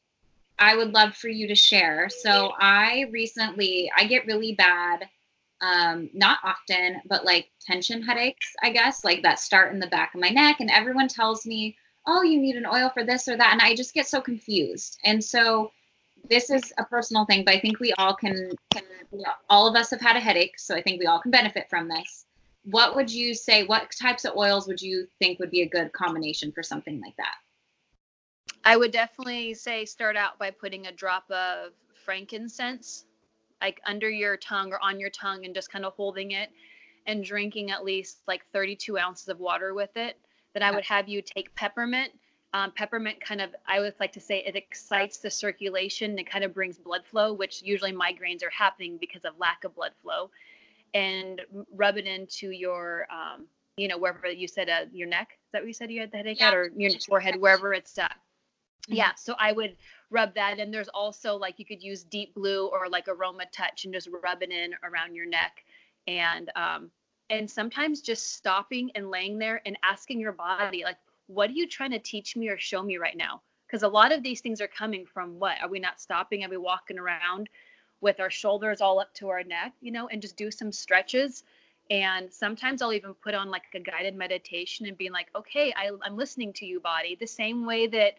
I 0.57 0.75
would 0.75 0.93
love 0.93 1.15
for 1.15 1.29
you 1.29 1.47
to 1.47 1.55
share. 1.55 2.09
So 2.09 2.53
I 2.59 3.05
recently 3.11 3.91
I 3.95 4.05
get 4.05 4.25
really 4.25 4.53
bad 4.53 5.07
um 5.61 6.09
not 6.13 6.39
often 6.41 7.01
but 7.05 7.25
like 7.25 7.49
tension 7.59 8.01
headaches 8.01 8.55
i 8.63 8.69
guess 8.69 9.03
like 9.03 9.21
that 9.23 9.37
start 9.37 9.73
in 9.73 9.79
the 9.81 9.87
back 9.87 10.15
of 10.15 10.21
my 10.21 10.29
neck 10.29 10.61
and 10.61 10.71
everyone 10.71 11.09
tells 11.09 11.45
me 11.45 11.75
oh, 12.09 12.23
you 12.23 12.39
need 12.39 12.55
an 12.55 12.65
oil 12.65 12.89
for 12.89 13.03
this 13.03 13.27
or 13.27 13.37
that. 13.37 13.53
And 13.53 13.61
I 13.61 13.75
just 13.75 13.93
get 13.93 14.07
so 14.07 14.19
confused. 14.19 14.97
And 15.05 15.23
so 15.23 15.71
this 16.27 16.49
is 16.49 16.73
a 16.77 16.83
personal 16.83 17.25
thing, 17.25 17.45
but 17.45 17.55
I 17.55 17.59
think 17.59 17.79
we 17.79 17.93
all 17.93 18.15
can, 18.15 18.51
can 18.73 18.83
all 19.49 19.67
of 19.67 19.75
us 19.75 19.91
have 19.91 20.01
had 20.01 20.15
a 20.15 20.19
headache. 20.19 20.57
So 20.57 20.75
I 20.75 20.81
think 20.81 20.99
we 20.99 21.05
all 21.05 21.19
can 21.19 21.31
benefit 21.31 21.69
from 21.69 21.87
this. 21.87 22.25
What 22.65 22.95
would 22.95 23.11
you 23.11 23.33
say? 23.33 23.63
What 23.63 23.91
types 23.91 24.25
of 24.25 24.35
oils 24.35 24.67
would 24.67 24.81
you 24.81 25.07
think 25.19 25.39
would 25.39 25.51
be 25.51 25.61
a 25.61 25.69
good 25.69 25.93
combination 25.93 26.51
for 26.51 26.63
something 26.63 26.99
like 26.99 27.15
that? 27.17 27.35
I 28.65 28.75
would 28.75 28.91
definitely 28.91 29.53
say 29.53 29.85
start 29.85 30.17
out 30.17 30.37
by 30.37 30.51
putting 30.51 30.87
a 30.87 30.91
drop 30.91 31.29
of 31.31 31.71
frankincense 32.03 33.05
like 33.61 33.79
under 33.85 34.09
your 34.09 34.37
tongue 34.37 34.71
or 34.71 34.79
on 34.81 34.99
your 34.99 35.09
tongue 35.09 35.45
and 35.45 35.53
just 35.53 35.71
kind 35.71 35.85
of 35.85 35.93
holding 35.93 36.31
it 36.31 36.49
and 37.07 37.23
drinking 37.23 37.71
at 37.71 37.83
least 37.83 38.19
like 38.27 38.45
32 38.53 38.97
ounces 38.97 39.27
of 39.27 39.39
water 39.39 39.73
with 39.73 39.95
it. 39.95 40.17
Then 40.53 40.63
I 40.63 40.71
would 40.71 40.85
have 40.85 41.07
you 41.07 41.21
take 41.21 41.53
peppermint. 41.55 42.11
Um, 42.53 42.71
peppermint 42.71 43.21
kind 43.21 43.41
of, 43.41 43.55
I 43.67 43.79
would 43.79 43.93
like 43.99 44.11
to 44.13 44.19
say, 44.19 44.39
it 44.39 44.55
excites 44.55 45.17
the 45.17 45.29
circulation 45.29 46.17
and 46.17 46.27
kind 46.27 46.43
of 46.43 46.53
brings 46.53 46.77
blood 46.77 47.05
flow, 47.05 47.33
which 47.33 47.61
usually 47.61 47.93
migraines 47.93 48.43
are 48.43 48.49
happening 48.49 48.97
because 48.97 49.23
of 49.23 49.37
lack 49.37 49.63
of 49.63 49.75
blood 49.75 49.91
flow. 50.01 50.31
And 50.95 51.41
rub 51.75 51.97
it 51.97 52.07
into 52.07 52.49
your, 52.49 53.05
um, 53.11 53.45
you 53.77 53.87
know, 53.87 53.97
wherever 53.99 54.27
you 54.27 54.47
said 54.47 54.69
uh, 54.69 54.85
your 54.91 55.07
neck. 55.07 55.29
Is 55.33 55.51
that 55.51 55.61
what 55.61 55.67
you 55.67 55.73
said 55.73 55.91
you 55.91 55.99
had 55.99 56.11
the 56.11 56.17
headache 56.17 56.39
Yeah. 56.39 56.47
at, 56.47 56.53
or 56.55 56.71
your 56.75 56.91
forehead, 57.07 57.39
wherever 57.39 57.73
it's 57.73 57.95
at? 57.99 58.15
Mhm. 58.89 58.95
Yeah. 58.97 59.13
So 59.15 59.35
I 59.37 59.51
would 59.51 59.77
rub 60.09 60.33
that 60.33 60.59
and 60.59 60.73
there's 60.73 60.87
also 60.89 61.35
like 61.35 61.59
you 61.59 61.65
could 61.65 61.83
use 61.83 62.03
deep 62.03 62.33
blue 62.33 62.67
or 62.67 62.89
like 62.89 63.05
AromaTouch 63.05 63.85
and 63.85 63.93
just 63.93 64.09
rub 64.23 64.41
it 64.41 64.51
in 64.51 64.73
around 64.83 65.13
your 65.13 65.27
neck 65.27 65.63
and 66.07 66.51
um 66.55 66.91
and 67.29 67.49
sometimes 67.49 68.01
just 68.01 68.33
stopping 68.33 68.91
and 68.95 69.09
laying 69.09 69.37
there 69.37 69.61
and 69.65 69.77
asking 69.83 70.19
your 70.19 70.31
body 70.31 70.83
like 70.83 70.97
what 71.27 71.49
are 71.49 71.53
you 71.53 71.67
trying 71.67 71.91
to 71.91 71.99
teach 71.99 72.35
me 72.35 72.49
or 72.49 72.57
show 72.57 72.81
me 72.81 72.97
right 72.97 73.15
now? 73.15 73.41
Because 73.67 73.83
a 73.83 73.87
lot 73.87 74.11
of 74.11 74.23
these 74.23 74.41
things 74.41 74.61
are 74.61 74.67
coming 74.67 75.05
from 75.05 75.37
what? 75.39 75.61
Are 75.61 75.69
we 75.69 75.79
not 75.79 76.01
stopping? 76.01 76.43
Are 76.43 76.49
we 76.49 76.57
walking 76.57 76.97
around 76.97 77.49
with 78.01 78.19
our 78.19 78.31
shoulders 78.31 78.81
all 78.81 78.99
up 78.99 79.13
to 79.13 79.29
our 79.29 79.43
neck 79.43 79.73
you 79.81 79.91
know 79.91 80.07
and 80.07 80.21
just 80.21 80.37
do 80.37 80.49
some 80.49 80.71
stretches? 80.71 81.43
And 81.91 82.31
sometimes 82.31 82.81
i'll 82.81 82.93
even 82.93 83.13
put 83.13 83.33
on 83.33 83.49
like 83.49 83.63
a 83.73 83.79
guided 83.79 84.15
meditation 84.15 84.85
and 84.87 84.97
being 84.97 85.11
like 85.11 85.27
okay 85.35 85.73
I, 85.75 85.89
i'm 86.03 86.17
listening 86.17 86.53
to 86.53 86.65
you 86.65 86.79
body. 86.79 87.15
The 87.19 87.27
same 87.27 87.65
way 87.65 87.87
that 87.87 88.15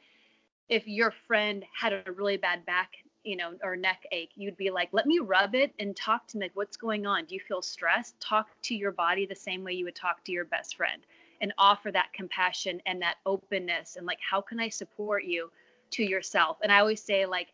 if 0.69 0.87
your 0.87 1.13
friend 1.27 1.65
had 1.77 1.93
a 1.93 2.13
really 2.13 2.37
bad 2.37 2.65
back, 2.65 2.93
you 3.25 3.37
know, 3.37 3.53
or 3.62 3.77
neck 3.77 4.05
ache, 4.12 4.31
you'd 4.35 4.57
be 4.57 4.71
like, 4.71 4.89
let 4.93 5.07
me 5.07 5.18
rub 5.18 5.55
it 5.55 5.73
and 5.79 5.95
talk 5.95 6.27
to 6.29 6.39
me. 6.39 6.47
Like, 6.47 6.57
what's 6.57 6.77
going 6.77 7.07
on? 7.07 7.27
Do 7.27 7.35
you 7.35 7.41
feel 7.41 7.62
stressed? 7.62 8.18
Talk 8.21 8.49
to 8.62 8.75
your 8.75 8.93
body 8.93 9.27
the 9.27 9.35
same 9.35 9.62
way 9.62 9.73
you 9.73 9.85
would 9.85 9.95
talk 9.95 10.25
to 10.25 10.33
your 10.33 10.47
best 10.47 10.77
friend 10.77 11.03
and 11.41 11.53
offer 11.59 11.91
that 11.91 12.12
compassion 12.12 12.81
and 12.87 13.01
that 13.03 13.16
openness 13.27 13.97
and 13.97 14.07
like, 14.07 14.18
how 14.29 14.41
can 14.41 14.61
I 14.61 14.68
support 14.68 15.25
you 15.25 15.51
to 15.93 16.03
yourself? 16.03 16.59
And 16.62 16.73
I 16.73 16.81
always 16.81 17.03
say, 17.03 17.27
like, 17.27 17.49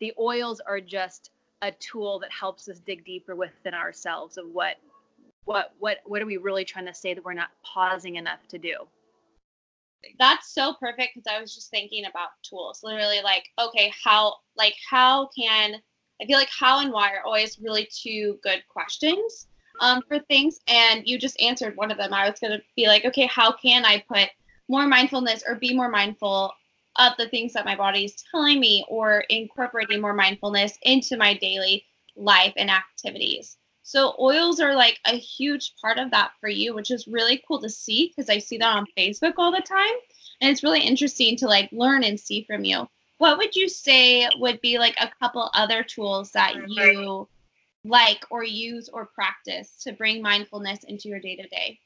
the 0.00 0.12
oils 0.18 0.60
are 0.60 0.80
just 0.80 1.30
a 1.62 1.70
tool 1.72 2.18
that 2.18 2.30
helps 2.32 2.68
us 2.68 2.80
dig 2.80 3.04
deeper 3.04 3.36
within 3.36 3.74
ourselves 3.74 4.36
of 4.36 4.46
what 4.52 4.76
what 5.44 5.72
what 5.78 5.98
what 6.04 6.20
are 6.22 6.26
we 6.26 6.36
really 6.36 6.64
trying 6.64 6.86
to 6.86 6.94
say 6.94 7.14
that 7.14 7.24
we're 7.24 7.32
not 7.32 7.50
pausing 7.62 8.16
enough 8.16 8.46
to 8.48 8.58
do 8.58 8.74
That's 10.18 10.52
so 10.52 10.74
perfect 10.74 11.14
because 11.14 11.32
I 11.32 11.40
was 11.40 11.54
just 11.54 11.70
thinking 11.70 12.04
about 12.06 12.30
tools. 12.42 12.82
Literally, 12.82 13.20
like, 13.22 13.50
okay, 13.58 13.92
how, 14.02 14.36
like, 14.56 14.74
how 14.88 15.28
can 15.36 15.80
I 16.20 16.26
feel 16.26 16.38
like 16.38 16.50
how 16.56 16.80
and 16.80 16.92
why 16.92 17.12
are 17.12 17.24
always 17.24 17.58
really 17.58 17.88
two 17.90 18.38
good 18.42 18.62
questions 18.68 19.48
um, 19.80 20.02
for 20.06 20.20
things, 20.20 20.60
and 20.68 21.02
you 21.06 21.18
just 21.18 21.40
answered 21.40 21.76
one 21.76 21.90
of 21.90 21.98
them. 21.98 22.14
I 22.14 22.28
was 22.28 22.38
gonna 22.38 22.60
be 22.76 22.86
like, 22.86 23.04
okay, 23.04 23.26
how 23.26 23.52
can 23.52 23.84
I 23.84 24.04
put 24.06 24.28
more 24.68 24.86
mindfulness 24.86 25.42
or 25.46 25.56
be 25.56 25.74
more 25.74 25.88
mindful 25.88 26.52
of 26.96 27.12
the 27.18 27.28
things 27.28 27.52
that 27.54 27.64
my 27.64 27.74
body 27.74 28.04
is 28.04 28.22
telling 28.30 28.60
me, 28.60 28.84
or 28.88 29.24
incorporating 29.30 30.00
more 30.00 30.14
mindfulness 30.14 30.78
into 30.82 31.16
my 31.16 31.34
daily 31.34 31.84
life 32.16 32.52
and 32.56 32.70
activities. 32.70 33.56
So 33.92 34.14
oils 34.18 34.58
are 34.58 34.74
like 34.74 34.98
a 35.06 35.18
huge 35.18 35.74
part 35.78 35.98
of 35.98 36.10
that 36.12 36.30
for 36.40 36.48
you, 36.48 36.74
which 36.74 36.90
is 36.90 37.06
really 37.06 37.44
cool 37.46 37.60
to 37.60 37.68
see 37.68 38.08
because 38.08 38.30
I 38.30 38.38
see 38.38 38.56
that 38.56 38.74
on 38.74 38.86
Facebook 38.96 39.34
all 39.36 39.52
the 39.52 39.60
time. 39.60 39.92
And 40.40 40.50
it's 40.50 40.62
really 40.62 40.80
interesting 40.80 41.36
to 41.36 41.46
like 41.46 41.68
learn 41.72 42.02
and 42.02 42.18
see 42.18 42.42
from 42.44 42.64
you. 42.64 42.88
What 43.18 43.36
would 43.36 43.54
you 43.54 43.68
say 43.68 44.26
would 44.38 44.62
be 44.62 44.78
like 44.78 44.94
a 44.98 45.10
couple 45.20 45.50
other 45.52 45.82
tools 45.82 46.30
that 46.30 46.54
you 46.68 47.28
like 47.84 48.24
or 48.30 48.42
use 48.42 48.88
or 48.88 49.10
practice 49.14 49.76
to 49.82 49.92
bring 49.92 50.22
mindfulness 50.22 50.84
into 50.84 51.10
your 51.10 51.20
day 51.20 51.36
to 51.36 51.46
day? 51.48 51.78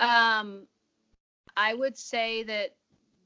Um, 0.00 0.66
I 1.56 1.74
would 1.74 1.96
say 1.96 2.42
that 2.42 2.74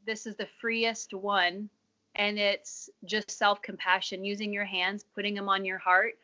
this 0.04 0.26
is 0.26 0.36
the 0.36 0.48
freest 0.60 1.14
one, 1.14 1.70
and 2.16 2.38
it's 2.38 2.90
just 3.06 3.30
self 3.30 3.62
compassion, 3.62 4.26
using 4.26 4.52
your 4.52 4.66
hands, 4.66 5.06
putting 5.14 5.34
them 5.34 5.48
on 5.48 5.64
your 5.64 5.78
heart, 5.78 6.16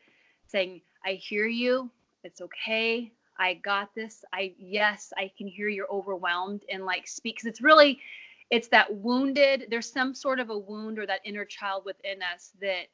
saying, 0.49 0.81
I 1.05 1.13
hear 1.13 1.47
you. 1.47 1.89
It's 2.23 2.41
okay. 2.41 3.11
I 3.37 3.53
got 3.55 3.95
this. 3.95 4.25
I, 4.33 4.53
yes, 4.57 5.13
I 5.17 5.31
can 5.37 5.47
hear 5.47 5.69
you're 5.69 5.91
overwhelmed 5.91 6.63
and 6.71 6.85
like 6.85 7.07
speak. 7.07 7.39
Cause 7.39 7.45
it's 7.45 7.61
really, 7.61 7.99
it's 8.49 8.67
that 8.69 8.93
wounded, 8.93 9.67
there's 9.69 9.91
some 9.91 10.13
sort 10.13 10.39
of 10.39 10.49
a 10.49 10.57
wound 10.57 10.99
or 10.99 11.05
that 11.05 11.21
inner 11.23 11.45
child 11.45 11.85
within 11.85 12.19
us 12.21 12.51
that 12.61 12.87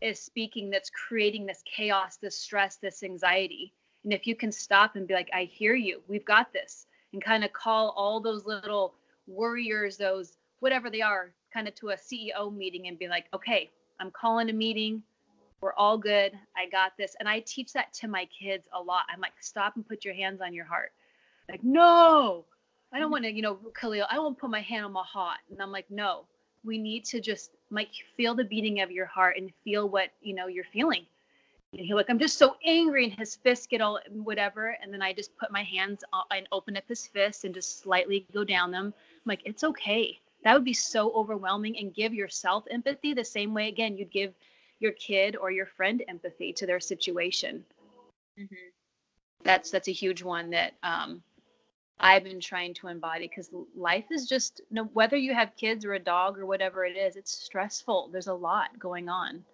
is 0.00 0.20
speaking 0.20 0.70
that's 0.70 0.90
creating 0.90 1.46
this 1.46 1.62
chaos, 1.64 2.16
this 2.16 2.38
stress, 2.38 2.76
this 2.76 3.02
anxiety. 3.02 3.72
And 4.04 4.12
if 4.12 4.26
you 4.26 4.36
can 4.36 4.52
stop 4.52 4.96
and 4.96 5.06
be 5.06 5.14
like, 5.14 5.30
I 5.34 5.44
hear 5.44 5.74
you, 5.74 6.02
we've 6.08 6.24
got 6.24 6.52
this, 6.52 6.86
and 7.12 7.24
kind 7.24 7.44
of 7.44 7.52
call 7.52 7.94
all 7.96 8.20
those 8.20 8.44
little 8.44 8.94
warriors, 9.26 9.96
those 9.96 10.36
whatever 10.60 10.90
they 10.90 11.00
are, 11.00 11.32
kind 11.52 11.68
of 11.68 11.74
to 11.76 11.90
a 11.90 11.96
CEO 11.96 12.54
meeting 12.54 12.86
and 12.88 12.98
be 12.98 13.08
like, 13.08 13.26
okay, 13.32 13.70
I'm 14.00 14.10
calling 14.10 14.50
a 14.50 14.52
meeting. 14.52 15.02
We're 15.60 15.74
all 15.74 15.96
good. 15.96 16.32
I 16.56 16.68
got 16.68 16.92
this. 16.98 17.16
And 17.18 17.28
I 17.28 17.40
teach 17.40 17.72
that 17.72 17.92
to 17.94 18.08
my 18.08 18.26
kids 18.26 18.68
a 18.72 18.80
lot. 18.80 19.04
I'm 19.12 19.20
like, 19.20 19.32
stop 19.40 19.76
and 19.76 19.88
put 19.88 20.04
your 20.04 20.14
hands 20.14 20.40
on 20.40 20.52
your 20.52 20.66
heart. 20.66 20.92
Like, 21.48 21.64
no, 21.64 22.44
I 22.92 22.98
don't 22.98 23.10
want 23.10 23.24
to, 23.24 23.32
you 23.32 23.42
know, 23.42 23.58
Khalil, 23.78 24.06
I 24.10 24.18
won't 24.18 24.38
put 24.38 24.50
my 24.50 24.60
hand 24.60 24.84
on 24.84 24.92
my 24.92 25.04
heart. 25.04 25.38
And 25.50 25.60
I'm 25.60 25.72
like, 25.72 25.90
no, 25.90 26.26
we 26.64 26.78
need 26.78 27.04
to 27.06 27.20
just 27.20 27.50
like 27.70 27.88
feel 28.16 28.34
the 28.34 28.44
beating 28.44 28.80
of 28.80 28.90
your 28.90 29.06
heart 29.06 29.36
and 29.36 29.50
feel 29.64 29.88
what, 29.88 30.10
you 30.22 30.34
know, 30.34 30.46
you're 30.46 30.64
feeling. 30.64 31.04
And 31.72 31.80
he's 31.80 31.94
like, 31.94 32.08
I'm 32.08 32.20
just 32.20 32.38
so 32.38 32.56
angry, 32.64 33.04
and 33.04 33.12
his 33.14 33.34
fists 33.34 33.66
get 33.66 33.80
all 33.80 33.98
whatever. 34.08 34.76
And 34.80 34.92
then 34.92 35.02
I 35.02 35.12
just 35.12 35.36
put 35.36 35.50
my 35.50 35.64
hands 35.64 36.04
on, 36.12 36.22
and 36.30 36.46
open 36.52 36.76
up 36.76 36.84
his 36.88 37.06
fists 37.06 37.42
and 37.42 37.52
just 37.52 37.80
slightly 37.80 38.26
go 38.32 38.44
down 38.44 38.70
them. 38.70 38.86
I'm 38.86 39.22
like, 39.26 39.42
it's 39.44 39.64
okay. 39.64 40.20
That 40.44 40.54
would 40.54 40.64
be 40.64 40.72
so 40.72 41.12
overwhelming. 41.14 41.76
And 41.78 41.92
give 41.92 42.14
yourself 42.14 42.64
empathy 42.70 43.12
the 43.12 43.24
same 43.24 43.54
way, 43.54 43.68
again, 43.68 43.96
you'd 43.96 44.12
give 44.12 44.34
your 44.84 44.92
kid 44.92 45.36
or 45.36 45.50
your 45.50 45.66
friend 45.66 46.04
empathy 46.08 46.52
to 46.54 46.66
their 46.66 46.80
situation. 46.80 47.64
Mhm. 48.38 48.70
That's 49.42 49.70
that's 49.72 49.88
a 49.88 49.92
huge 49.92 50.22
one 50.22 50.50
that 50.50 50.74
um, 50.84 51.22
I've 51.98 52.24
been 52.24 52.40
trying 52.40 52.74
to 52.74 52.88
embody 52.88 53.28
because 53.28 53.50
life 53.74 54.06
is 54.10 54.28
just 54.28 54.60
no 54.70 54.84
whether 54.84 55.16
you 55.16 55.34
have 55.34 55.56
kids 55.56 55.84
or 55.84 55.94
a 55.94 55.98
dog 55.98 56.38
or 56.38 56.46
whatever 56.46 56.84
it 56.84 56.96
is, 56.96 57.16
it's 57.16 57.32
stressful. 57.32 58.10
There's 58.12 58.28
a 58.28 58.34
lot 58.34 58.78
going 58.78 59.08
on. 59.08 59.44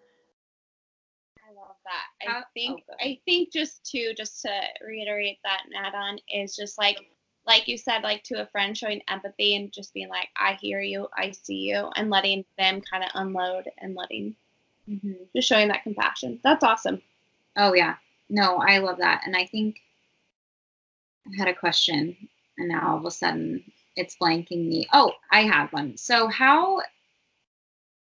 I 1.49 1.53
love 1.55 1.76
that. 1.85 2.07
I 2.28 2.33
How- 2.33 2.45
think 2.55 2.85
oh, 2.91 2.95
I 3.01 3.20
think 3.24 3.53
just 3.53 3.85
to 3.93 4.14
just 4.14 4.43
to 4.43 4.61
reiterate 4.87 5.39
that 5.45 5.62
and 5.64 5.74
add 5.74 5.95
on 5.95 6.18
is 6.28 6.57
just 6.57 6.78
like 6.78 6.99
like 7.47 7.68
you 7.68 7.78
said, 7.78 8.03
like 8.03 8.22
to 8.24 8.43
a 8.43 8.47
friend 8.47 8.76
showing 8.76 9.03
empathy 9.09 9.57
and 9.57 9.72
just 9.72 9.95
being 9.95 10.09
like, 10.09 10.28
I 10.37 10.55
hear 10.61 10.81
you, 10.81 11.09
I 11.16 11.31
see 11.33 11.57
you, 11.57 11.91
and 11.97 12.11
letting 12.11 12.45
them 12.59 12.83
kind 12.83 13.03
of 13.03 13.11
unload 13.14 13.68
and 13.78 13.95
letting 13.95 14.37
Mhm. 14.91 15.28
just 15.34 15.49
showing 15.49 15.68
that 15.68 15.82
compassion. 15.84 16.41
That's 16.43 16.64
awesome. 16.64 17.01
Oh 17.57 17.74
yeah. 17.74 17.97
No, 18.28 18.59
I 18.59 18.78
love 18.78 18.99
that. 18.99 19.22
And 19.26 19.36
I 19.36 19.47
think 19.47 19.80
I 21.26 21.36
had 21.38 21.49
a 21.49 21.55
question 21.55 22.16
and 22.59 22.68
now 22.68 22.91
all 22.93 22.99
of 22.99 23.05
a 23.07 23.11
sudden 23.11 23.64
it's 23.97 24.16
blanking 24.16 24.68
me. 24.68 24.86
Oh, 24.93 25.12
I 25.30 25.43
have 25.43 25.72
one. 25.72 25.97
So 25.97 26.28
how 26.28 26.82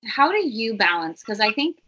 how 0.06 0.30
do 0.30 0.38
you 0.46 0.76
balance 0.76 1.22
because 1.22 1.40
I 1.40 1.52
think 1.52 1.78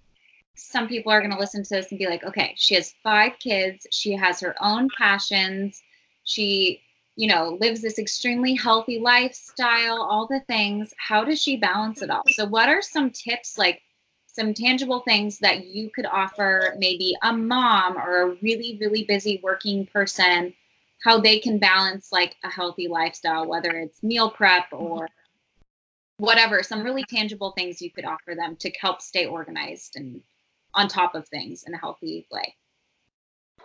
some 0.57 0.88
people 0.88 1.12
are 1.12 1.20
going 1.20 1.32
to 1.32 1.38
listen 1.38 1.62
to 1.64 1.70
this 1.70 1.90
and 1.90 1.98
be 1.98 2.07
like, 2.09 2.24
"Okay, 2.24 2.55
she 2.57 2.74
has 2.74 2.94
5 3.03 3.38
kids, 3.38 3.86
she 3.92 4.12
has 4.12 4.40
her 4.40 4.55
own 4.62 4.88
passions, 4.98 5.82
she, 6.24 6.82
you 7.16 7.28
know, 7.28 7.57
lives 7.61 7.82
this 7.82 7.98
extremely 7.98 8.55
healthy 8.55 8.98
lifestyle, 9.01 10.03
all 10.03 10.26
the 10.26 10.40
things. 10.40 10.92
How 10.98 11.24
does 11.24 11.42
she 11.42 11.57
balance 11.57 12.03
it 12.03 12.11
all?" 12.11 12.24
So 12.28 12.46
what 12.46 12.68
are 12.68 12.82
some 12.82 13.11
tips 13.11 13.59
like 13.59 13.82
some 14.33 14.55
tangible 14.55 15.01
things 15.01 15.39
that 15.39 15.66
you 15.66 15.91
could 15.91 16.07
offer 16.07 16.74
maybe 16.78 17.16
a 17.22 17.33
mom 17.33 17.97
or 17.97 18.22
a 18.22 18.37
really 18.43 18.76
really 18.81 19.05
busy 19.05 19.41
working 19.43 19.87
person 19.87 20.53
how 21.03 21.18
they 21.18 21.39
can 21.39 21.59
balance 21.59 22.11
like 22.12 22.37
a 22.45 22.51
healthy 22.51 22.89
lifestyle 22.89 23.47
whether 23.47 23.70
it's 23.70 24.03
meal 24.03 24.31
prep 24.31 24.70
mm-hmm. 24.70 24.85
or 24.85 25.09
whatever 26.18 26.62
some 26.62 26.83
really 26.83 27.05
tangible 27.05 27.53
things 27.53 27.81
you 27.81 27.91
could 27.91 28.05
offer 28.05 28.35
them 28.35 28.57
to 28.57 28.70
help 28.81 29.01
stay 29.01 29.26
organized 29.26 29.97
and 29.97 30.20
on 30.74 30.87
top 30.87 31.14
of 31.14 31.26
things 31.28 31.64
in 31.66 31.74
a 31.74 31.78
healthy 31.78 32.26
way 32.31 32.55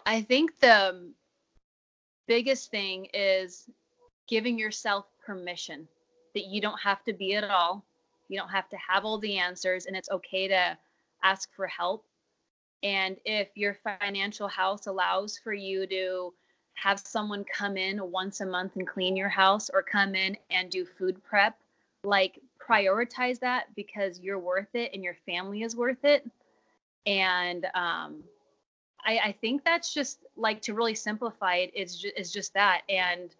I 0.05 0.21
think 0.21 0.59
the 0.59 1.11
biggest 2.27 2.69
thing 2.69 3.07
is 3.13 3.67
giving 4.27 4.57
yourself 4.57 5.05
permission 5.25 5.87
that 6.33 6.45
you 6.45 6.61
don't 6.61 6.79
have 6.79 7.03
to 7.05 7.13
be 7.13 7.33
it 7.33 7.43
all. 7.43 7.83
You 8.29 8.39
don't 8.39 8.49
have 8.49 8.69
to 8.69 8.77
have 8.77 9.05
all 9.05 9.19
the 9.19 9.37
answers, 9.37 9.85
and 9.85 9.95
it's 9.95 10.09
okay 10.09 10.47
to 10.47 10.77
ask 11.23 11.53
for 11.55 11.67
help. 11.67 12.05
And 12.83 13.17
if 13.25 13.49
your 13.55 13.75
financial 13.83 14.47
house 14.47 14.87
allows 14.87 15.37
for 15.37 15.53
you 15.53 15.87
to 15.87 16.33
have 16.75 16.99
someone 16.99 17.43
come 17.45 17.77
in 17.77 18.11
once 18.11 18.41
a 18.41 18.45
month 18.45 18.75
and 18.75 18.87
clean 18.87 19.15
your 19.15 19.29
house 19.29 19.69
or 19.73 19.81
come 19.81 20.13
in 20.13 20.37
and 20.51 20.69
do 20.69 20.85
food 20.85 21.23
prep 21.23 21.57
like 22.03 22.39
prioritize 22.59 23.39
that 23.39 23.73
because 23.75 24.19
you're 24.19 24.39
worth 24.39 24.73
it 24.75 24.91
and 24.93 25.03
your 25.03 25.15
family 25.25 25.63
is 25.63 25.75
worth 25.75 26.03
it 26.03 26.29
and 27.05 27.65
um 27.73 28.23
I, 29.05 29.19
I 29.19 29.31
think 29.39 29.63
that's 29.63 29.93
just 29.93 30.19
like 30.35 30.61
to 30.63 30.73
really 30.73 30.95
simplify 30.95 31.57
it 31.57 31.71
is 31.73 31.97
ju- 31.97 32.11
is 32.17 32.31
just 32.31 32.53
that 32.55 32.81
and 32.89 33.33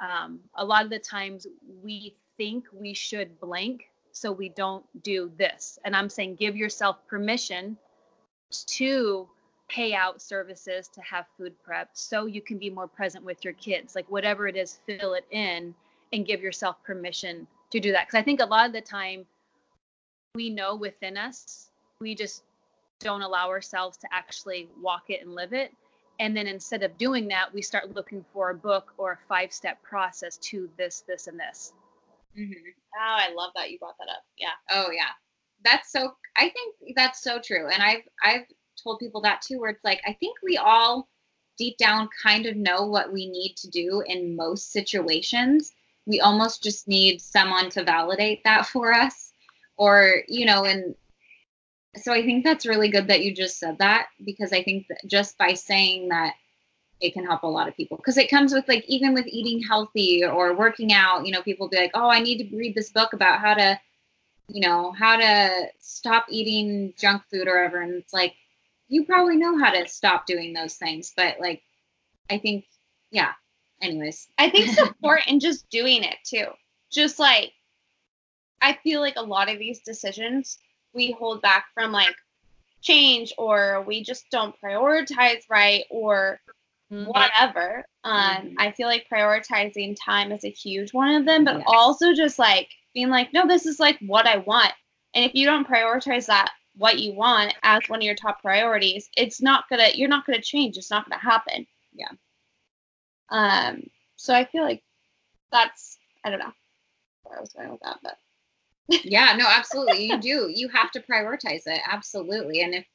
um, 0.00 0.40
a 0.56 0.64
lot 0.64 0.84
of 0.84 0.90
the 0.90 0.98
times 0.98 1.46
we 1.82 2.14
think 2.36 2.64
we 2.72 2.94
should 2.94 3.38
blank 3.40 3.90
so 4.14 4.30
we 4.30 4.48
don't 4.48 4.86
do 5.02 5.30
this. 5.36 5.78
And 5.84 5.94
i'm 5.94 6.08
saying 6.08 6.36
give 6.36 6.56
yourself 6.56 6.96
permission 7.06 7.76
to 8.66 9.28
pay 9.68 9.92
out 9.92 10.22
services 10.22 10.88
to 10.88 11.00
have 11.00 11.26
food 11.36 11.52
prep 11.64 11.90
so 11.94 12.26
you 12.26 12.40
can 12.40 12.58
be 12.58 12.70
more 12.70 12.86
present 12.86 13.24
with 13.24 13.44
your 13.44 13.54
kids. 13.54 13.94
Like 13.94 14.10
whatever 14.10 14.46
it 14.46 14.56
is 14.56 14.78
fill 14.86 15.14
it 15.14 15.26
in 15.30 15.74
and 16.12 16.24
give 16.24 16.40
yourself 16.40 16.76
permission 16.84 17.46
to 17.70 17.80
do 17.80 17.92
that. 17.92 18.06
Because 18.06 18.18
i 18.18 18.22
think 18.22 18.40
a 18.40 18.46
lot 18.46 18.66
of 18.66 18.72
the 18.72 18.80
time 18.80 19.26
we 20.34 20.48
know 20.48 20.76
within 20.76 21.16
us 21.16 21.70
we 22.00 22.14
just 22.14 22.44
don't 23.00 23.22
allow 23.22 23.48
ourselves 23.48 23.96
to 23.98 24.08
actually 24.12 24.68
walk 24.80 25.04
it 25.08 25.22
and 25.22 25.34
live 25.34 25.52
it. 25.52 25.72
And 26.20 26.36
then 26.36 26.46
instead 26.46 26.84
of 26.84 26.96
doing 26.98 27.26
that 27.28 27.52
we 27.52 27.62
start 27.62 27.92
looking 27.96 28.24
for 28.32 28.50
a 28.50 28.54
book 28.54 28.92
or 28.96 29.12
a 29.12 29.18
five 29.28 29.52
step 29.52 29.82
process 29.82 30.36
to 30.36 30.70
this 30.76 31.00
this 31.00 31.26
and 31.26 31.40
this 31.40 31.72
hmm 32.34 32.52
Oh, 32.96 33.16
I 33.18 33.32
love 33.34 33.50
that 33.56 33.70
you 33.72 33.78
brought 33.80 33.96
that 33.98 34.08
up. 34.08 34.22
Yeah. 34.38 34.52
Oh 34.70 34.90
yeah. 34.92 35.10
That's 35.64 35.90
so 35.90 36.12
I 36.36 36.48
think 36.50 36.94
that's 36.96 37.22
so 37.22 37.40
true. 37.44 37.68
And 37.68 37.82
I've 37.82 38.02
I've 38.22 38.44
told 38.82 39.00
people 39.00 39.22
that 39.22 39.42
too 39.42 39.58
where 39.60 39.70
it's 39.70 39.84
like 39.84 40.00
I 40.06 40.12
think 40.14 40.36
we 40.42 40.56
all 40.56 41.08
deep 41.58 41.76
down 41.78 42.08
kind 42.22 42.46
of 42.46 42.56
know 42.56 42.86
what 42.86 43.12
we 43.12 43.28
need 43.28 43.56
to 43.58 43.68
do 43.70 44.02
in 44.06 44.36
most 44.36 44.72
situations. 44.72 45.72
We 46.06 46.20
almost 46.20 46.62
just 46.62 46.86
need 46.86 47.20
someone 47.20 47.70
to 47.70 47.84
validate 47.84 48.44
that 48.44 48.66
for 48.72 48.92
us 48.92 49.32
or 49.76 50.22
you 50.28 50.46
know 50.46 50.64
and 50.64 50.94
so 51.96 52.12
I 52.12 52.22
think 52.24 52.44
that's 52.44 52.66
really 52.66 52.88
good 52.88 53.08
that 53.08 53.22
you 53.22 53.34
just 53.34 53.58
said 53.58 53.78
that 53.78 54.06
because 54.24 54.52
I 54.52 54.62
think 54.62 54.86
that 54.88 55.00
just 55.06 55.38
by 55.38 55.54
saying 55.54 56.08
that 56.08 56.34
it 57.00 57.12
can 57.12 57.24
help 57.24 57.42
a 57.42 57.46
lot 57.46 57.68
of 57.68 57.76
people. 57.76 57.96
Because 57.96 58.16
it 58.16 58.30
comes 58.30 58.52
with 58.52 58.66
like 58.68 58.84
even 58.86 59.14
with 59.14 59.26
eating 59.26 59.62
healthy 59.62 60.24
or 60.24 60.54
working 60.54 60.92
out 60.92 61.26
you 61.26 61.32
know 61.32 61.42
people 61.42 61.68
be 61.68 61.76
like 61.76 61.90
oh 61.94 62.08
i 62.08 62.20
need 62.20 62.38
to 62.38 62.56
read 62.56 62.74
this 62.74 62.90
book 62.90 63.12
about 63.12 63.40
how 63.40 63.54
to 63.54 63.78
you 64.48 64.60
know 64.60 64.92
how 64.92 65.16
to 65.16 65.66
stop 65.80 66.26
eating 66.28 66.92
junk 66.98 67.22
food 67.30 67.48
or 67.48 67.56
whatever. 67.56 67.80
And 67.80 67.94
it's 67.94 68.12
like 68.12 68.34
you 68.88 69.04
probably 69.04 69.36
know 69.36 69.58
how 69.58 69.70
to 69.70 69.88
stop 69.88 70.26
doing 70.26 70.52
those 70.52 70.74
things 70.74 71.12
but 71.16 71.40
like 71.40 71.62
i 72.30 72.38
think 72.38 72.64
yeah. 73.14 73.32
Anyways. 73.80 74.28
I 74.38 74.50
think 74.50 74.70
support 74.78 75.20
and 75.28 75.40
just 75.40 75.70
doing 75.70 76.02
it 76.02 76.16
too. 76.24 76.46
Just 76.90 77.18
like 77.18 77.52
I 78.60 78.76
feel 78.82 79.00
like 79.00 79.16
a 79.16 79.22
lot 79.22 79.50
of 79.50 79.58
these 79.58 79.80
decisions 79.80 80.58
we 80.92 81.12
hold 81.12 81.40
back 81.40 81.66
from 81.74 81.92
like 81.92 82.14
change 82.82 83.32
or 83.38 83.82
we 83.86 84.02
just 84.02 84.24
don't 84.30 84.54
prioritize 84.62 85.42
right 85.48 85.84
or 85.90 86.40
whatever. 87.02 87.84
Um 88.04 88.52
Mhm. 88.52 88.54
I 88.58 88.72
feel 88.72 88.88
like 88.88 89.08
prioritizing 89.10 89.96
time 90.04 90.32
is 90.32 90.44
a 90.44 90.50
huge 90.50 90.92
one 90.92 91.14
of 91.14 91.24
them, 91.26 91.44
but 91.44 91.60
also 91.66 92.12
just 92.14 92.38
like 92.38 92.70
being 92.94 93.10
like, 93.10 93.32
no, 93.32 93.46
this 93.46 93.66
is 93.66 93.80
like 93.80 93.98
what 94.00 94.26
I 94.26 94.38
want. 94.38 94.72
And 95.14 95.24
if 95.24 95.34
you 95.34 95.46
don't 95.46 95.66
prioritize 95.68 96.26
that 96.26 96.52
what 96.76 96.98
you 96.98 97.14
want 97.14 97.54
as 97.62 97.88
one 97.88 98.00
of 98.00 98.04
your 98.04 98.14
top 98.16 98.42
priorities, 98.42 99.08
it's 99.16 99.40
not 99.42 99.68
gonna 99.68 99.88
you're 99.94 100.08
not 100.08 100.26
gonna 100.26 100.40
change. 100.42 100.76
It's 100.78 100.90
not 100.90 101.08
gonna 101.08 101.20
happen. 101.20 101.66
Yeah. 101.92 102.10
Um 103.30 103.84
so 104.16 104.34
I 104.34 104.44
feel 104.44 104.62
like 104.62 104.82
that's 105.52 105.98
I 106.24 106.30
don't 106.30 106.40
know 106.40 106.52
where 107.24 107.38
I 107.38 107.40
was 107.40 107.52
going 107.52 107.70
with 107.70 107.80
that, 107.82 107.98
but 108.02 108.18
yeah 109.04 109.34
no 109.36 109.46
absolutely 109.48 110.04
you 110.04 110.20
do 110.20 110.50
you 110.54 110.68
have 110.68 110.90
to 110.90 111.00
prioritize 111.00 111.62
it 111.66 111.80
absolutely 111.90 112.60
and 112.60 112.74
if 112.74 112.86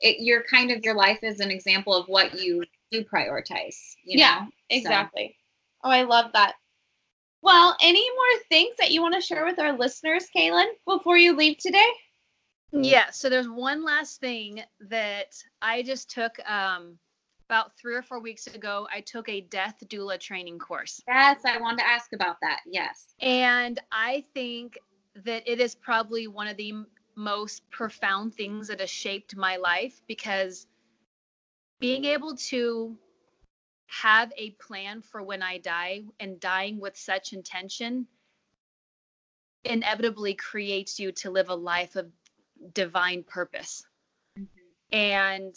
it 0.00 0.20
your 0.20 0.42
kind 0.42 0.70
of 0.72 0.84
your 0.84 0.94
life 0.94 1.20
is 1.22 1.40
an 1.40 1.50
example 1.50 1.94
of 1.94 2.06
what 2.08 2.34
you 2.40 2.64
do 2.90 3.04
prioritize 3.04 3.76
you 4.04 4.18
Yeah, 4.18 4.40
know? 4.40 4.46
So- 4.46 4.76
Exactly. 4.76 5.36
Oh, 5.84 5.90
I 5.90 6.02
love 6.02 6.32
that. 6.32 6.54
Well, 7.42 7.76
any 7.80 8.08
more 8.10 8.40
things 8.48 8.74
that 8.78 8.90
you 8.90 9.02
want 9.02 9.14
to 9.14 9.20
share 9.20 9.44
with 9.44 9.58
our 9.58 9.76
listeners, 9.76 10.26
Kaylin, 10.34 10.66
before 10.86 11.16
you 11.16 11.36
leave 11.36 11.58
today? 11.58 11.86
Yeah, 12.72 13.10
so 13.10 13.28
there's 13.28 13.48
one 13.48 13.84
last 13.84 14.20
thing 14.20 14.62
that 14.88 15.34
I 15.62 15.82
just 15.82 16.10
took 16.10 16.38
um, 16.48 16.98
about 17.48 17.76
three 17.78 17.94
or 17.94 18.02
four 18.02 18.20
weeks 18.20 18.48
ago. 18.48 18.88
I 18.92 19.00
took 19.00 19.28
a 19.28 19.42
death 19.42 19.76
doula 19.86 20.18
training 20.18 20.58
course. 20.58 21.00
yes 21.06 21.40
i 21.44 21.58
wanted 21.58 21.78
to 21.78 21.86
ask 21.88 22.12
about 22.12 22.36
that 22.42 22.60
yes 22.66 23.14
And 23.20 23.78
I 23.92 24.24
think 24.34 24.78
that 25.24 25.42
it 25.46 25.60
is 25.60 25.74
probably 25.74 26.26
one 26.26 26.48
of 26.48 26.56
the 26.56 26.70
m- 26.70 26.86
most 27.14 27.68
profound 27.70 28.34
things 28.34 28.68
that 28.68 28.80
has 28.80 28.90
shaped 28.90 29.36
my 29.36 29.56
life 29.56 30.02
because 30.08 30.66
being 31.80 32.04
able 32.04 32.36
to 32.36 32.96
have 33.86 34.32
a 34.36 34.50
plan 34.52 35.02
for 35.02 35.22
when 35.22 35.42
I 35.42 35.58
die 35.58 36.02
and 36.18 36.40
dying 36.40 36.80
with 36.80 36.96
such 36.96 37.32
intention 37.32 38.06
inevitably 39.64 40.34
creates 40.34 40.98
you 40.98 41.12
to 41.12 41.30
live 41.30 41.48
a 41.48 41.54
life 41.54 41.96
of 41.96 42.10
divine 42.72 43.24
purpose. 43.24 43.84
And 44.92 45.54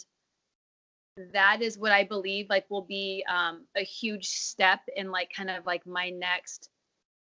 that 1.32 1.62
is 1.62 1.78
what 1.78 1.92
I 1.92 2.04
believe 2.04 2.48
like 2.48 2.70
will 2.70 2.82
be 2.82 3.24
um, 3.28 3.66
a 3.76 3.82
huge 3.82 4.26
step 4.26 4.80
in 4.96 5.10
like 5.10 5.32
kind 5.34 5.50
of 5.50 5.66
like 5.66 5.86
my 5.86 6.10
next 6.10 6.70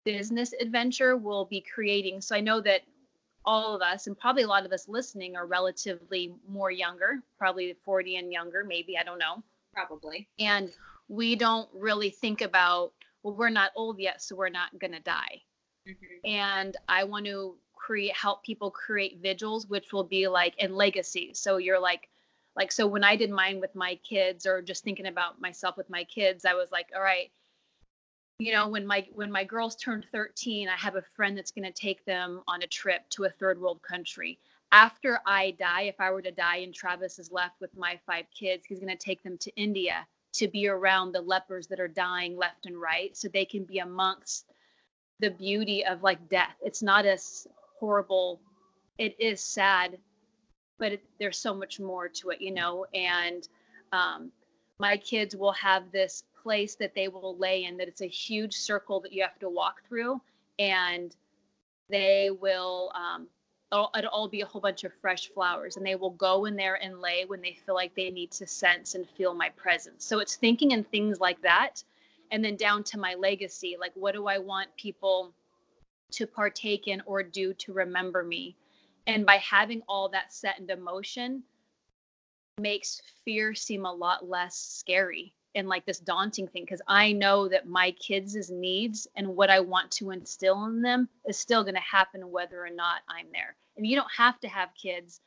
business 0.03 0.53
adventure 0.59 1.17
will 1.17 1.45
be 1.45 1.61
creating. 1.61 2.21
So 2.21 2.35
I 2.35 2.41
know 2.41 2.61
that 2.61 2.81
all 3.47 3.73
of 3.73 3.81
us 3.81 4.07
and 4.07 4.19
probably 4.19 4.43
a 4.43 4.47
lot 4.47 4.65
of 4.65 4.73
us 4.73 4.89
listening 4.89 5.37
are 5.37 5.47
relatively 5.47 6.35
more 6.47 6.69
younger, 6.69 7.23
probably 7.37 7.73
40 7.85 8.17
and 8.17 8.31
younger, 8.31 8.63
maybe, 8.65 8.97
I 8.97 9.03
don't 9.03 9.17
know. 9.17 9.41
probably 9.73 10.27
And 10.37 10.69
we 11.07 11.35
don't 11.35 11.69
really 11.73 12.09
think 12.09 12.41
about, 12.41 12.91
well, 13.23 13.35
we're 13.35 13.49
not 13.49 13.71
old 13.75 13.99
yet, 13.99 14.21
so 14.21 14.35
we're 14.35 14.49
not 14.49 14.77
going 14.77 14.91
to 14.91 14.99
die. 14.99 15.41
Mhm. 15.87 16.29
And 16.29 16.77
I 16.89 17.05
want 17.05 17.25
to 17.27 17.57
create, 17.73 18.13
help 18.13 18.43
people 18.43 18.69
create 18.69 19.19
vigils, 19.19 19.65
which 19.67 19.93
will 19.93 20.03
be 20.03 20.27
like, 20.27 20.53
and 20.59 20.75
legacies. 20.75 21.39
So 21.39 21.55
you're 21.55 21.79
like, 21.79 22.09
like, 22.57 22.71
so 22.71 22.85
when 22.85 23.03
I 23.05 23.15
did 23.15 23.29
mine 23.29 23.61
with 23.61 23.73
my 23.75 23.95
kids 23.95 24.45
or 24.45 24.61
just 24.61 24.83
thinking 24.83 25.05
about 25.05 25.39
myself 25.39 25.77
with 25.77 25.89
my 25.89 26.03
kids, 26.03 26.43
I 26.43 26.53
was 26.55 26.69
like, 26.71 26.89
all 26.93 27.01
right, 27.01 27.31
you 28.39 28.51
know 28.53 28.67
when 28.67 28.85
my 28.85 29.05
when 29.13 29.31
my 29.31 29.43
girls 29.43 29.75
turn 29.75 30.03
13 30.11 30.69
i 30.69 30.75
have 30.75 30.95
a 30.95 31.01
friend 31.15 31.37
that's 31.37 31.51
going 31.51 31.65
to 31.65 31.71
take 31.71 32.05
them 32.05 32.41
on 32.47 32.61
a 32.61 32.67
trip 32.67 33.01
to 33.09 33.25
a 33.25 33.29
third 33.29 33.59
world 33.59 33.81
country. 33.81 34.37
After 34.71 35.19
i 35.25 35.51
die 35.51 35.83
if 35.83 35.95
i 35.99 36.11
were 36.11 36.21
to 36.21 36.31
die 36.31 36.57
and 36.57 36.73
travis 36.73 37.19
is 37.19 37.31
left 37.31 37.59
with 37.61 37.75
my 37.77 37.99
five 38.05 38.25
kids 38.37 38.65
he's 38.65 38.79
going 38.79 38.95
to 38.95 39.05
take 39.05 39.23
them 39.23 39.37
to 39.39 39.55
india 39.55 40.05
to 40.33 40.47
be 40.47 40.67
around 40.67 41.13
the 41.13 41.21
lepers 41.21 41.67
that 41.67 41.79
are 41.79 41.87
dying 41.87 42.37
left 42.37 42.65
and 42.65 42.79
right 42.79 43.15
so 43.15 43.27
they 43.27 43.45
can 43.45 43.63
be 43.63 43.79
amongst 43.79 44.45
the 45.19 45.31
beauty 45.31 45.83
of 45.83 46.03
like 46.03 46.29
death. 46.29 46.55
It's 46.61 46.83
not 46.83 47.07
as 47.07 47.47
horrible. 47.79 48.39
It 48.99 49.15
is 49.19 49.41
sad 49.41 49.97
but 50.77 50.91
it, 50.91 51.03
there's 51.19 51.39
so 51.39 51.55
much 51.55 51.79
more 51.79 52.07
to 52.07 52.29
it 52.29 52.41
you 52.41 52.51
know 52.51 52.85
and 52.93 53.47
um, 53.91 54.31
my 54.79 54.97
kids 54.97 55.35
will 55.35 55.53
have 55.53 55.91
this 55.91 56.23
place 56.47 56.75
that 56.75 56.95
they 56.95 57.09
will 57.09 57.35
lay 57.35 57.65
in 57.65 57.75
that 57.75 57.89
it's 57.89 57.99
a 57.99 58.07
huge 58.07 58.55
circle 58.55 59.01
that 59.01 59.11
you 59.11 59.21
have 59.21 59.37
to 59.37 59.49
walk 59.49 59.81
through. 59.89 60.21
And 60.57 61.13
they 61.89 62.29
will 62.31 62.89
um, 62.95 63.27
it'll, 63.69 63.89
it'll 63.97 64.11
all 64.11 64.29
be 64.29 64.39
a 64.39 64.45
whole 64.45 64.61
bunch 64.61 64.85
of 64.85 64.93
fresh 65.01 65.27
flowers. 65.27 65.75
And 65.75 65.85
they 65.85 65.95
will 65.95 66.11
go 66.11 66.45
in 66.45 66.55
there 66.55 66.81
and 66.81 67.01
lay 67.01 67.25
when 67.25 67.41
they 67.41 67.57
feel 67.65 67.75
like 67.75 67.93
they 67.95 68.09
need 68.11 68.31
to 68.31 68.47
sense 68.47 68.95
and 68.95 69.05
feel 69.17 69.33
my 69.33 69.49
presence. 69.49 70.05
So 70.05 70.19
it's 70.19 70.37
thinking 70.37 70.71
in 70.71 70.85
things 70.85 71.19
like 71.19 71.41
that. 71.41 71.83
And 72.31 72.41
then 72.45 72.55
down 72.55 72.85
to 72.85 72.97
my 72.97 73.15
legacy 73.15 73.75
like 73.77 73.91
what 73.95 74.13
do 74.13 74.27
i 74.27 74.37
want 74.37 74.69
people 74.77 75.33
to 76.11 76.25
partake 76.25 76.87
in 76.87 77.01
or 77.05 77.23
do 77.23 77.53
to 77.55 77.73
remember 77.73 78.23
me? 78.23 78.55
And 79.05 79.25
by 79.25 79.35
having 79.37 79.81
all 79.89 80.07
that 80.09 80.31
set 80.31 80.59
into 80.59 80.77
motion 80.77 81.43
makes 82.57 83.01
fear 83.25 83.53
seem 83.53 83.85
a 83.85 83.91
lot 83.91 84.29
less 84.29 84.55
scary 84.55 85.33
and 85.57 85.67
like 85.67 85.85
this 85.87 85.99
daunting 85.99 86.47
thing 86.47 86.63
because 86.63 86.83
I 86.87 87.13
know 87.13 87.49
that 87.49 87.67
my 87.67 87.89
kids' 87.91 88.51
needs 88.51 89.07
and 89.15 89.35
what 89.35 89.49
I 89.49 89.59
want 89.59 89.89
to 89.93 90.11
instill 90.11 90.65
in 90.65 90.83
them 90.83 91.09
is 91.25 91.39
still 91.39 91.63
going 91.63 91.73
to 91.73 91.81
happen 91.81 92.31
whether 92.31 92.63
or 92.63 92.69
not 92.69 93.01
I'm 93.09 93.25
there. 93.33 93.55
And 93.75 93.85
you 93.85 93.95
don't 93.95 94.11
have 94.15 94.39
to 94.41 94.47
have 94.47 94.69
kids 94.81 95.19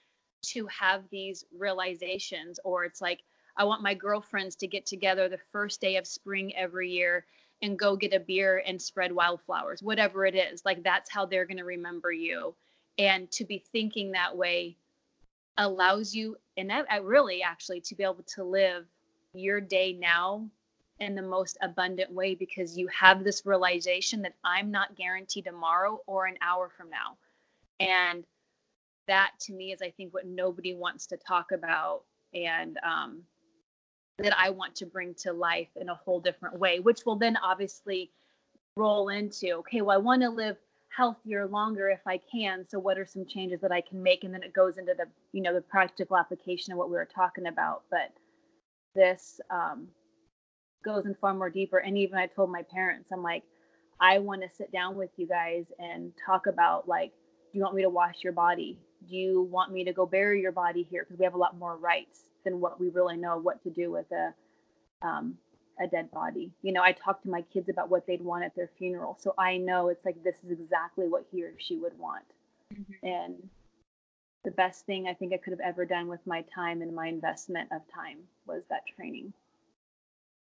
to 0.52 0.68
have 0.68 1.02
these 1.10 1.44
realizations, 1.58 2.60
or 2.64 2.84
it's 2.84 3.00
like, 3.00 3.20
I 3.56 3.64
want 3.64 3.82
my 3.82 3.94
girlfriends 3.94 4.54
to 4.56 4.68
get 4.68 4.86
together 4.86 5.28
the 5.28 5.40
first 5.50 5.80
day 5.80 5.96
of 5.96 6.06
spring 6.06 6.54
every 6.56 6.90
year 6.90 7.26
and 7.60 7.78
go 7.78 7.96
get 7.96 8.14
a 8.14 8.20
beer 8.20 8.62
and 8.64 8.80
spread 8.80 9.12
wildflowers, 9.12 9.82
whatever 9.82 10.24
it 10.24 10.36
is. 10.36 10.64
Like, 10.64 10.84
that's 10.84 11.10
how 11.10 11.26
they're 11.26 11.44
going 11.44 11.58
to 11.58 11.64
remember 11.64 12.12
you. 12.12 12.54
And 12.96 13.28
to 13.32 13.44
be 13.44 13.64
thinking 13.72 14.12
that 14.12 14.36
way 14.36 14.76
allows 15.58 16.14
you, 16.14 16.36
and 16.56 16.70
that, 16.70 16.86
I 16.88 16.98
really 16.98 17.42
actually, 17.42 17.80
to 17.82 17.96
be 17.96 18.04
able 18.04 18.24
to 18.34 18.44
live 18.44 18.86
your 19.32 19.60
day 19.60 19.92
now 19.92 20.48
in 20.98 21.14
the 21.14 21.22
most 21.22 21.56
abundant 21.62 22.12
way 22.12 22.34
because 22.34 22.76
you 22.76 22.86
have 22.88 23.24
this 23.24 23.46
realization 23.46 24.22
that 24.22 24.34
I'm 24.44 24.70
not 24.70 24.96
guaranteed 24.96 25.44
tomorrow 25.44 26.00
or 26.06 26.26
an 26.26 26.36
hour 26.42 26.70
from 26.76 26.90
now. 26.90 27.16
And 27.80 28.24
that 29.06 29.32
to 29.40 29.52
me 29.52 29.72
is, 29.72 29.80
I 29.82 29.90
think, 29.90 30.12
what 30.12 30.26
nobody 30.26 30.74
wants 30.74 31.06
to 31.06 31.16
talk 31.16 31.52
about. 31.52 32.02
And 32.34 32.78
um, 32.84 33.22
that 34.22 34.38
I 34.38 34.50
want 34.50 34.74
to 34.76 34.86
bring 34.86 35.14
to 35.14 35.32
life 35.32 35.68
in 35.76 35.88
a 35.88 35.94
whole 35.94 36.20
different 36.20 36.58
way, 36.58 36.80
which 36.80 37.04
will 37.04 37.16
then 37.16 37.36
obviously 37.36 38.10
roll 38.76 39.08
into 39.08 39.54
okay, 39.56 39.80
well, 39.80 39.96
I 39.96 40.00
want 40.00 40.22
to 40.22 40.30
live 40.30 40.56
healthier 40.88 41.46
longer 41.46 41.88
if 41.88 42.00
I 42.06 42.20
can. 42.30 42.66
So 42.68 42.78
what 42.78 42.98
are 42.98 43.06
some 43.06 43.24
changes 43.24 43.60
that 43.60 43.72
I 43.72 43.80
can 43.80 44.02
make? 44.02 44.24
And 44.24 44.34
then 44.34 44.42
it 44.42 44.52
goes 44.52 44.76
into 44.76 44.94
the, 44.96 45.06
you 45.32 45.42
know, 45.42 45.54
the 45.54 45.60
practical 45.60 46.16
application 46.16 46.72
of 46.72 46.78
what 46.78 46.88
we 46.88 46.96
were 46.96 47.08
talking 47.12 47.46
about. 47.46 47.82
But 47.90 48.12
this 48.94 49.40
um, 49.50 49.88
goes 50.84 51.06
in 51.06 51.14
far 51.20 51.34
more 51.34 51.50
deeper. 51.50 51.78
And 51.78 51.96
even 51.98 52.18
I 52.18 52.26
told 52.26 52.50
my 52.50 52.62
parents, 52.62 53.10
I'm 53.12 53.22
like, 53.22 53.44
I 54.00 54.18
want 54.18 54.42
to 54.42 54.48
sit 54.48 54.72
down 54.72 54.96
with 54.96 55.10
you 55.16 55.26
guys 55.26 55.66
and 55.78 56.12
talk 56.24 56.46
about 56.46 56.88
like, 56.88 57.12
do 57.52 57.58
you 57.58 57.62
want 57.62 57.74
me 57.74 57.82
to 57.82 57.90
wash 57.90 58.22
your 58.22 58.32
body? 58.32 58.78
Do 59.08 59.16
you 59.16 59.42
want 59.50 59.72
me 59.72 59.84
to 59.84 59.92
go 59.92 60.06
bury 60.06 60.40
your 60.40 60.52
body 60.52 60.86
here? 60.88 61.04
Because 61.04 61.18
we 61.18 61.24
have 61.24 61.34
a 61.34 61.38
lot 61.38 61.58
more 61.58 61.76
rights 61.76 62.30
than 62.44 62.60
what 62.60 62.80
we 62.80 62.88
really 62.88 63.16
know 63.16 63.38
what 63.38 63.62
to 63.64 63.70
do 63.70 63.90
with 63.90 64.10
a 64.12 64.32
um, 65.02 65.36
a 65.82 65.86
dead 65.86 66.10
body. 66.10 66.52
You 66.62 66.72
know, 66.72 66.82
I 66.82 66.92
talk 66.92 67.22
to 67.22 67.30
my 67.30 67.42
kids 67.52 67.70
about 67.70 67.88
what 67.88 68.06
they'd 68.06 68.22
want 68.22 68.44
at 68.44 68.54
their 68.54 68.70
funeral, 68.78 69.16
so 69.18 69.34
I 69.38 69.56
know 69.56 69.88
it's 69.88 70.04
like 70.04 70.22
this 70.22 70.36
is 70.44 70.50
exactly 70.50 71.08
what 71.08 71.24
he 71.30 71.42
or 71.42 71.54
she 71.58 71.76
would 71.76 71.98
want. 71.98 72.24
Mm-hmm. 72.72 73.06
And 73.06 73.48
the 74.44 74.50
best 74.50 74.86
thing 74.86 75.06
I 75.06 75.14
think 75.14 75.32
I 75.32 75.36
could 75.36 75.52
have 75.52 75.60
ever 75.60 75.84
done 75.84 76.08
with 76.08 76.26
my 76.26 76.44
time 76.54 76.82
and 76.82 76.94
my 76.94 77.08
investment 77.08 77.70
of 77.72 77.82
time 77.92 78.18
was 78.46 78.62
that 78.70 78.82
training. 78.96 79.32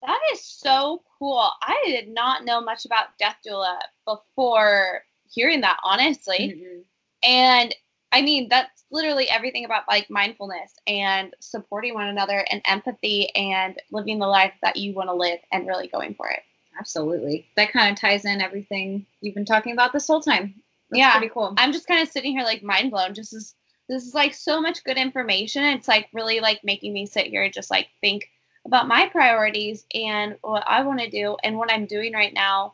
That 0.02 0.20
is 0.34 0.44
so 0.44 1.02
cool. 1.18 1.50
I 1.62 1.82
did 1.86 2.10
not 2.10 2.44
know 2.44 2.60
much 2.60 2.86
about 2.86 3.18
death 3.18 3.38
doula 3.48 3.78
before 4.06 5.04
hearing 5.32 5.62
that, 5.62 5.78
honestly. 5.84 6.38
Mm-hmm. 6.40 6.80
And 7.24 7.76
I 8.12 8.22
mean, 8.22 8.50
that's 8.50 8.84
literally 8.92 9.30
everything 9.30 9.66
about 9.66 9.84
like 9.88 10.10
mindfulness 10.10 10.74
and 10.88 11.34
supporting 11.40 11.94
one 11.94 12.10
another 12.10 12.46
and 12.52 12.62
empathy 12.66 13.34
and 13.36 13.82
living 13.92 14.20
the 14.20 14.28
life 14.28 14.54
that 14.62 14.76
you 14.76 14.94
want 14.94 15.10
to 15.10 15.14
live 15.14 15.40
and 15.52 15.68
really 15.68 15.88
going 15.88 16.16
for 16.16 16.30
it. 16.30 16.42
Absolutely. 16.78 17.48
That 17.56 17.72
kind 17.72 17.92
of 17.92 18.00
ties 18.00 18.26
in 18.26 18.42
everything 18.42 19.06
you've 19.22 19.36
been 19.36 19.46
talking 19.46 19.74
about 19.74 19.94
this 19.94 20.08
whole 20.08 20.22
time. 20.22 20.56
That's 20.90 21.00
yeah. 21.00 21.12
Pretty 21.12 21.30
cool. 21.34 21.54
I'm 21.58 21.72
just 21.72 21.88
kind 21.88 22.02
of 22.02 22.10
sitting 22.10 22.34
here 22.34 22.44
like 22.44 22.62
mind 22.62 22.92
blown. 22.92 23.14
Just 23.14 23.34
as 23.34 23.56
this 23.90 24.06
is 24.06 24.14
like 24.14 24.34
so 24.34 24.62
much 24.62 24.84
good 24.84 24.98
information. 24.98 25.64
It's 25.64 25.88
like 25.88 26.10
really 26.14 26.40
like 26.40 26.64
making 26.64 26.94
me 26.94 27.06
sit 27.06 27.28
here 27.28 27.44
and 27.44 27.54
just 27.54 27.72
like 27.72 27.90
think 28.02 28.30
about 28.66 28.88
my 28.88 29.08
priorities 29.08 29.86
and 29.94 30.38
what 30.42 30.64
I 30.66 30.84
want 30.84 31.00
to 31.02 31.10
do 31.10 31.36
and 31.44 31.58
what 31.58 31.72
I'm 31.72 31.86
doing 31.86 32.14
right 32.14 32.34
now 32.34 32.74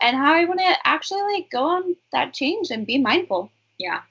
and 0.00 0.16
how 0.16 0.34
I 0.34 0.44
want 0.44 0.60
to 0.60 0.76
actually 0.84 1.22
like 1.22 1.50
go 1.50 1.64
on 1.64 1.96
that 2.12 2.32
change 2.32 2.70
and 2.70 2.86
be 2.86 2.98
mindful. 2.98 3.50
Yeah. 3.78 4.02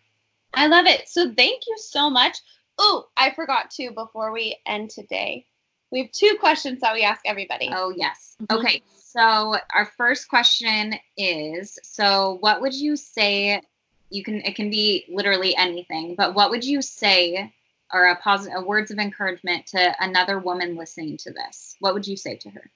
I 0.54 0.68
love 0.68 0.86
it. 0.86 1.08
So 1.08 1.34
thank 1.34 1.68
you 1.68 1.78
so 1.78 2.10
much. 2.10 2.40
Oh, 2.78 3.08
I 3.16 3.32
forgot 3.32 3.72
to 3.72 3.92
before 3.92 4.32
we 4.32 4.58
end 4.66 4.90
today. 4.90 5.46
We 5.92 6.02
have 6.04 6.12
two 6.12 6.36
questions 6.40 6.82
that 6.82 6.94
we 6.94 7.04
ask 7.04 7.22
everybody. 7.26 7.70
Oh, 7.72 7.94
yes. 7.96 8.36
Mm-hmm. 8.42 8.58
Okay. 8.58 8.84
So 8.98 9.56
our 9.74 9.86
first 9.98 10.28
question 10.28 10.96
is 11.16 11.80
so 11.84 12.38
what 12.42 12.60
would 12.60 12.74
you 12.74 12.98
say 12.98 13.62
you 14.10 14.24
can 14.24 14.42
it 14.42 14.56
can 14.56 14.70
be 14.70 15.06
literally 15.10 15.56
anything, 15.56 16.16
but 16.16 16.36
what 16.36 16.50
would 16.50 16.64
you 16.64 16.82
say 16.82 17.54
or 17.94 18.08
a 18.08 18.16
positive 18.18 18.66
words 18.66 18.92
of 18.92 18.98
encouragement 18.98 19.68
to 19.68 19.96
another 20.00 20.40
woman 20.40 20.76
listening 20.76 21.18
to 21.18 21.32
this? 21.32 21.76
What 21.80 21.94
would 21.94 22.08
you 22.08 22.18
say 22.18 22.36
to 22.38 22.50
her? 22.50 22.72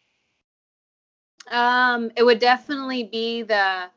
Um, 1.51 2.11
it 2.15 2.23
would 2.23 2.39
definitely 2.39 3.03
be 3.03 3.43
the 3.43 3.89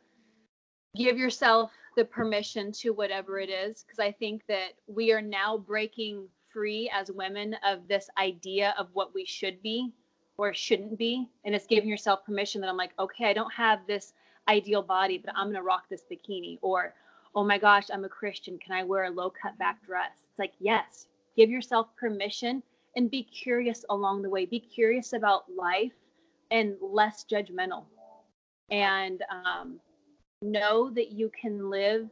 give 0.97 1.19
yourself 1.19 1.73
the 1.97 2.05
permission 2.05 2.73
to 2.73 2.91
whatever 2.91 3.39
it 3.39 3.49
is 3.49 3.83
because 3.83 3.99
i 3.99 4.11
think 4.13 4.43
that 4.47 4.73
we 4.87 5.13
are 5.13 5.23
now 5.23 5.57
breaking 5.57 6.27
free 6.53 6.91
as 6.95 7.11
women 7.11 7.57
of 7.67 7.87
this 7.89 8.09
idea 8.19 8.75
of 8.79 8.89
what 8.93 9.15
we 9.15 9.25
should 9.25 9.61
be 9.63 9.91
or 10.37 10.53
shouldn't 10.53 10.99
be 10.99 11.27
and 11.45 11.55
it's 11.55 11.67
giving 11.67 11.89
yourself 11.89 12.25
permission 12.25 12.61
that 12.61 12.69
i'm 12.69 12.77
like 12.77 12.93
okay 12.99 13.27
i 13.27 13.33
don't 13.33 13.53
have 13.53 13.81
this 13.87 14.13
ideal 14.49 14.83
body 14.83 15.19
but 15.19 15.35
i'm 15.37 15.47
going 15.47 15.57
to 15.57 15.63
rock 15.63 15.85
this 15.89 16.05
bikini 16.11 16.59
or 16.63 16.95
oh 17.35 17.45
my 17.45 17.59
gosh 17.59 17.87
i'm 17.93 18.05
a 18.05 18.09
christian 18.09 18.59
can 18.59 18.75
i 18.75 18.83
wear 18.83 19.05
a 19.05 19.11
low 19.11 19.31
cut 19.31 19.57
back 19.59 19.85
dress 19.85 20.13
it's 20.29 20.39
like 20.39 20.53
yes 20.61 21.07
give 21.37 21.51
yourself 21.51 21.89
permission 21.99 22.63
and 22.97 23.11
be 23.11 23.23
curious 23.23 23.85
along 23.91 24.23
the 24.23 24.31
way 24.31 24.45
be 24.47 24.61
curious 24.61 25.13
about 25.13 25.45
life 25.57 25.93
and 26.51 26.75
less 26.81 27.25
judgmental 27.31 27.85
and 28.71 29.23
um, 29.31 29.79
know 30.43 30.91
that 30.91 31.13
you 31.13 31.31
can 31.41 31.71
live 31.71 32.09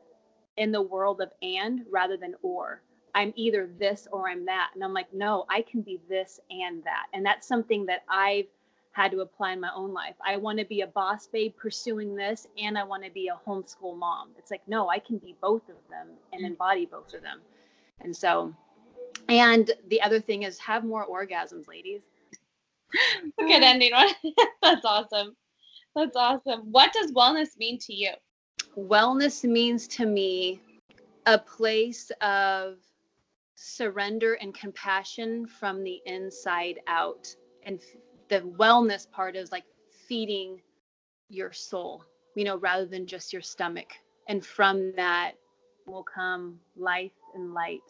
in 0.56 0.70
the 0.70 0.82
world 0.82 1.20
of 1.20 1.30
and 1.42 1.80
rather 1.90 2.16
than 2.16 2.34
or. 2.42 2.82
I'm 3.14 3.32
either 3.34 3.68
this 3.78 4.06
or 4.12 4.28
I'm 4.28 4.44
that. 4.44 4.70
And 4.74 4.84
I'm 4.84 4.92
like, 4.92 5.12
no, 5.12 5.44
I 5.48 5.62
can 5.62 5.80
be 5.82 6.00
this 6.08 6.38
and 6.50 6.84
that. 6.84 7.06
And 7.12 7.26
that's 7.26 7.48
something 7.48 7.86
that 7.86 8.04
I've 8.08 8.46
had 8.92 9.12
to 9.12 9.20
apply 9.20 9.52
in 9.52 9.60
my 9.60 9.70
own 9.74 9.92
life. 9.92 10.14
I 10.24 10.36
want 10.36 10.58
to 10.58 10.64
be 10.64 10.80
a 10.80 10.86
boss 10.86 11.26
babe 11.28 11.54
pursuing 11.56 12.16
this, 12.16 12.46
and 12.58 12.76
I 12.76 12.82
want 12.82 13.04
to 13.04 13.10
be 13.10 13.28
a 13.28 13.40
homeschool 13.48 13.96
mom. 13.96 14.30
It's 14.36 14.50
like, 14.50 14.62
no, 14.66 14.88
I 14.88 14.98
can 14.98 15.18
be 15.18 15.36
both 15.40 15.68
of 15.68 15.76
them 15.88 16.08
and 16.32 16.42
mm. 16.42 16.48
embody 16.48 16.86
both 16.86 17.14
of 17.14 17.22
them. 17.22 17.40
And 18.00 18.16
so, 18.16 18.52
and 19.28 19.70
the 19.88 20.02
other 20.02 20.20
thing 20.20 20.42
is 20.42 20.58
have 20.58 20.84
more 20.84 21.06
orgasms, 21.06 21.68
ladies. 21.68 22.00
Good 23.38 23.62
ending 23.62 23.92
one. 23.92 24.08
that's 24.62 24.84
awesome. 24.84 25.36
That's 25.94 26.16
awesome. 26.16 26.70
What 26.70 26.92
does 26.92 27.12
wellness 27.12 27.56
mean 27.58 27.78
to 27.80 27.94
you? 27.94 28.10
Wellness 28.76 29.44
means 29.44 29.86
to 29.88 30.06
me 30.06 30.60
a 31.26 31.38
place 31.38 32.10
of 32.20 32.76
surrender 33.54 34.34
and 34.34 34.54
compassion 34.54 35.46
from 35.46 35.84
the 35.84 36.00
inside 36.06 36.80
out. 36.86 37.34
And 37.64 37.80
the 38.30 38.40
wellness 38.40 39.10
part 39.10 39.36
is 39.36 39.52
like 39.52 39.64
feeding 40.08 40.60
your 41.28 41.52
soul, 41.52 42.04
you 42.34 42.44
know, 42.44 42.56
rather 42.56 42.86
than 42.86 43.06
just 43.06 43.32
your 43.32 43.42
stomach. 43.42 43.88
And 44.28 44.44
from 44.44 44.92
that 44.96 45.32
will 45.86 46.04
come 46.04 46.58
life 46.76 47.12
and 47.34 47.52
light. 47.52 47.80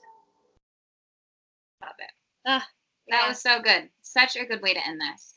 Love 1.83 1.95
it. 1.99 2.11
Ah, 2.47 2.67
that 3.09 3.23
yeah. 3.23 3.29
was 3.29 3.41
so 3.41 3.61
good. 3.61 3.89
Such 4.03 4.37
a 4.37 4.45
good 4.45 4.63
way 4.63 4.75
to 4.75 4.87
end 4.87 5.01
this. 5.01 5.35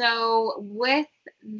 So 0.00 0.54
with 0.58 1.06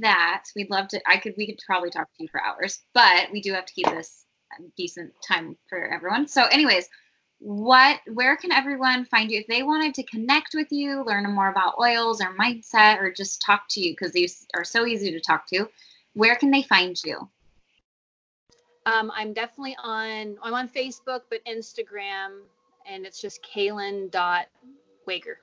that, 0.00 0.44
we'd 0.56 0.70
love 0.70 0.88
to. 0.88 1.00
I 1.08 1.18
could. 1.18 1.34
We 1.36 1.46
could 1.46 1.60
probably 1.64 1.90
talk 1.90 2.08
to 2.16 2.22
you 2.22 2.28
for 2.28 2.42
hours, 2.42 2.80
but 2.92 3.30
we 3.30 3.40
do 3.40 3.52
have 3.52 3.66
to 3.66 3.74
keep 3.74 3.86
this 3.86 4.24
decent 4.76 5.12
time 5.26 5.56
for 5.68 5.92
everyone. 5.92 6.26
So, 6.26 6.44
anyways, 6.46 6.88
what? 7.42 8.00
Where 8.06 8.36
can 8.36 8.52
everyone 8.52 9.04
find 9.04 9.30
you 9.30 9.40
if 9.40 9.48
they 9.48 9.64
wanted 9.64 9.94
to 9.94 10.04
connect 10.04 10.54
with 10.54 10.68
you, 10.70 11.04
learn 11.04 11.28
more 11.34 11.50
about 11.50 11.74
oils 11.80 12.20
or 12.20 12.36
mindset, 12.36 13.00
or 13.00 13.10
just 13.12 13.42
talk 13.42 13.64
to 13.70 13.80
you 13.80 13.92
because 13.92 14.12
these 14.12 14.46
are 14.54 14.64
so 14.64 14.86
easy 14.86 15.10
to 15.10 15.20
talk 15.20 15.46
to? 15.48 15.68
Where 16.14 16.36
can 16.36 16.50
they 16.50 16.62
find 16.62 16.96
you? 17.04 17.28
Um, 18.86 19.10
I'm 19.14 19.32
definitely 19.32 19.76
on. 19.82 20.36
I'm 20.42 20.54
on 20.54 20.68
Facebook, 20.68 21.22
but 21.30 21.44
Instagram, 21.44 22.42
and 22.86 23.04
it's 23.04 23.20
just 23.20 23.40
Kaylin 23.42 24.10
dot 24.10 24.46
Wager. 25.06 25.38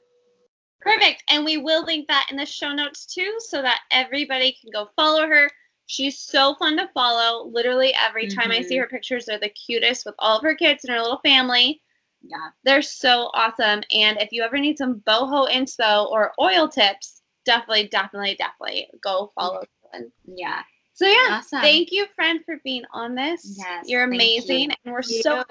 Perfect. 0.82 1.24
And 1.30 1.44
we 1.44 1.58
will 1.58 1.84
link 1.84 2.08
that 2.08 2.28
in 2.32 2.38
the 2.38 2.46
show 2.46 2.72
notes 2.72 3.06
too 3.06 3.36
so 3.40 3.62
that 3.62 3.82
everybody 3.92 4.56
can 4.62 4.72
go 4.72 4.90
follow 4.96 5.28
her. 5.28 5.50
She's 5.88 6.18
so 6.18 6.56
fun 6.56 6.78
to 6.78 6.88
follow. 6.94 7.46
Literally 7.50 7.94
every 7.94 8.28
mm-hmm. 8.28 8.40
time 8.40 8.52
I 8.52 8.62
see 8.62 8.76
mm-hmm. 8.76 8.84
her 8.84 8.88
pictures, 8.88 9.26
they're 9.26 9.40
the 9.40 9.50
cutest 9.50 10.06
with 10.06 10.16
all 10.20 10.38
of 10.38 10.44
her 10.44 10.56
kids 10.56 10.86
and 10.86 10.94
her 10.94 11.02
little 11.02 11.20
family. 11.26 11.82
Yeah. 12.22 12.50
They're 12.64 12.82
so 12.82 13.30
awesome. 13.34 13.82
And 13.92 14.22
if 14.22 14.32
you 14.32 14.44
ever 14.44 14.58
need 14.58 14.78
some 14.78 15.02
boho 15.08 15.50
inspo 15.50 16.10
or 16.10 16.34
oil 16.40 16.68
tips, 16.68 17.22
definitely, 17.46 17.88
definitely, 17.88 18.36
definitely 18.36 18.88
go 19.02 19.32
follow. 19.36 19.64
Them. 19.94 20.12
Yeah. 20.26 20.62
So 20.94 21.08
yeah, 21.08 21.38
awesome. 21.38 21.62
thank 21.62 21.92
you, 21.92 22.06
friend, 22.14 22.42
for 22.46 22.58
being 22.64 22.84
on 22.94 23.16
this. 23.16 23.56
Yes, 23.58 23.86
you're 23.88 24.04
amazing, 24.04 24.64
you. 24.64 24.70
and 24.84 24.94
we're 24.94 25.02
so 25.02 25.44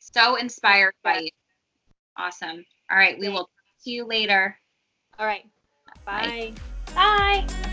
so 0.00 0.34
inspired 0.34 0.94
by 1.04 1.20
you. 1.20 1.30
Awesome. 2.16 2.64
All 2.90 2.98
right, 2.98 3.16
we 3.18 3.28
will 3.28 3.48
See 3.84 3.90
you 3.90 4.06
later. 4.06 4.56
All 5.18 5.26
right. 5.26 5.44
Bye. 6.06 6.54
Bye. 6.94 7.44
Bye. 7.44 7.70